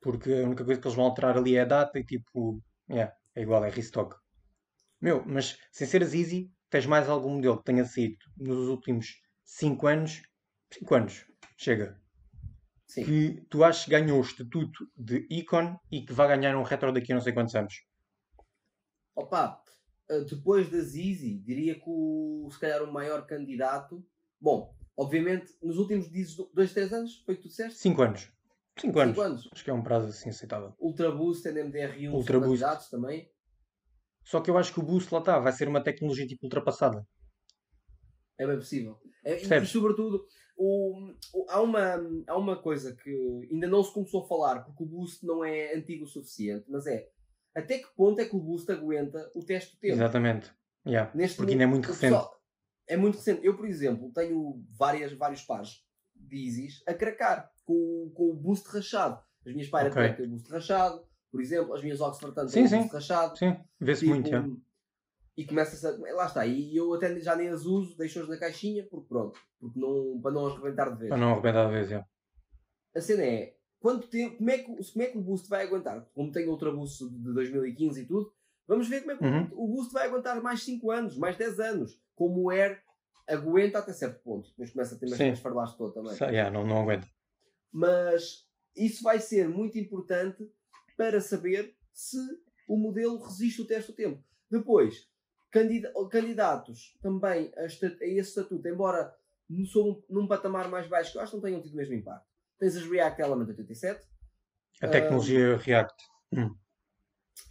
Porque 0.00 0.32
a 0.32 0.44
única 0.44 0.64
coisa 0.64 0.80
que 0.80 0.86
eles 0.86 0.96
vão 0.96 1.06
alterar 1.06 1.36
ali 1.36 1.56
é 1.56 1.62
a 1.62 1.64
data 1.64 1.98
e 1.98 2.04
tipo, 2.04 2.60
yeah, 2.90 3.14
é 3.34 3.42
igual, 3.42 3.64
é 3.64 3.70
restock. 3.70 4.16
Meu, 5.00 5.24
mas 5.26 5.58
sem 5.72 5.86
ser 5.86 6.02
as 6.02 6.14
Easy, 6.14 6.52
tens 6.68 6.86
mais 6.86 7.08
algum 7.08 7.34
modelo 7.34 7.58
que 7.58 7.64
tenha 7.64 7.84
saído 7.84 8.18
nos 8.36 8.68
últimos 8.68 9.20
5 9.44 9.86
anos? 9.86 10.22
5 10.72 10.94
anos, 10.94 11.26
chega. 11.56 12.00
Sim. 12.86 13.04
Que 13.04 13.46
tu 13.50 13.64
achas 13.64 13.84
que 13.84 13.90
ganhou 13.90 14.18
o 14.18 14.22
estatuto 14.22 14.86
de 14.96 15.26
ícone 15.30 15.76
e 15.90 16.04
que 16.04 16.12
vai 16.12 16.28
ganhar 16.28 16.56
um 16.56 16.62
retro 16.62 16.92
daqui 16.92 17.12
a 17.12 17.16
não 17.16 17.22
sei 17.22 17.32
quantos 17.32 17.54
anos? 17.54 17.74
Opa, 19.16 19.62
eh, 20.08 20.20
depois 20.20 20.70
das 20.70 20.94
Easy, 20.94 21.38
diria 21.38 21.74
que 21.74 21.84
o, 21.86 22.48
se 22.50 22.58
calhar 22.58 22.82
o 22.82 22.92
maior 22.92 23.26
candidato. 23.26 24.04
Bom, 24.40 24.73
obviamente, 24.96 25.52
nos 25.62 25.78
últimos 25.78 26.08
2, 26.08 26.72
3 26.72 26.92
anos, 26.92 27.22
foi 27.24 27.34
o 27.34 27.36
que 27.36 27.42
tu 27.42 27.48
disseste? 27.48 27.78
5 27.78 28.02
anos. 28.02 28.32
5 28.78 28.98
anos. 28.98 29.18
anos. 29.18 29.48
Acho 29.52 29.64
que 29.64 29.70
é 29.70 29.74
um 29.74 29.82
prazo 29.82 30.08
assim 30.08 30.30
aceitável. 30.30 30.74
Ultra 30.78 31.10
Boost, 31.10 31.48
NMDR1 31.48 32.12
Ultra 32.12 32.40
Boost. 32.40 32.90
também. 32.90 33.30
Só 34.24 34.40
que 34.40 34.50
eu 34.50 34.58
acho 34.58 34.72
que 34.72 34.80
o 34.80 34.82
Boost 34.82 35.12
lá 35.12 35.20
está, 35.20 35.38
vai 35.38 35.52
ser 35.52 35.68
uma 35.68 35.82
tecnologia 35.82 36.26
tipo 36.26 36.46
ultrapassada. 36.46 37.06
É 38.38 38.46
bem 38.46 38.56
possível. 38.56 38.98
É, 39.24 39.42
e, 39.42 39.62
e, 39.62 39.66
sobretudo, 39.66 40.26
o, 40.56 41.12
o, 41.34 41.46
há, 41.50 41.60
uma, 41.60 42.00
há 42.26 42.36
uma 42.36 42.60
coisa 42.60 42.96
que 42.96 43.48
ainda 43.50 43.66
não 43.66 43.82
se 43.82 43.92
começou 43.92 44.24
a 44.24 44.28
falar, 44.28 44.64
porque 44.64 44.82
o 44.82 44.86
Boost 44.86 45.24
não 45.24 45.44
é 45.44 45.74
antigo 45.74 46.04
o 46.04 46.08
suficiente, 46.08 46.64
mas 46.68 46.86
é 46.86 47.08
até 47.54 47.78
que 47.78 47.94
ponto 47.94 48.20
é 48.20 48.24
que 48.24 48.34
o 48.34 48.40
Boost 48.40 48.70
aguenta 48.72 49.30
o 49.34 49.44
teste 49.44 49.76
do 49.76 49.80
tempo? 49.80 49.94
Exatamente. 49.94 50.50
Yeah. 50.86 51.10
Neste 51.14 51.36
porque 51.36 51.52
ainda 51.52 51.64
é 51.64 51.66
muito 51.66 51.86
recente. 51.86 52.12
Pessoal, 52.12 52.43
é 52.88 52.96
muito 52.96 53.16
recente. 53.16 53.44
Eu, 53.44 53.56
por 53.56 53.66
exemplo, 53.66 54.12
tenho 54.12 54.62
várias, 54.78 55.12
vários 55.12 55.42
pares 55.42 55.82
de 56.14 56.36
Yeezys 56.36 56.82
a 56.86 56.94
cracar 56.94 57.50
com, 57.64 58.10
com 58.14 58.30
o 58.30 58.34
boost 58.34 58.68
rachado. 58.68 59.20
As 59.46 59.52
minhas 59.52 59.68
Pirate 59.68 59.90
okay. 59.90 60.12
têm 60.14 60.26
o 60.26 60.30
boost 60.30 60.50
rachado, 60.50 61.06
por 61.30 61.40
exemplo, 61.40 61.74
as 61.74 61.82
minhas 61.82 62.00
Oxford 62.00 62.34
tanto 62.34 62.52
têm 62.52 62.64
o 62.64 62.70
boost 62.70 62.92
rachado. 62.92 63.36
Sim, 63.36 63.56
vê-se 63.80 64.00
tipo, 64.00 64.14
muito. 64.14 64.30
Já. 64.30 64.46
E 65.36 65.44
começa 65.44 65.88
a. 65.88 66.14
Lá 66.14 66.26
está. 66.26 66.46
E 66.46 66.76
eu 66.76 66.94
até 66.94 67.18
já 67.20 67.34
nem 67.34 67.48
as 67.48 67.64
uso, 67.64 67.96
deixo-as 67.96 68.28
na 68.28 68.38
caixinha, 68.38 68.86
porque 68.88 69.08
pronto. 69.08 69.38
Porque 69.58 69.78
não, 69.78 70.20
para 70.20 70.30
não 70.30 70.46
as 70.46 70.54
rebentar 70.54 70.92
de 70.92 70.98
vez. 70.98 71.08
Para 71.08 71.18
não 71.18 71.32
arrebentar 71.32 71.66
de 71.66 71.72
vez, 71.72 71.88
já. 71.88 72.06
A 72.94 73.00
cena 73.00 73.24
é. 73.24 73.56
Quanto 73.80 74.08
tempo, 74.08 74.38
como, 74.38 74.50
é 74.50 74.58
que, 74.58 74.64
como 74.64 75.04
é 75.04 75.06
que 75.08 75.18
o 75.18 75.20
boost 75.20 75.48
vai 75.48 75.66
aguentar? 75.66 76.08
Como 76.14 76.32
tem 76.32 76.48
outra 76.48 76.70
boost 76.70 77.06
de 77.06 77.34
2015 77.34 78.00
e 78.00 78.06
tudo, 78.06 78.32
vamos 78.66 78.88
ver 78.88 79.00
como 79.00 79.12
é 79.12 79.16
que 79.18 79.24
uhum. 79.24 79.50
o 79.52 79.68
boost 79.74 79.92
vai 79.92 80.06
aguentar 80.06 80.40
mais 80.40 80.62
5 80.62 80.90
anos, 80.90 81.18
mais 81.18 81.36
10 81.36 81.60
anos. 81.60 82.00
Como 82.14 82.44
o 82.44 82.50
Air 82.50 82.82
aguenta 83.26 83.78
até 83.78 83.92
certo 83.92 84.22
ponto. 84.22 84.48
Depois 84.50 84.70
começa 84.70 84.94
a 84.94 84.98
ter 84.98 85.08
mais 85.08 85.40
farlaste 85.40 85.76
todo 85.76 85.92
também. 85.92 86.16
Yeah, 86.30 86.50
não, 86.50 86.66
não 86.66 86.82
aguenta. 86.82 87.08
Mas 87.72 88.46
isso 88.76 89.02
vai 89.02 89.18
ser 89.20 89.48
muito 89.48 89.78
importante 89.78 90.48
para 90.96 91.20
saber 91.20 91.76
se 91.92 92.18
o 92.68 92.76
modelo 92.76 93.18
resiste 93.18 93.62
o 93.62 93.66
teste 93.66 93.92
do 93.92 93.96
tempo. 93.96 94.22
Depois, 94.50 95.08
candidatos 96.10 96.96
também 97.00 97.52
a, 97.56 97.64
esse 97.66 98.20
estatuto, 98.20 98.66
embora 98.68 99.14
num 100.08 100.26
patamar 100.26 100.68
mais 100.68 100.86
baixo, 100.88 101.12
que 101.12 101.18
eu 101.18 101.22
acho 101.22 101.32
que 101.32 101.36
não 101.36 101.42
tenham 101.42 101.60
tido 101.60 101.74
o 101.74 101.76
mesmo 101.76 101.94
impacto. 101.94 102.26
Tens 102.58 102.76
as 102.76 102.84
React 102.84 103.20
Element 103.20 103.48
87. 103.48 104.06
A 104.82 104.88
tecnologia 104.88 105.54
uh, 105.54 105.58
React. 105.58 106.04
Hum. 106.32 106.56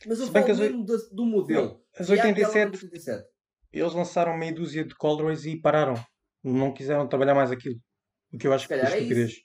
Mas 0.05 0.19
eu 0.19 0.27
falo 0.27 0.47
mesmo 0.47 0.85
do, 0.85 1.09
do 1.11 1.25
modelo. 1.25 1.81
As 1.97 2.09
87, 2.09 2.83
87, 2.83 3.32
eles 3.73 3.93
lançaram 3.93 4.37
meia 4.37 4.53
dúzia 4.53 4.85
de 4.85 4.95
colorways 4.95 5.45
e 5.45 5.59
pararam. 5.59 5.95
Não 6.43 6.73
quiseram 6.73 7.07
trabalhar 7.07 7.33
mais 7.33 7.51
aquilo. 7.51 7.79
O 8.31 8.37
que 8.37 8.47
eu 8.47 8.53
acho 8.53 8.67
que 8.67 8.73
é 8.73 8.83
estupidez. 8.83 9.35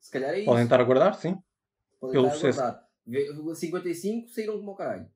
Se 0.00 0.10
calhar 0.10 0.30
é 0.30 0.38
isso. 0.38 0.46
Podem 0.46 0.64
estar 0.64 0.80
a 0.80 0.84
guardar, 0.84 1.14
sim. 1.14 1.36
Podem 2.00 2.14
Pelo 2.14 2.28
estar 2.28 2.48
a 2.48 2.52
guardar. 2.52 3.54
55 3.54 4.28
saíram 4.28 4.58
como 4.58 4.72
o 4.72 4.74
caralho. 4.74 5.08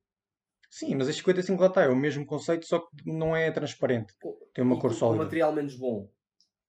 Sim, 0.69 0.95
mas 0.95 1.07
este 1.07 1.19
55 1.19 1.61
lá 1.61 1.67
está, 1.67 1.83
é 1.83 1.89
o 1.89 1.95
mesmo 1.95 2.25
conceito, 2.25 2.65
só 2.65 2.79
que 2.79 3.11
não 3.11 3.35
é 3.35 3.51
transparente. 3.51 4.13
Tem 4.53 4.63
uma 4.63 4.75
e 4.75 4.79
cor 4.79 4.93
sólida. 4.93 5.21
Um 5.21 5.25
material 5.25 5.53
menos 5.53 5.75
bom. 5.75 6.11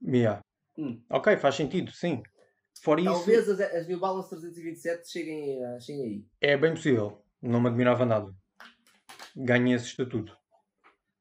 Yeah. 0.03 0.41
Hum. 0.79 1.03
Ok, 1.11 1.37
faz 1.37 1.55
sentido, 1.55 1.93
sim. 1.93 2.23
Fora 2.83 3.03
Talvez 3.05 3.43
isso, 3.43 3.53
as, 3.53 3.61
as 3.61 3.87
New 3.87 4.01
Balance 4.01 4.31
327 4.31 5.11
cheguem, 5.11 5.59
cheguem 5.81 6.03
aí. 6.05 6.27
É 6.41 6.57
bem 6.57 6.73
possível. 6.73 7.23
Não 7.43 7.61
me 7.61 7.69
admirava 7.69 8.07
nada. 8.07 8.35
Ganhe 9.37 9.75
esse 9.75 9.87
estatuto. 9.87 10.40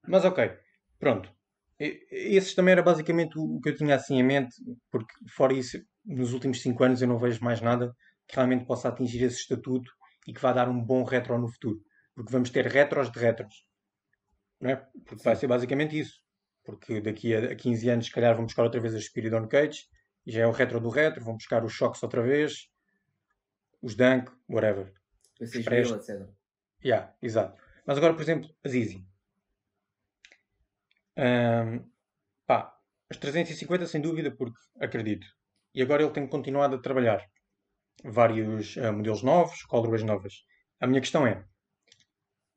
Mas 0.09 0.25
ok, 0.25 0.51
pronto. 0.97 1.31
Esse 1.79 2.55
também 2.55 2.73
era 2.73 2.83
basicamente 2.83 3.37
o 3.37 3.61
que 3.61 3.69
eu 3.69 3.75
tinha 3.75 3.95
assim 3.95 4.19
em 4.19 4.23
mente, 4.23 4.55
porque 4.91 5.13
fora 5.29 5.53
isso, 5.53 5.77
nos 6.03 6.33
últimos 6.33 6.61
5 6.61 6.83
anos 6.83 7.01
eu 7.01 7.07
não 7.07 7.17
vejo 7.17 7.41
mais 7.43 7.61
nada 7.61 7.95
que 8.27 8.35
realmente 8.35 8.65
possa 8.65 8.89
atingir 8.89 9.23
esse 9.23 9.37
estatuto 9.37 9.89
e 10.27 10.33
que 10.33 10.41
vá 10.41 10.51
dar 10.51 10.67
um 10.67 10.83
bom 10.83 11.03
retro 11.03 11.37
no 11.37 11.47
futuro. 11.47 11.79
Porque 12.15 12.31
vamos 12.31 12.49
ter 12.49 12.65
retros 12.67 13.09
de 13.11 13.19
retros. 13.19 13.65
Não 14.59 14.71
é? 14.71 14.75
Porque 15.05 15.23
vai 15.23 15.35
ser 15.35 15.47
basicamente 15.47 15.97
isso. 15.97 16.19
Porque 16.63 16.99
daqui 16.99 17.33
a 17.33 17.55
15 17.55 17.89
anos, 17.89 18.05
se 18.07 18.11
calhar, 18.11 18.35
vamos 18.35 18.51
buscar 18.51 18.63
outra 18.63 18.81
vez 18.81 18.93
a 18.93 18.99
Spiridon 18.99 19.47
Cage 19.47 19.85
e 20.25 20.31
já 20.31 20.41
é 20.41 20.47
o 20.47 20.51
retro 20.51 20.81
do 20.81 20.89
retro. 20.89 21.23
Vão 21.23 21.37
buscar 21.37 21.63
os 21.63 21.71
Shocks 21.71 22.03
outra 22.03 22.21
vez, 22.21 22.67
os 23.81 23.95
Dunk, 23.95 24.31
whatever. 24.49 24.91
Mil, 25.39 25.95
etc. 25.95 26.27
Yeah, 26.83 27.15
exato. 27.21 27.61
Mas 27.85 27.97
agora, 27.97 28.13
por 28.13 28.21
exemplo, 28.21 28.49
as 28.63 28.73
Easy. 28.73 29.07
Um, 31.19 31.85
pá, 32.47 32.73
as 33.09 33.17
350 33.17 33.85
sem 33.87 33.99
dúvida, 33.99 34.31
porque 34.31 34.57
acredito. 34.79 35.27
E 35.75 35.81
agora 35.81 36.03
ele 36.03 36.13
tem 36.13 36.25
continuado 36.25 36.75
a 36.75 36.81
trabalhar 36.81 37.29
vários 38.03 38.77
uh, 38.77 38.93
modelos 38.93 39.21
novos, 39.21 39.63
colorways 39.63 40.03
novas. 40.03 40.45
A 40.79 40.87
minha 40.87 41.01
questão 41.01 41.27
é: 41.27 41.45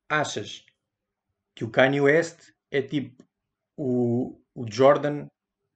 achas 0.09 0.65
que 1.55 1.65
o 1.65 1.71
Kanye 1.71 2.01
West 2.01 2.53
é 2.71 2.81
tipo 2.81 3.25
o, 3.77 4.41
o 4.55 4.71
Jordan 4.71 5.27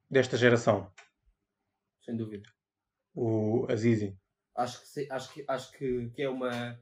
desta 0.09 0.37
geração. 0.37 0.93
Sem 2.05 2.17
dúvida. 2.17 2.49
O 3.13 3.67
Azizi. 3.69 4.17
Acho 4.55 4.81
que, 4.81 5.11
acho 5.11 5.33
que, 5.35 5.45
acho 5.49 5.73
que, 5.73 6.11
que 6.11 6.23
é 6.23 6.29
uma 6.29 6.81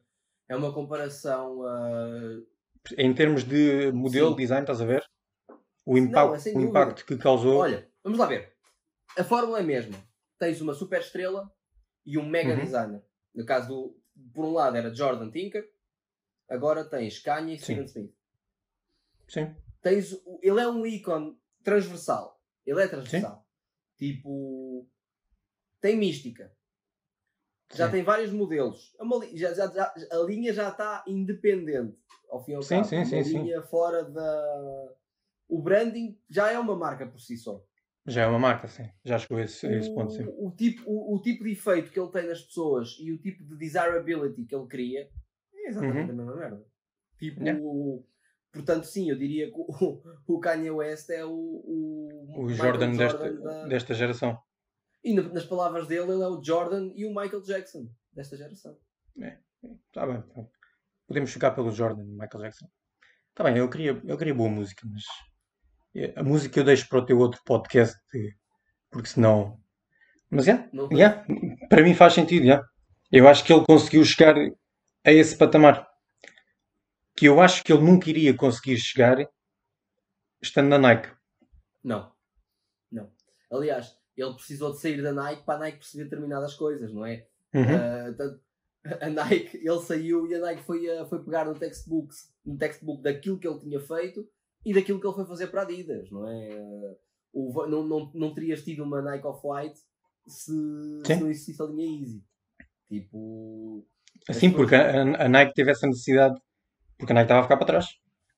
é 0.49 0.55
uma 0.55 0.73
comparação 0.73 1.61
uh... 1.61 2.47
em 2.99 3.15
termos 3.15 3.45
de 3.45 3.91
modelo, 3.93 4.31
Sim. 4.31 4.37
design, 4.37 4.63
estás 4.63 4.81
a 4.81 4.85
ver? 4.85 5.03
O 5.87 5.99
impacto, 5.99 6.47
Não, 6.47 6.61
é 6.61 6.65
o 6.65 6.69
impacto 6.69 7.05
que 7.05 7.17
causou. 7.19 7.59
Olha, 7.59 7.89
vamos 8.03 8.19
lá 8.19 8.27
ver. 8.27 8.55
A 9.19 9.25
fórmula 9.25 9.59
é 9.59 9.63
a 9.63 9.67
mesma. 9.67 9.97
Tens 10.39 10.61
uma 10.61 10.75
super 10.75 11.01
estrela 11.01 11.53
e 12.05 12.19
um 12.19 12.27
mega 12.27 12.55
uhum. 12.55 12.65
designer. 12.65 13.03
No 13.35 13.45
caso 13.45 13.69
do, 13.69 14.03
por 14.33 14.45
um 14.45 14.53
lado 14.53 14.77
era 14.77 14.95
Jordan 14.95 15.31
Tinker, 15.31 15.69
agora 16.49 16.85
tens 16.85 17.19
Kanye 17.19 17.55
e 17.55 17.59
Steven 17.59 17.85
Smith. 17.85 18.15
Sim. 19.29 19.55
Tens, 19.83 20.13
ele 20.43 20.61
é 20.61 20.69
um 20.69 20.87
ícone 20.87 21.39
transversal. 21.63 22.41
Ele 22.65 22.83
é 22.83 22.89
transversal. 22.89 23.47
Sim. 23.97 24.15
Tipo, 24.15 24.89
tem 25.81 25.97
mística. 25.97 26.53
Já 27.75 27.87
sim. 27.87 27.93
tem 27.93 28.03
vários 28.03 28.31
modelos. 28.31 28.95
É 28.99 29.37
já, 29.37 29.53
já, 29.55 29.73
já, 29.73 29.95
a 30.11 30.19
linha 30.19 30.53
já 30.53 30.71
está 30.71 31.05
independente. 31.07 31.99
Ao 32.29 32.43
fim 32.45 32.53
e 32.53 32.55
ao 32.55 32.63
sim, 32.63 32.77
cabo. 32.77 32.89
Sim, 32.89 32.97
uma 32.97 33.05
sim, 33.05 33.43
linha 33.43 33.63
fora 33.63 34.05
da. 34.05 34.95
O 35.55 35.63
branding 35.63 36.19
já 36.29 36.51
é 36.51 36.59
uma 36.59 36.75
marca 36.75 37.07
por 37.07 37.21
si 37.21 37.37
só. 37.37 37.65
Já 38.05 38.23
é 38.23 38.27
uma 38.27 38.41
marca, 38.41 38.67
sim. 38.67 38.91
Já 39.05 39.17
chegou 39.21 39.39
a 39.39 39.43
esse, 39.43 39.65
a 39.65 39.79
esse 39.79 39.95
ponto, 39.95 40.13
sim. 40.13 40.25
O 40.37 40.51
tipo, 40.51 40.83
o, 40.85 41.15
o, 41.15 41.23
tipo 41.23 41.45
de 41.45 41.53
efeito 41.53 41.93
que 41.93 42.01
ele 42.01 42.11
tem 42.11 42.27
nas 42.27 42.43
pessoas 42.43 42.97
e 42.99 43.13
o 43.13 43.19
tipo 43.19 43.45
de 43.45 43.57
desirability 43.57 44.47
que 44.47 44.55
ele 44.55 44.67
cria 44.67 45.09
é 45.55 45.69
exatamente 45.69 46.11
uhum. 46.11 46.21
a 46.21 46.25
mesma 46.25 46.37
merda. 46.37 46.67
Tipo, 47.21 47.41
yeah. 47.41 47.63
portanto, 48.53 48.85
sim, 48.85 49.09
eu 49.09 49.17
diria 49.17 49.47
que 49.47 49.55
o, 49.57 50.03
o 50.27 50.41
Kanye 50.41 50.73
West 50.73 51.09
é 51.11 51.25
o, 51.25 51.31
o, 51.31 52.43
o 52.43 52.49
Jordan, 52.49 52.95
Jordan 52.95 52.97
desta, 52.97 53.33
da... 53.33 53.67
desta 53.67 53.95
geração. 53.95 54.37
E 55.05 55.15
nas 55.15 55.45
palavras 55.45 55.87
dele, 55.87 56.11
ele 56.11 56.23
é 56.25 56.29
o 56.29 56.43
Jordan 56.43 56.91
e 56.97 57.07
o 57.07 57.11
Michael 57.11 57.43
Jackson 57.43 57.89
desta 58.13 58.37
geração. 58.37 58.77
É, 59.23 59.39
está 59.87 60.05
bem. 60.05 60.21
Tá. 60.21 60.45
Podemos 61.07 61.33
ficar 61.33 61.53
pelo 61.53 61.71
Jordan 61.71 62.03
e 62.03 62.11
Michael 62.11 62.43
Jackson. 62.43 62.67
Está 63.31 63.45
bem, 63.45 63.57
eu 63.57 63.71
queria, 63.71 64.03
eu 64.05 64.19
queria 64.19 64.35
boa 64.35 64.51
música, 64.51 64.85
mas 64.91 65.05
a 66.17 66.23
música 66.23 66.59
eu 66.59 66.65
deixo 66.65 66.89
para 66.89 66.99
o 66.99 67.07
teu 67.07 67.19
outro 67.19 67.41
podcast, 67.45 67.97
porque 68.91 69.09
senão. 69.09 69.59
Mas 70.31 70.49
é, 70.49 70.69
yeah, 70.73 70.89
yeah, 70.93 71.69
para 71.69 71.83
mim 71.83 71.95
faz 71.95 72.15
sentido. 72.15 72.45
Yeah. 72.45 72.67
Eu 73.13 73.29
acho 73.29 73.45
que 73.45 73.53
ele 73.53 73.65
conseguiu 73.65 74.05
chegar 74.05 74.35
a 74.37 75.13
esse 75.13 75.37
patamar 75.37 75.87
que 77.17 77.27
eu 77.27 77.41
acho 77.41 77.63
que 77.63 77.73
ele 77.73 77.83
nunca 77.83 78.11
iria 78.11 78.35
conseguir 78.35 78.77
chegar 78.77 79.17
estando 80.43 80.69
na 80.69 80.79
Nike. 80.79 81.11
Não, 81.83 82.13
não. 82.91 83.13
Aliás, 83.53 83.97
ele 84.17 84.35
precisou 84.35 84.73
de 84.73 84.81
sair 84.81 85.01
da 85.01 85.13
Nike 85.13 85.45
para 85.45 85.55
a 85.55 85.59
Nike 85.61 85.79
perceber 85.79 86.05
determinadas 86.05 86.55
coisas, 86.55 86.93
não 86.93 87.07
é? 87.07 87.27
Uhum. 87.55 87.63
Uh, 87.63 88.41
a 89.01 89.09
Nike, 89.09 89.59
ele 89.59 89.81
saiu 89.81 90.27
e 90.27 90.35
a 90.35 90.41
Nike 90.41 90.63
foi, 90.63 90.89
uh, 90.89 91.07
foi 91.07 91.23
pegar 91.23 91.45
no 91.45 91.55
textbook, 91.55 92.13
no 92.45 92.59
textbook 92.59 93.03
daquilo 93.03 93.39
que 93.39 93.47
ele 93.47 93.61
tinha 93.61 93.81
feito 93.81 94.29
e 94.65 94.73
daquilo 94.73 95.01
que 95.01 95.07
ele 95.07 95.15
foi 95.15 95.27
fazer 95.27 95.49
para 95.49 95.63
a 95.63 95.65
Adidas, 95.65 96.11
não 96.11 96.29
é? 96.29 96.97
O, 97.33 97.67
não, 97.67 97.87
não, 97.87 98.11
não 98.15 98.35
terias 98.35 98.63
tido 98.63 98.83
uma 98.85 99.03
Nike 99.03 99.27
Off-White 99.27 99.79
se, 100.27 100.53
se, 101.05 101.17
não 101.17 101.31
existisse 101.31 101.63
a 101.63 101.67
linha 101.67 102.01
Easy. 102.01 102.25
Tipo. 102.89 103.87
Assim, 104.29 104.51
porque 104.51 104.75
a, 104.75 105.25
a, 105.25 105.29
Nike 105.29 105.53
teve 105.55 105.71
essa 105.71 105.87
necessidade, 105.87 106.41
porque 106.97 107.13
a 107.13 107.15
Nike 107.15 107.25
estava 107.25 107.41
a 107.41 107.43
ficar 107.43 107.57
para 107.57 107.67
trás. 107.67 107.87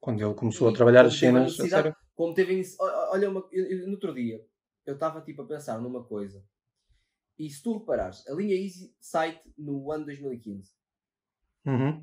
Quando 0.00 0.24
ele 0.24 0.34
começou 0.34 0.68
a 0.68 0.72
trabalhar 0.72 1.04
as 1.04 1.18
cenas. 1.18 1.58
A 1.60 1.68
sério. 1.68 1.96
Como 2.14 2.34
teve. 2.34 2.62
Olha, 3.10 3.30
uma, 3.30 3.44
no 3.52 3.92
outro 3.92 4.14
dia, 4.14 4.40
eu 4.84 4.94
estava 4.94 5.20
tipo 5.20 5.42
a 5.42 5.46
pensar 5.46 5.80
numa 5.80 6.02
coisa. 6.04 6.42
E 7.38 7.50
se 7.50 7.62
tu 7.62 7.78
reparares, 7.78 8.26
a 8.28 8.34
linha 8.34 8.56
Easy 8.56 8.94
site 8.98 9.42
no 9.58 9.92
ano 9.92 10.06
2015. 10.06 10.72
Uhum 11.66 12.02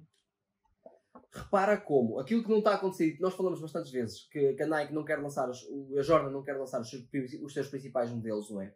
repara 1.34 1.78
como 1.78 2.20
aquilo 2.20 2.44
que 2.44 2.50
não 2.50 2.60
está 2.60 2.72
a 2.72 2.76
acontecer, 2.76 3.18
nós 3.20 3.34
falamos 3.34 3.60
bastantes 3.60 3.92
vezes 3.92 4.28
que, 4.28 4.54
que, 4.54 4.64
a 4.64 4.68
Nike 4.68 4.94
não 4.94 5.04
quer 5.04 5.20
lançar, 5.20 5.50
os, 5.50 5.68
a 5.98 6.02
Jordan 6.04 6.30
não 6.30 6.44
quer 6.44 6.54
lançar 6.54 6.80
os 6.80 6.90
seus, 6.90 7.04
os 7.42 7.54
seus 7.54 7.68
principais 7.68 8.12
modelos, 8.12 8.52
não 8.52 8.62
é? 8.62 8.74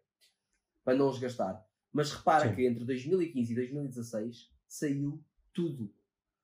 Para 0.84 0.98
não 0.98 1.10
os 1.10 1.20
gastar. 1.20 1.64
Mas 1.94 2.12
repara 2.12 2.50
Sim. 2.50 2.56
que 2.56 2.66
entre 2.66 2.84
2015 2.84 3.52
e 3.52 3.56
2016 3.56 4.52
saiu 4.68 5.24
tudo. 5.54 5.94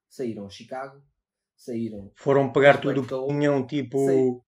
Saíram 0.08 0.48
Chicago, 0.50 1.02
saíram. 1.56 2.12
Foram 2.16 2.52
pegar 2.52 2.80
tudo 2.80 3.02
o 3.02 3.04
que 3.04 3.34
tinham, 3.34 3.66
tipo, 3.66 4.06
saíram, 4.06 4.46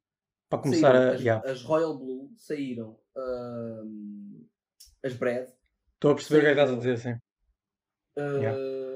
para 0.48 0.60
começar 0.60 0.96
a. 0.96 1.12
As, 1.14 1.22
yeah. 1.22 1.52
as, 1.52 1.64
Royal 1.64 1.98
Blue 1.98 2.32
saíram. 2.38 3.00
as 5.04 5.14
Bread. 5.16 5.52
Estou 5.96 6.12
a 6.12 6.16
perceber 6.16 6.40
o 6.40 6.42
que 6.42 6.48
é 6.48 6.54
que 6.54 6.60
estás 6.60 6.72
a 6.72 6.78
dizer, 6.78 6.98
sim. 7.00 7.20
Uh, 8.18 8.38
yeah 8.38 8.95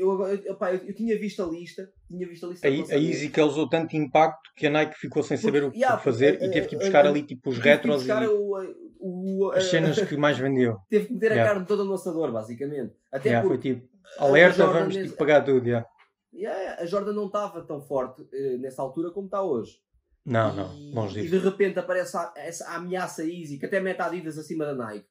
eu, 0.00 0.26
eu, 0.28 0.54
pá, 0.56 0.72
eu, 0.72 0.78
eu, 0.86 0.94
tinha 0.94 1.18
visto 1.18 1.42
a 1.42 1.46
lista, 1.46 1.92
tinha 2.08 2.26
visto 2.26 2.46
a 2.46 2.48
lista. 2.48 2.66
A, 2.66 2.70
a 2.70 2.98
Easy 2.98 3.28
causou 3.28 3.68
tanto 3.68 3.94
impacto 3.94 4.50
que 4.56 4.66
a 4.66 4.70
Nike 4.70 4.98
ficou 4.98 5.22
sem 5.22 5.36
saber 5.36 5.60
Porque, 5.60 5.68
o 5.68 5.72
que 5.72 5.78
yeah, 5.78 5.98
fazer 5.98 6.42
e 6.42 6.50
teve 6.50 6.68
que 6.68 6.76
buscar 6.76 7.06
ali 7.06 7.22
tipo 7.22 7.50
os 7.50 7.58
retros 7.58 8.06
e 8.06 8.12
o, 8.12 8.56
o, 8.98 9.50
as 9.54 9.64
cenas 9.64 10.00
que 10.00 10.16
mais 10.16 10.38
vendeu. 10.38 10.78
Teve 10.88 11.06
que 11.06 11.12
meter 11.12 11.32
yeah. 11.32 11.50
a 11.50 11.54
carne 11.54 11.66
toda 11.66 11.84
no 11.84 11.92
assador, 11.92 12.32
basicamente. 12.32 12.94
Até 13.12 13.30
yeah, 13.30 13.46
foi 13.46 13.58
tipo, 13.58 13.86
alerta, 14.18 14.66
vamos 14.66 14.96
tipo, 14.96 15.16
pagar 15.16 15.44
tudo. 15.44 15.66
Yeah. 15.66 15.86
Yeah, 16.32 16.82
a 16.82 16.86
Jordan 16.86 17.12
não 17.12 17.26
estava 17.26 17.60
tão 17.62 17.82
forte 17.82 18.22
uh, 18.22 18.58
nessa 18.58 18.80
altura 18.80 19.10
como 19.10 19.26
está 19.26 19.42
hoje. 19.42 19.72
Não, 20.24 20.54
não, 20.54 20.74
longe 20.94 21.20
disso. 21.20 21.34
E 21.34 21.38
de 21.38 21.44
repente 21.44 21.78
aparece 21.78 22.16
a, 22.16 22.32
essa 22.36 22.68
ameaça 22.74 23.22
Easy 23.24 23.58
que 23.58 23.66
até 23.66 23.80
mete 23.80 24.00
Adidas 24.00 24.38
acima 24.38 24.64
da 24.64 24.74
Nike. 24.74 25.06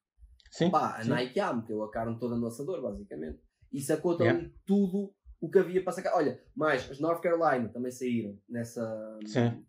Sim, 0.50 0.72
Pá, 0.72 0.96
a 0.98 1.04
sim. 1.04 1.10
Nike 1.10 1.40
ah, 1.40 1.54
meteu 1.54 1.84
a 1.84 1.92
carne 1.92 2.18
toda 2.18 2.36
no 2.36 2.48
assador, 2.48 2.82
basicamente 2.82 3.40
e 3.72 3.82
sacou 3.82 4.18
yeah. 4.20 4.38
ali 4.38 4.54
tudo 4.66 5.14
o 5.40 5.50
que 5.50 5.60
havia 5.60 5.84
para 5.84 5.94
sacar. 5.94 6.16
Olha, 6.16 6.42
mais 6.56 6.90
as 6.90 7.00
North 7.00 7.22
Carolina 7.22 7.70
também 7.70 7.92
saíram 7.92 8.38
nessa. 8.48 9.20
Sim. 9.26 9.64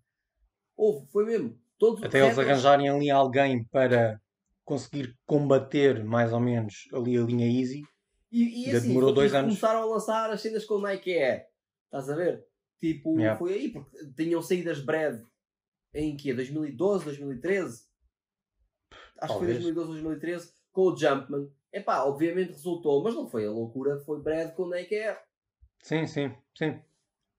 Houve, 0.76 1.06
foi 1.10 1.26
mesmo. 1.26 1.58
Todos 1.78 2.02
Até 2.02 2.24
eles 2.24 2.38
arranjarem 2.38 2.88
ali 2.88 3.10
alguém 3.10 3.64
para 3.64 4.20
conseguir 4.64 5.16
combater 5.26 6.04
mais 6.04 6.32
ou 6.32 6.40
menos 6.40 6.88
ali 6.92 7.16
a 7.16 7.22
linha 7.22 7.46
Easy. 7.46 7.82
E, 8.30 8.66
e 8.66 8.76
assim, 8.76 8.88
demorou 8.88 9.12
dois 9.12 9.34
anos. 9.34 9.58
começaram 9.58 9.82
a 9.82 9.86
lançar 9.86 10.30
as 10.30 10.40
cenas 10.40 10.64
com 10.64 10.74
o 10.74 10.82
Nike 10.82 11.12
Air. 11.12 11.46
Estás 11.86 12.08
a 12.08 12.14
ver? 12.14 12.46
Tipo, 12.78 13.18
yeah. 13.18 13.38
foi 13.38 13.54
aí, 13.54 13.72
porque 13.72 13.96
tinham 14.16 14.40
saído 14.40 14.70
as 14.70 14.80
Bread 14.80 15.22
em 15.92 16.16
que 16.16 16.32
2012, 16.32 17.04
2013? 17.04 17.84
Acho 19.20 19.32
Talvez. 19.34 19.58
que 19.58 19.62
foi 19.64 19.72
2012, 19.72 19.90
2013, 20.02 20.52
com 20.72 20.82
o 20.82 20.96
Jumpman. 20.96 21.50
Epá, 21.72 22.02
obviamente 22.04 22.52
resultou, 22.52 23.02
mas 23.02 23.14
não 23.14 23.28
foi 23.28 23.46
a 23.46 23.50
loucura, 23.50 24.00
foi 24.00 24.20
Brad 24.20 24.54
com 24.54 24.64
o 24.64 24.68
Nike 24.68 24.96
Air. 24.96 25.20
Sim, 25.82 26.06
sim, 26.06 26.34
sim. 26.56 26.80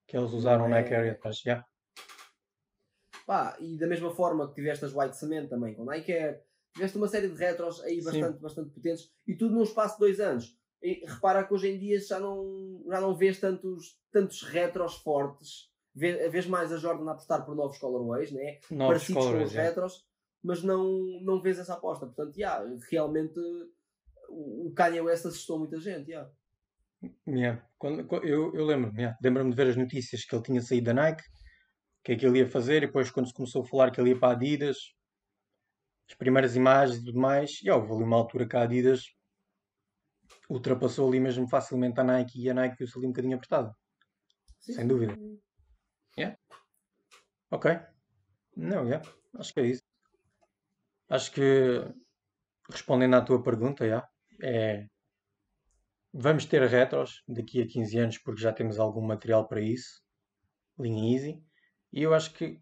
Que 0.07 0.17
eles 0.17 0.31
usaram 0.31 0.65
o 0.65 0.67
é... 0.67 0.69
Nike 0.69 0.93
Air 0.93 1.07
e 1.07 1.11
depois, 1.11 1.39
já. 1.39 1.65
Pá, 3.25 3.57
e 3.59 3.77
da 3.77 3.87
mesma 3.87 4.13
forma 4.13 4.47
que 4.47 4.55
tiveste 4.55 4.85
as 4.85 4.93
White 4.93 5.17
Cement 5.17 5.47
também 5.47 5.75
com 5.75 5.85
Nike 5.85 6.11
Air, 6.11 6.41
tiveste 6.73 6.97
uma 6.97 7.07
série 7.07 7.29
de 7.29 7.35
retros 7.35 7.81
aí 7.83 8.01
bastante, 8.03 8.39
bastante 8.39 8.69
potentes 8.71 9.11
e 9.27 9.35
tudo 9.35 9.55
num 9.55 9.63
espaço 9.63 9.95
de 9.95 9.99
dois 9.99 10.19
anos. 10.19 10.57
E 10.81 11.05
repara 11.05 11.43
que 11.43 11.53
hoje 11.53 11.69
em 11.69 11.77
dia 11.77 11.99
já 11.99 12.19
não, 12.19 12.83
já 12.87 12.99
não 12.99 13.15
vês 13.15 13.39
tantos, 13.39 13.99
tantos 14.11 14.41
retros 14.41 14.95
fortes. 14.95 15.69
Vês 15.93 16.47
mais 16.47 16.71
a 16.71 16.77
Jordan 16.77 17.09
a 17.09 17.11
apostar 17.11 17.45
por 17.45 17.55
novos 17.55 17.77
colorways, 17.77 18.31
né? 18.31 18.59
Novos 18.71 19.03
parecidos 19.03 19.25
com 19.25 19.43
os 19.43 19.53
retros, 19.53 20.07
mas 20.41 20.63
não, 20.63 21.01
não 21.21 21.41
vês 21.41 21.59
essa 21.59 21.73
aposta. 21.73 22.07
Portanto, 22.07 22.35
yeah, 22.37 22.65
realmente 22.89 23.39
o 24.31 24.73
Kanye 24.75 25.01
West 25.01 25.25
assustou 25.25 25.59
muita 25.59 25.79
gente, 25.79 26.09
yeah. 26.09 26.31
Yeah. 27.27 27.67
Quando, 27.77 28.07
eu, 28.23 28.53
eu 28.53 28.65
lembro-me, 28.65 28.97
yeah. 28.97 29.17
lembro-me 29.21 29.49
de 29.49 29.55
ver 29.55 29.67
as 29.69 29.75
notícias 29.75 30.23
que 30.23 30.35
ele 30.35 30.43
tinha 30.43 30.61
saído 30.61 30.85
da 30.85 30.93
Nike, 30.93 31.23
o 31.23 32.03
que 32.03 32.11
é 32.13 32.15
que 32.15 32.25
ele 32.25 32.39
ia 32.39 32.47
fazer, 32.47 32.83
e 32.83 32.87
depois 32.87 33.11
quando 33.11 33.27
se 33.27 33.33
começou 33.33 33.63
a 33.63 33.65
falar 33.65 33.91
que 33.91 33.99
ele 33.99 34.11
ia 34.11 34.19
para 34.19 34.29
a 34.29 34.31
Adidas, 34.31 34.77
as 36.09 36.15
primeiras 36.15 36.55
imagens 36.55 36.99
e 36.99 37.05
tudo 37.05 37.19
mais, 37.19 37.61
e 37.63 37.69
houve 37.69 37.91
ali 37.91 38.03
uma 38.03 38.17
altura 38.17 38.47
que 38.47 38.55
a 38.55 38.63
Adidas 38.63 39.03
ultrapassou 40.49 41.07
ali 41.07 41.19
mesmo 41.19 41.47
facilmente 41.47 41.99
a 41.99 42.03
Nike 42.03 42.41
e 42.41 42.49
a 42.49 42.53
Nike 42.53 42.77
viu-se 42.77 42.97
ali 42.97 43.07
um 43.07 43.11
bocadinho 43.11 43.35
apertada. 43.35 43.75
Sim. 44.59 44.73
Sem 44.73 44.87
dúvida. 44.87 45.17
Yeah. 46.17 46.37
Ok. 47.49 47.79
Não, 48.55 48.85
yeah. 48.85 49.07
acho 49.35 49.53
que 49.53 49.59
é 49.59 49.67
isso. 49.67 49.81
Acho 51.09 51.31
que 51.31 51.41
respondendo 52.69 53.15
à 53.15 53.21
tua 53.21 53.41
pergunta, 53.41 53.85
yeah, 53.85 54.07
é, 54.41 54.85
vamos 56.13 56.45
ter 56.45 56.61
retros 56.67 57.23
daqui 57.27 57.61
a 57.61 57.67
15 57.67 57.97
anos 57.97 58.17
porque 58.17 58.41
já 58.41 58.51
temos 58.51 58.79
algum 58.79 59.01
material 59.01 59.47
para 59.47 59.61
isso, 59.61 60.01
linha 60.77 61.15
easy, 61.15 61.43
e 61.93 62.01
eu 62.01 62.13
acho 62.13 62.33
que, 62.33 62.59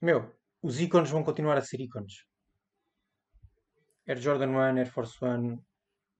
meu, 0.00 0.34
os 0.62 0.80
ícones 0.80 1.10
vão 1.10 1.22
continuar 1.22 1.56
a 1.56 1.62
ser 1.62 1.80
ícones. 1.80 2.24
Air 4.06 4.18
Jordan 4.18 4.48
1, 4.48 4.78
Air 4.78 4.90
Force 4.90 5.24
One, 5.24 5.60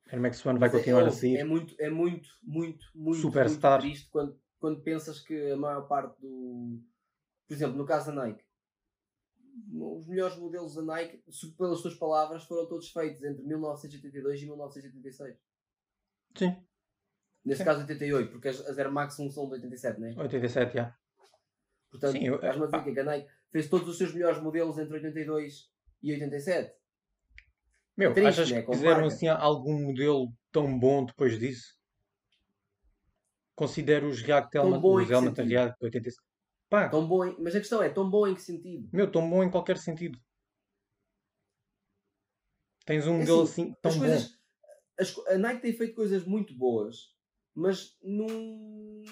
Air 0.08 0.20
Max 0.20 0.44
One 0.44 0.58
vai 0.58 0.68
é, 0.68 0.72
continuar 0.72 1.02
é, 1.02 1.06
a 1.06 1.10
sair. 1.10 1.36
É 1.36 1.44
muito, 1.44 1.74
é 1.78 1.90
muito, 1.90 2.28
muito, 2.42 2.84
muito, 2.94 3.20
Superstar. 3.20 3.80
muito 3.80 3.82
triste 3.82 4.08
quando, 4.10 4.40
quando 4.58 4.82
pensas 4.82 5.20
que 5.20 5.50
a 5.50 5.56
maior 5.56 5.86
parte 5.88 6.20
do. 6.20 6.80
Por 7.46 7.54
exemplo, 7.54 7.76
no 7.76 7.84
caso 7.84 8.12
da 8.12 8.26
Nike, 8.26 8.44
os 9.72 10.06
melhores 10.06 10.36
modelos 10.36 10.74
da 10.74 10.82
Nike, 10.82 11.22
pelas 11.56 11.80
tuas 11.82 11.94
palavras, 11.94 12.44
foram 12.44 12.66
todos 12.68 12.90
feitos 12.90 13.22
entre 13.22 13.42
1982 13.44 14.42
e 14.42 14.46
1986. 14.46 15.36
Sim. 16.36 16.56
Neste 17.44 17.62
Sim. 17.62 17.64
caso 17.64 17.80
88, 17.80 18.30
porque 18.30 18.48
as, 18.48 18.60
as 18.60 18.78
Air 18.78 18.92
Max 18.92 19.18
1 19.18 19.30
são 19.30 19.46
de 19.46 19.54
87, 19.54 20.00
não 20.00 20.08
é? 20.08 20.14
87, 20.22 20.74
já. 20.74 20.94
Portanto, 21.90 22.12
Sim, 22.12 22.26
eu- 22.26 22.34
estás-me 22.36 22.64
a 22.64 22.66
dizer 22.66 22.94
que 22.94 23.00
a 23.00 23.04
Nike 23.04 23.28
fez 23.50 23.68
todos 23.68 23.88
os 23.88 23.98
seus 23.98 24.12
melhores 24.12 24.40
modelos 24.42 24.78
entre 24.78 24.94
82 24.94 25.70
e 26.02 26.12
87. 26.12 26.74
Meu, 27.96 28.14
triste, 28.14 28.28
achas 28.28 28.50
né, 28.50 28.62
que 28.62 28.72
fizeram 28.72 29.04
assim 29.06 29.28
algum 29.28 29.86
modelo 29.86 30.32
tão 30.52 30.78
bom 30.78 31.04
depois 31.04 31.38
disso? 31.38 31.76
Considero 33.54 34.08
os 34.08 34.22
React 34.22 34.56
em 34.56 34.60
os 34.60 35.08
sentido? 35.42 35.50
React 35.50 35.78
de 35.78 35.84
87. 35.86 36.29
Pá, 36.70 36.88
Tão 36.88 37.06
bom 37.06 37.24
em- 37.24 37.36
Mas 37.40 37.54
a 37.56 37.58
questão 37.58 37.82
é, 37.82 37.88
tão 37.90 38.08
bom 38.08 38.26
em 38.28 38.34
que 38.34 38.40
sentido? 38.42 38.88
meu, 38.92 39.10
tão 39.10 39.28
bom 39.28 39.42
em 39.42 39.50
qualquer 39.50 39.76
sentido. 39.76 40.18
Tens 42.86 43.06
um 43.06 43.14
É 43.16 43.18
modelo 43.18 43.42
assim, 43.42 43.62
assim 43.62 43.76
tão 43.82 43.90
As 43.90 43.96
bom. 43.96 44.02
coisas, 44.04 44.38
as 44.98 45.10
co- 45.10 45.24
a 45.28 45.36
Nike 45.36 45.62
tem 45.62 45.72
feito 45.72 45.94
coisas 45.94 46.24
muito 46.24 46.54
boas, 46.54 47.14
mas 47.54 47.98
num, 48.02 49.02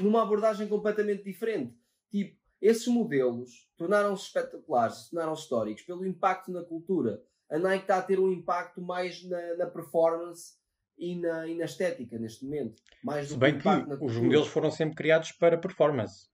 numa 0.00 0.22
abordagem 0.22 0.66
completamente 0.68 1.22
diferente. 1.22 1.76
Tipo, 2.10 2.38
esses 2.60 2.86
modelos 2.88 3.70
tornaram-se 3.76 4.24
espetaculares, 4.24 5.08
tornaram-se 5.10 5.42
históricos 5.42 5.82
pelo 5.82 6.04
impacto 6.06 6.50
na 6.50 6.64
cultura. 6.64 7.22
A 7.50 7.58
Nike 7.58 7.84
está 7.84 7.98
a 7.98 8.02
ter 8.02 8.18
um 8.18 8.32
impacto 8.32 8.80
mais 8.80 9.22
na, 9.24 9.54
na 9.56 9.66
performance 9.66 10.54
e 10.96 11.14
na, 11.14 11.46
e 11.46 11.54
na 11.54 11.64
estética 11.66 12.18
neste 12.18 12.44
momento. 12.44 12.82
Mais 13.04 13.28
Se 13.28 13.36
bem 13.36 13.58
que 13.58 13.62
que 13.62 14.04
os 14.04 14.16
modelos 14.16 14.48
foram 14.48 14.70
sempre 14.70 14.96
criados 14.96 15.32
para 15.32 15.56
performance. 15.58 16.28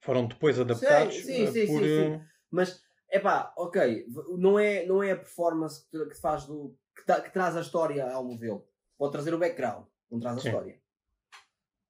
Foram 0.00 0.26
depois 0.26 0.58
adaptados 0.58 1.16
sim, 1.16 1.42
eh, 1.42 1.52
sim, 1.52 1.66
por. 1.66 1.82
sim, 1.82 1.88
sim. 1.88 2.12
eh, 2.14 2.26
Mas, 2.50 2.82
é 3.10 3.18
pá, 3.18 3.52
ok, 3.56 4.06
não 4.38 4.58
é, 4.58 4.86
não 4.86 5.02
é 5.02 5.12
a 5.12 5.16
performance 5.16 5.86
que, 5.90 6.14
faz 6.20 6.44
do. 6.46 6.76
Que, 6.94 7.04
ta- 7.04 7.20
que 7.20 7.32
traz 7.32 7.56
a 7.56 7.60
história 7.60 8.10
ao 8.10 8.24
modelo. 8.24 8.66
Pode 8.96 9.12
trazer 9.12 9.32
o 9.34 9.38
background, 9.38 9.86
não 10.10 10.18
traz 10.18 10.38
a 10.38 10.40
Sim. 10.40 10.48
história. 10.48 10.80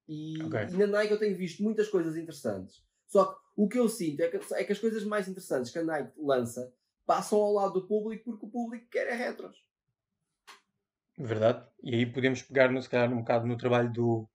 E, 0.07 0.41
Ok. 0.43 0.59
e 0.71 0.77
na 0.77 0.87
Nike 0.87 1.13
eu 1.13 1.19
tenho 1.19 1.35
visto 1.37 1.61
muitas 1.61 1.87
coisas 1.87 2.17
interessantes. 2.17 2.83
Só 3.07 3.25
que 3.25 3.39
o 3.55 3.67
que 3.67 3.77
eu 3.77 3.87
sinto 3.89 4.21
é 4.21 4.27
que, 4.27 4.39
é 4.53 4.63
que 4.63 4.71
as 4.71 4.79
coisas 4.79 5.03
mais 5.03 5.27
interessantes 5.27 5.71
que 5.71 5.79
a 5.79 5.83
Nike 5.83 6.13
lança 6.17 6.73
passam 7.05 7.39
ao 7.39 7.53
lado 7.53 7.73
do 7.73 7.87
público 7.87 8.23
porque 8.25 8.45
o 8.45 8.49
público 8.49 8.87
quer 8.89 9.07
é 9.07 9.13
retros. 9.13 9.63
Verdade. 11.17 11.67
E 11.83 11.95
aí 11.95 12.05
podemos 12.05 12.41
pegar, 12.41 12.71
no, 12.71 12.81
se 12.81 12.89
calhar, 12.89 13.11
um 13.11 13.19
bocado 13.19 13.45
no 13.45 13.57
trabalho 13.57 13.91
do 13.91 14.29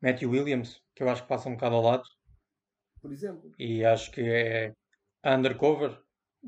Matthew 0.00 0.30
Williams, 0.30 0.82
que 0.94 1.02
eu 1.02 1.08
acho 1.08 1.22
que 1.22 1.28
passa 1.28 1.48
um 1.48 1.54
bocado 1.54 1.76
ao 1.76 1.82
lado. 1.82 2.02
Por 3.00 3.12
exemplo. 3.12 3.52
E 3.58 3.84
acho 3.84 4.10
que 4.10 4.20
é 4.20 4.74
a 5.22 5.34
Undercover, 5.34 6.00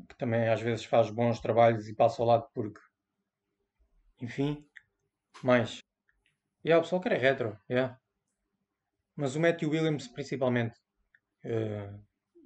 que 0.07 0.15
também 0.17 0.47
às 0.49 0.61
vezes 0.61 0.85
faz 0.85 1.09
bons 1.09 1.39
trabalhos 1.39 1.87
e 1.87 1.95
passa 1.95 2.21
ao 2.21 2.27
lado 2.27 2.47
porque. 2.53 2.79
Enfim. 4.21 4.65
Mais. 5.43 5.79
E 6.63 6.73
o 6.73 6.81
pessoal 6.81 7.01
quer 7.01 7.13
é 7.13 7.17
retro. 7.17 7.57
Yeah. 7.69 7.99
Mas 9.15 9.35
o 9.35 9.39
Matthew 9.39 9.69
Williams, 9.71 10.07
principalmente, 10.07 10.79
eh, 11.43 11.91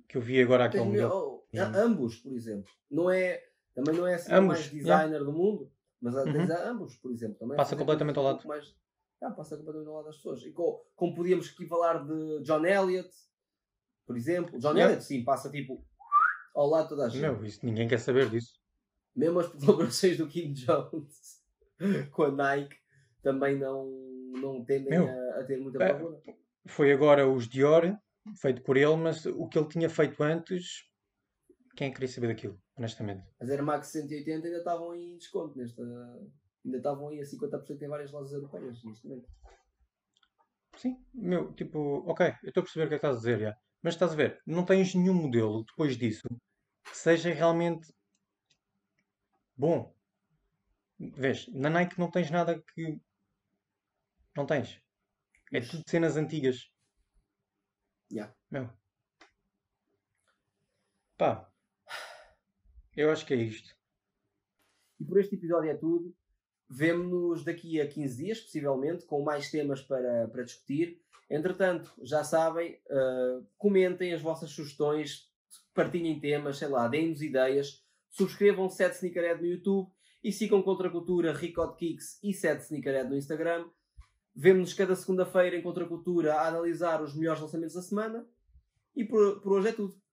que 0.08 0.18
eu 0.18 0.22
vi 0.22 0.42
agora 0.42 0.66
aquele 0.66 0.86
melhor- 0.86 1.12
oh, 1.12 1.48
Uhum. 1.54 1.62
a- 1.62 1.78
ambos, 1.78 2.18
por 2.18 2.34
exemplo. 2.34 2.72
Não 2.90 3.10
é, 3.10 3.44
também 3.74 3.96
não 3.96 4.08
é 4.08 4.16
assim 4.16 4.32
o 4.32 4.36
Ambos, 4.36 4.60
mais 4.60 4.70
designer 4.72 5.24
do 5.24 5.32
mundo, 5.34 5.72
mas 6.02 6.16
há- 6.16 6.24
tens 6.24 6.50
Uhum. 6.50 6.56
a 6.56 6.70
ambos, 6.70 6.96
por 6.98 7.12
exemplo. 7.12 7.38
Também 7.38 7.58
Passa 7.58 7.76
completamente 7.76 8.18
ao 8.18 8.26
pouco 8.26 8.48
Mais, 8.48 8.76
Ah, 9.22 9.32
passa 9.32 9.56
completamente 9.58 9.88
ao 9.90 9.96
lado 9.96 10.06
das 10.06 10.18
pessoas. 10.18 10.44
E 10.44 10.52
co- 10.52 10.86
como, 10.96 11.16
podíamos 11.16 11.50
aqui 11.50 11.66
falar 11.66 12.06
de 12.06 12.42
John 12.44 12.66
Elliott, 12.66 13.10
por 14.06 14.18
exemplo. 14.18 14.60
John 14.60 14.74
Yeah. 14.74 14.86
Elliott, 14.86 15.04
sim, 15.04 15.24
passa 15.24 15.50
tipo 15.50 15.84
ao 16.54 16.70
lado 16.70 16.90
toda 16.90 17.06
a 17.06 17.10
gente. 17.10 17.22
Meu, 17.22 17.44
isso, 17.44 17.66
ninguém 17.66 17.88
quer 17.88 18.00
saber 18.00 18.30
disso. 18.30 18.60
Mesmo 19.16 19.40
as 19.40 19.48
colaborações 19.54 20.18
do 20.18 20.28
Kim 20.28 20.54
Jones 20.54 21.44
com 22.12 22.24
a 22.24 22.32
Nike 22.32 22.78
também 23.22 23.58
não, 23.58 23.90
não 24.40 24.64
tendem 24.64 24.98
a, 24.98 25.40
a 25.40 25.44
ter 25.44 25.58
muita 25.58 25.80
procura. 25.80 26.22
Foi 26.68 26.92
agora 26.92 27.28
os 27.28 27.48
Dior, 27.48 27.98
feito 28.40 28.62
por 28.62 28.78
ele, 28.78 28.96
mas 28.96 29.26
o 29.26 29.48
que 29.48 29.58
ele 29.58 29.68
tinha 29.68 29.90
feito 29.90 30.22
antes, 30.24 30.88
quem 31.76 31.88
é 31.88 31.90
que 31.90 31.96
queria 31.96 32.08
saber 32.08 32.28
daquilo, 32.28 32.60
honestamente? 32.78 33.24
As 33.40 33.50
Air 33.50 33.64
Max 33.64 33.88
180 33.88 34.48
ainda 34.48 34.58
estavam 34.58 34.96
em 34.96 35.18
desconto 35.18 35.58
nesta. 35.58 35.84
Ainda 36.64 36.78
estavam 36.78 37.10
aí 37.10 37.20
a 37.20 37.24
50% 37.24 37.82
em 37.82 37.88
várias 37.88 38.12
lojas 38.12 38.34
europeias 38.34 38.84
neste 38.84 39.08
momento. 39.08 39.28
Sim, 40.78 40.98
meu, 41.14 41.54
tipo, 41.54 42.04
ok, 42.10 42.34
eu 42.44 42.50
estou 42.50 42.62
a 42.62 42.64
perceber 42.64 42.86
o 42.86 42.90
que 42.90 42.96
é 42.96 43.00
que 43.00 43.06
estás 43.06 43.16
a 43.16 43.20
dizer, 43.20 43.40
já. 43.40 43.58
Mas 43.86 43.94
estás 43.94 44.14
a 44.14 44.16
ver, 44.16 44.42
não 44.48 44.66
tens 44.66 44.96
nenhum 44.96 45.14
modelo 45.14 45.64
depois 45.64 45.96
disso 45.96 46.28
que 46.84 46.98
seja 46.98 47.32
realmente 47.32 47.94
bom. 49.56 49.96
Vês, 50.98 51.48
na 51.50 51.70
Nike 51.70 52.00
não 52.00 52.10
tens 52.10 52.32
nada 52.32 52.60
que. 52.60 53.00
Não 54.36 54.44
tens. 54.44 54.82
É 55.54 55.62
tudo 55.62 55.84
cenas 55.88 56.18
antigas. 56.18 56.68
Yeah. 58.12 58.36
Meu. 58.50 58.72
Pá. 61.16 61.48
Eu 62.98 63.12
acho 63.12 63.24
que 63.24 63.36
é 63.36 63.38
isto. 63.38 63.78
E 65.00 65.06
por 65.06 65.20
este 65.20 65.36
episódio 65.36 65.70
é 65.70 65.78
tudo. 65.78 66.12
Vemo-nos 66.68 67.44
daqui 67.44 67.80
a 67.80 67.88
15 67.88 68.18
dias, 68.18 68.42
possivelmente, 68.42 69.06
com 69.06 69.22
mais 69.22 69.52
temas 69.52 69.84
para, 69.84 70.28
para 70.30 70.44
discutir. 70.44 71.05
Entretanto, 71.30 71.92
já 72.04 72.24
sabem, 72.24 72.80
ah, 72.90 73.42
comentem 73.58 74.14
as 74.14 74.22
vossas 74.22 74.52
sugestões, 74.52 75.30
partilhem 75.74 76.20
temas, 76.20 76.58
sei 76.58 76.68
lá, 76.68 76.88
deem-nos 76.88 77.22
ideias. 77.22 77.84
Subscrevam 78.10 78.70
7 78.70 78.96
Sneakerhead 78.96 79.42
no 79.42 79.48
YouTube 79.48 79.92
e 80.24 80.32
sigam 80.32 80.62
Contra 80.62 80.88
a 80.88 80.92
Cultura, 80.92 81.34
Record 81.34 81.76
Kicks 81.76 82.20
e 82.24 82.34
7 82.34 82.64
Sneakerhead 82.64 83.10
no 83.10 83.18
Instagram. 83.18 83.70
Vemo-nos 84.36 84.74
cada 84.74 84.96
segunda-feira 84.96 85.56
em 85.56 85.62
Contra 85.62 85.86
a 85.86 85.88
Cultura 85.88 86.36
a 86.36 86.48
analisar 86.48 87.02
os 87.02 87.16
melhores 87.16 87.42
lançamentos 87.42 87.76
da 87.76 87.82
semana. 87.82 88.28
E 88.96 89.04
por, 89.04 89.42
por 89.42 89.54
hoje 89.54 89.70
é 89.70 89.72
tudo. 89.72 90.05